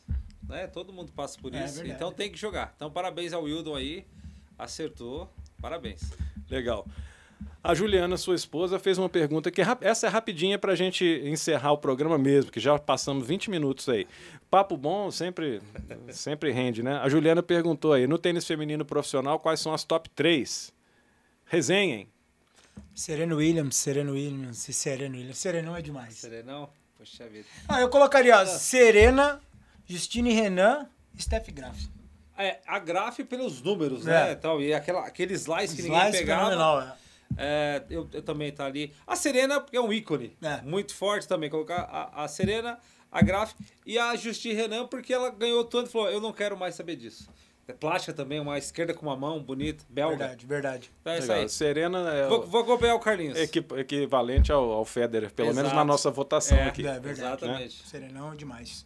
[0.47, 0.67] Né?
[0.67, 1.75] Todo mundo passa por É isso.
[1.75, 1.95] verdade.
[1.95, 2.73] então tem que jogar.
[2.77, 4.05] Então parabéns ao Wildon aí.
[4.57, 5.29] Acertou.
[5.61, 6.01] Parabéns.
[6.49, 6.87] Legal.
[7.67, 11.03] A Juliana, sua esposa, fez uma pergunta que é essa é rapidinha para a gente
[11.25, 14.07] encerrar o programa mesmo, que já passamos 20 minutos aí.
[14.49, 15.61] Papo bom sempre,
[16.11, 16.97] sempre rende, né?
[16.99, 20.71] A Juliana perguntou aí, no tênis feminino profissional, quais são as top 3?
[21.45, 22.07] Resenhem.
[22.95, 25.37] Sereno Williams, Sereno Williams e Sereno Williams.
[25.37, 26.13] Serenão é demais.
[26.13, 26.69] Serenão?
[26.97, 27.45] Poxa vida.
[27.67, 29.41] Ah, eu colocaria ó, Serena,
[29.85, 31.77] Justine Renan e Steph Graf.
[32.37, 34.11] É, a Graf pelos números, É.
[34.29, 34.35] né?
[34.35, 36.45] Tal, e aquela, aquele slice que ninguém Slice pegava.
[36.45, 37.06] fenomenal, é.
[37.35, 38.93] É, eu, eu também tá ali.
[39.05, 40.37] A Serena, porque é um ícone.
[40.41, 40.61] É.
[40.61, 41.49] Muito forte também.
[41.49, 42.79] Colocar a, a Serena,
[43.11, 43.53] a Graf
[43.85, 46.95] e a Justi Renan, porque ela ganhou tanto e falou: eu não quero mais saber
[46.95, 47.29] disso.
[47.67, 50.15] É plástica também, uma esquerda com uma mão, bonita, belga.
[50.19, 50.91] Verdade, verdade.
[51.01, 51.49] Então é isso aí.
[51.49, 53.37] Serena é Vou, o- vou acompanhar o Carlinhos.
[53.37, 55.85] equi- equivalente ao, ao Federer, pelo menos na Exato.
[55.87, 56.87] nossa votação É, aqui.
[56.87, 57.09] É verdade.
[57.43, 57.85] Exatamente.
[57.85, 58.85] Serenão é demais.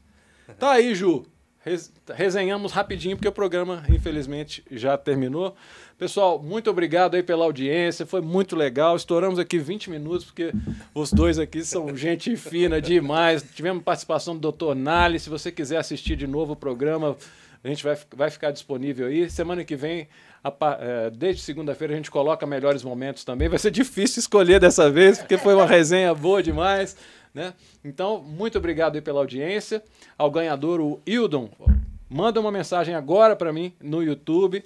[0.57, 1.23] Tá aí, Ju.
[1.63, 5.55] Res- Resenhamos rapidinho, porque o programa, infelizmente, já terminou.
[5.97, 8.95] Pessoal, muito obrigado aí pela audiência, foi muito legal.
[8.95, 10.51] Estouramos aqui 20 minutos, porque
[10.95, 13.43] os dois aqui são gente fina demais.
[13.53, 14.73] Tivemos participação do Dr.
[14.73, 15.19] Nali.
[15.19, 17.15] Se você quiser assistir de novo o programa,
[17.63, 19.29] a gente vai, vai ficar disponível aí.
[19.29, 20.07] Semana que vem,
[20.43, 23.47] a eh, desde segunda-feira, a gente coloca melhores momentos também.
[23.47, 26.97] Vai ser difícil escolher dessa vez, porque foi uma resenha boa demais.
[27.33, 27.53] Né?
[27.83, 29.83] Então, muito obrigado aí pela audiência.
[30.17, 31.49] Ao ganhador, o Hildon,
[32.09, 34.63] manda uma mensagem agora para mim no YouTube,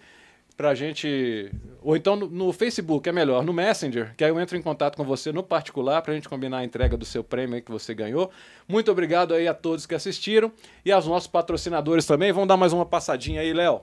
[0.58, 1.52] pra gente.
[1.82, 5.04] Ou então no, Facebook, é melhor, no Messenger, que aí eu entro em contato com
[5.04, 8.32] você no particular pra gente combinar a entrega do seu prêmio que você ganhou.
[8.68, 10.52] Muito obrigado aí a todos que assistiram
[10.84, 12.32] e aos nossos patrocinadores também.
[12.32, 13.82] Vamos dar mais uma passadinha aí, Léo.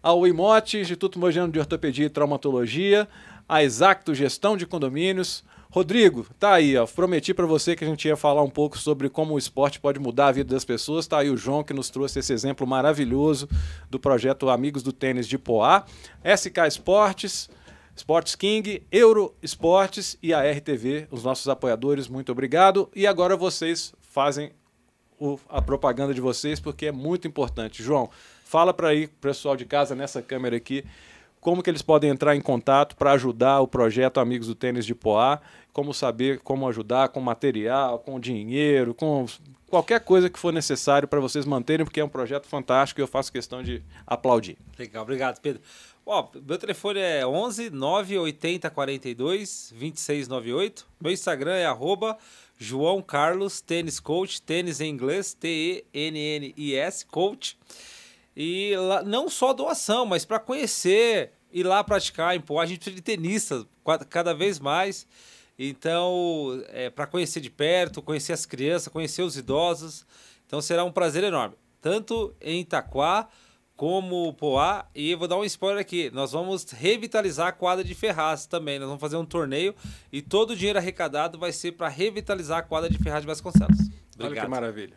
[0.00, 3.08] Ao IMOT, Instituto Mogiano de Ortopedia e Traumatologia,
[3.48, 5.42] a Exacto Gestão de Condomínios.
[5.70, 6.86] Rodrigo, tá aí, ó.
[6.86, 9.98] Prometi para você que a gente ia falar um pouco sobre como o esporte pode
[9.98, 11.06] mudar a vida das pessoas.
[11.06, 13.48] Tá aí o João que nos trouxe esse exemplo maravilhoso
[13.90, 15.84] do projeto Amigos do Tênis de Poá.
[16.24, 17.50] SK Esportes,
[17.94, 22.08] Sports King, Euro Esportes e a RTV, os nossos apoiadores.
[22.08, 22.88] Muito obrigado.
[22.94, 24.52] E agora vocês fazem
[25.18, 27.82] o- a propaganda de vocês, porque é muito importante.
[27.82, 28.08] João,
[28.44, 30.84] fala para aí, pessoal de casa, nessa câmera aqui,
[31.46, 34.96] como que eles podem entrar em contato para ajudar o projeto Amigos do Tênis de
[34.96, 35.40] Poá,
[35.72, 39.26] como saber como ajudar com material, com dinheiro, com
[39.70, 43.06] qualquer coisa que for necessário para vocês manterem, porque é um projeto fantástico e eu
[43.06, 44.58] faço questão de aplaudir.
[44.76, 45.62] Legal, obrigado, Pedro.
[46.04, 50.84] Ó, meu telefone é 11 980 42 26 98.
[51.00, 52.18] Meu Instagram é arroba
[52.58, 57.56] João Carlos Tênis Coach, tênis em inglês, T-E-N-N-I-S, coach.
[58.36, 62.62] E lá, não só doação, mas para conhecer, ir lá praticar, impor.
[62.62, 63.66] A gente precisa de tenistas
[64.08, 65.06] cada vez mais.
[65.58, 70.06] Então, é, para conhecer de perto, conhecer as crianças, conhecer os idosos.
[70.46, 71.56] Então será um prazer enorme.
[71.80, 73.28] Tanto em Itaquá
[73.76, 74.86] como Poá.
[74.94, 76.10] E vou dar um spoiler aqui.
[76.12, 78.78] Nós vamos revitalizar a quadra de Ferraz também.
[78.78, 79.74] Nós vamos fazer um torneio
[80.10, 83.78] e todo o dinheiro arrecadado vai ser para revitalizar a quadra de Ferraz de Vasconcelos.
[83.78, 84.48] Olha que Obrigado.
[84.48, 84.96] maravilha.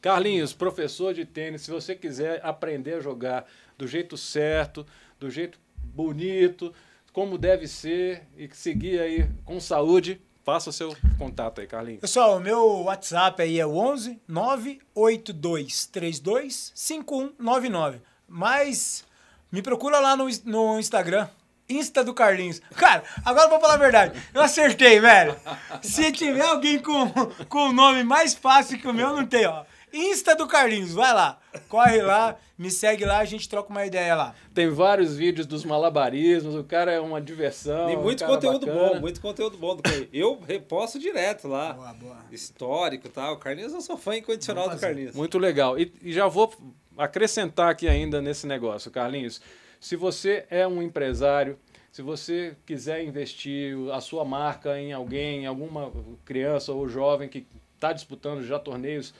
[0.00, 3.46] Carlinhos, professor de tênis, se você quiser aprender a jogar
[3.76, 4.86] do jeito certo,
[5.18, 5.58] do jeito
[5.98, 6.72] bonito,
[7.12, 12.00] como deve ser e seguir aí com saúde, Passa o seu contato aí, Carlinhos.
[12.00, 18.00] Pessoal, o meu WhatsApp aí é o 11 98232 5199.
[18.26, 19.04] Mas
[19.52, 21.28] me procura lá no, no Instagram.
[21.68, 22.62] Insta do Carlinhos.
[22.74, 24.18] Cara, agora eu vou falar a verdade.
[24.32, 25.36] Eu acertei, velho.
[25.82, 27.12] Se tiver alguém com,
[27.46, 29.66] com o nome mais fácil que o meu, não tem, ó.
[29.92, 31.38] Insta do Carlinhos, vai lá.
[31.68, 34.34] Corre lá, me segue lá, a gente troca uma ideia lá.
[34.54, 37.86] Tem vários vídeos dos malabarismos, o cara é uma diversão.
[37.86, 38.88] Tem muito um cara conteúdo bacana.
[38.94, 39.76] bom, muito conteúdo bom.
[39.76, 40.08] do Carlinhos.
[40.12, 41.72] Eu reposto direto lá.
[41.72, 42.16] Boa, boa.
[42.30, 43.34] Histórico e tal.
[43.34, 44.78] O Carlinhos, eu sou fã incondicional do.
[44.78, 45.14] Carlinhos.
[45.14, 45.78] Muito legal.
[45.78, 46.52] E, e já vou
[46.96, 49.40] acrescentar aqui ainda nesse negócio, Carlinhos.
[49.80, 51.58] Se você é um empresário,
[51.92, 55.92] se você quiser investir a sua marca em alguém, em alguma
[56.24, 59.14] criança ou jovem que está disputando já torneios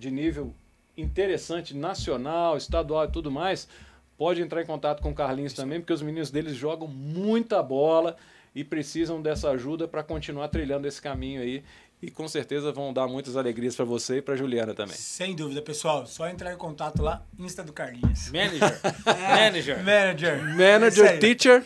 [0.00, 0.54] de nível
[0.96, 3.68] interessante, nacional, estadual e tudo mais,
[4.16, 8.16] pode entrar em contato com o Carlinhos também, porque os meninos deles jogam muita bola
[8.54, 11.62] e precisam dessa ajuda para continuar trilhando esse caminho aí.
[12.02, 14.96] E com certeza vão dar muitas alegrias para você e para Juliana também.
[14.96, 16.06] Sem dúvida, pessoal.
[16.06, 18.30] Só entrar em contato lá, Insta do Carlinhos.
[18.32, 18.80] Manager.
[19.04, 19.84] Manager.
[19.84, 20.44] Manager.
[20.56, 21.18] Manager, Isso aí.
[21.18, 21.62] teacher,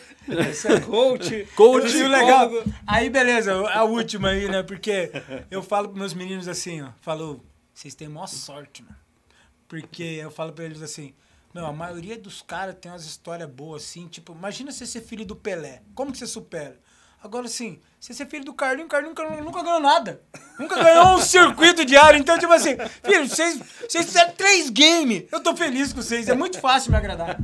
[0.85, 1.47] Coach.
[1.55, 1.97] coach.
[1.97, 2.51] E o legal,
[2.85, 4.61] aí beleza, a última aí, né?
[4.61, 5.09] Porque
[5.49, 6.89] eu falo pros meus meninos assim, ó.
[6.99, 7.41] Falo,
[7.75, 8.95] vocês têm maior sorte, mano.
[9.67, 11.13] Porque eu falo pra eles assim,
[11.53, 15.25] meu, a maioria dos caras tem umas histórias boas assim, tipo, imagina você ser filho
[15.25, 15.83] do Pelé.
[15.93, 16.79] Como que você supera?
[17.21, 20.21] Agora, assim, você ser filho do Carlinho, o Carlinho nunca, nunca ganhou nada.
[20.59, 22.19] Nunca ganhou um circuito diário.
[22.19, 23.59] Então, tipo assim, filho, vocês,
[23.89, 25.25] vocês fizeram três games.
[25.31, 26.29] Eu tô feliz com vocês.
[26.29, 27.35] É muito fácil me agradar.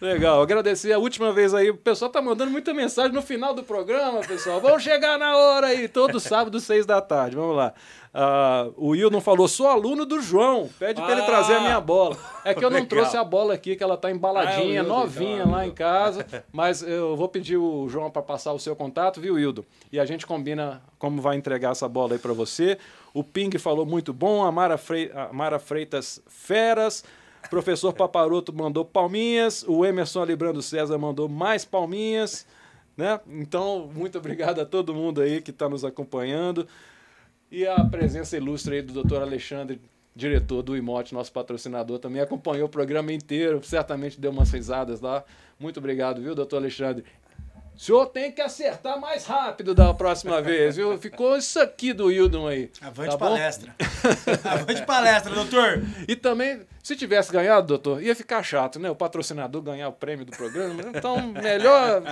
[0.00, 1.70] Legal, agradecer a última vez aí.
[1.70, 4.60] O pessoal tá mandando muita mensagem no final do programa, pessoal.
[4.60, 7.36] Vamos chegar na hora aí, todo sábado, seis da tarde.
[7.36, 7.72] Vamos lá.
[8.12, 10.68] Ah, o Will falou, sou aluno do João.
[10.78, 11.26] Pede pra ele Ah.
[11.26, 12.16] trazer a minha bola.
[12.44, 12.88] É que eu não Legal.
[12.88, 16.26] trouxe a bola aqui, que ela tá embaladinha, Ah, Wildo, novinha lá em casa.
[16.50, 19.38] Mas eu vou pedir o João para passar o seu contato, viu,
[19.92, 22.78] E a gente combina como vai entregar essa bola aí para você.
[23.12, 24.78] O Ping falou muito bom, a Mara,
[25.14, 27.04] a Mara Freitas Feras.
[27.50, 32.46] Professor Paparoto mandou palminhas, o Emerson Alibrando César mandou mais palminhas,
[32.96, 33.20] né?
[33.28, 36.66] Então, muito obrigado a todo mundo aí que está nos acompanhando.
[37.50, 39.22] E a presença ilustre aí do Dr.
[39.22, 39.80] Alexandre,
[40.14, 45.24] diretor do Imote, nosso patrocinador, também acompanhou o programa inteiro, certamente deu umas risadas lá.
[45.58, 47.04] Muito obrigado, viu, doutor Alexandre?
[47.78, 50.98] O senhor tem que acertar mais rápido da próxima vez, viu?
[50.98, 52.72] Ficou isso aqui do Hildon aí.
[52.82, 53.28] Avante tá bom?
[53.28, 53.72] palestra.
[54.42, 55.84] Avante palestra, doutor.
[56.08, 58.90] E também, se tivesse ganhado, doutor, ia ficar chato, né?
[58.90, 60.82] O patrocinador ganhar o prêmio do programa.
[60.92, 62.02] Então, melhor.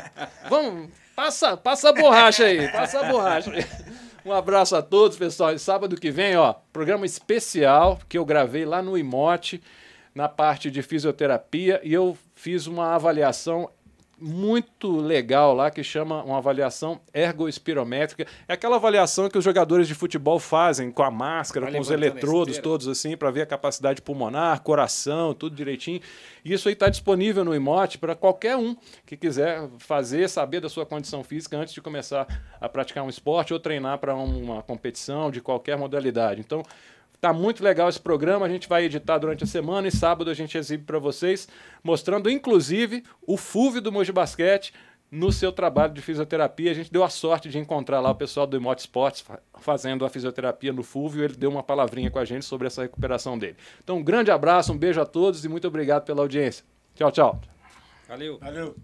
[0.49, 0.89] Vamos.
[1.17, 2.71] Passa, passa a borracha aí.
[2.71, 3.51] Passa a borracha.
[4.25, 5.53] Um abraço a todos, pessoal.
[5.53, 9.61] E sábado que vem, ó, programa especial que eu gravei lá no Imote,
[10.15, 13.69] na parte de fisioterapia, e eu fiz uma avaliação
[14.19, 18.27] muito legal lá que chama uma avaliação ergoespirométrica.
[18.49, 22.59] É aquela avaliação que os jogadores de futebol fazem com a máscara, com os eletrodos
[22.59, 26.01] todos assim, para ver a capacidade pulmonar, coração, tudo direitinho.
[26.45, 28.75] Isso aí está disponível no Imote para qualquer um
[29.05, 32.27] que quiser fazer, saber da sua condição física antes de começar
[32.61, 36.41] a praticar um esporte ou treinar para uma competição de qualquer modalidade.
[36.41, 36.63] Então,
[37.21, 40.35] Tá muito legal esse programa, a gente vai editar durante a semana e sábado a
[40.35, 41.49] gente exibe para vocês,
[41.83, 44.73] mostrando inclusive o FUV do Moji Basquete
[45.11, 46.71] no seu trabalho de fisioterapia.
[46.71, 50.05] A gente deu a sorte de encontrar lá o pessoal do Emote Sports fa- fazendo
[50.05, 53.39] a fisioterapia no FUV e ele deu uma palavrinha com a gente sobre essa recuperação
[53.39, 53.57] dele.
[53.83, 56.65] Então, um grande abraço, um beijo a todos e muito obrigado pela audiência.
[56.95, 57.41] Tchau, tchau.
[58.09, 58.39] Valeu.
[58.39, 58.77] Valeu.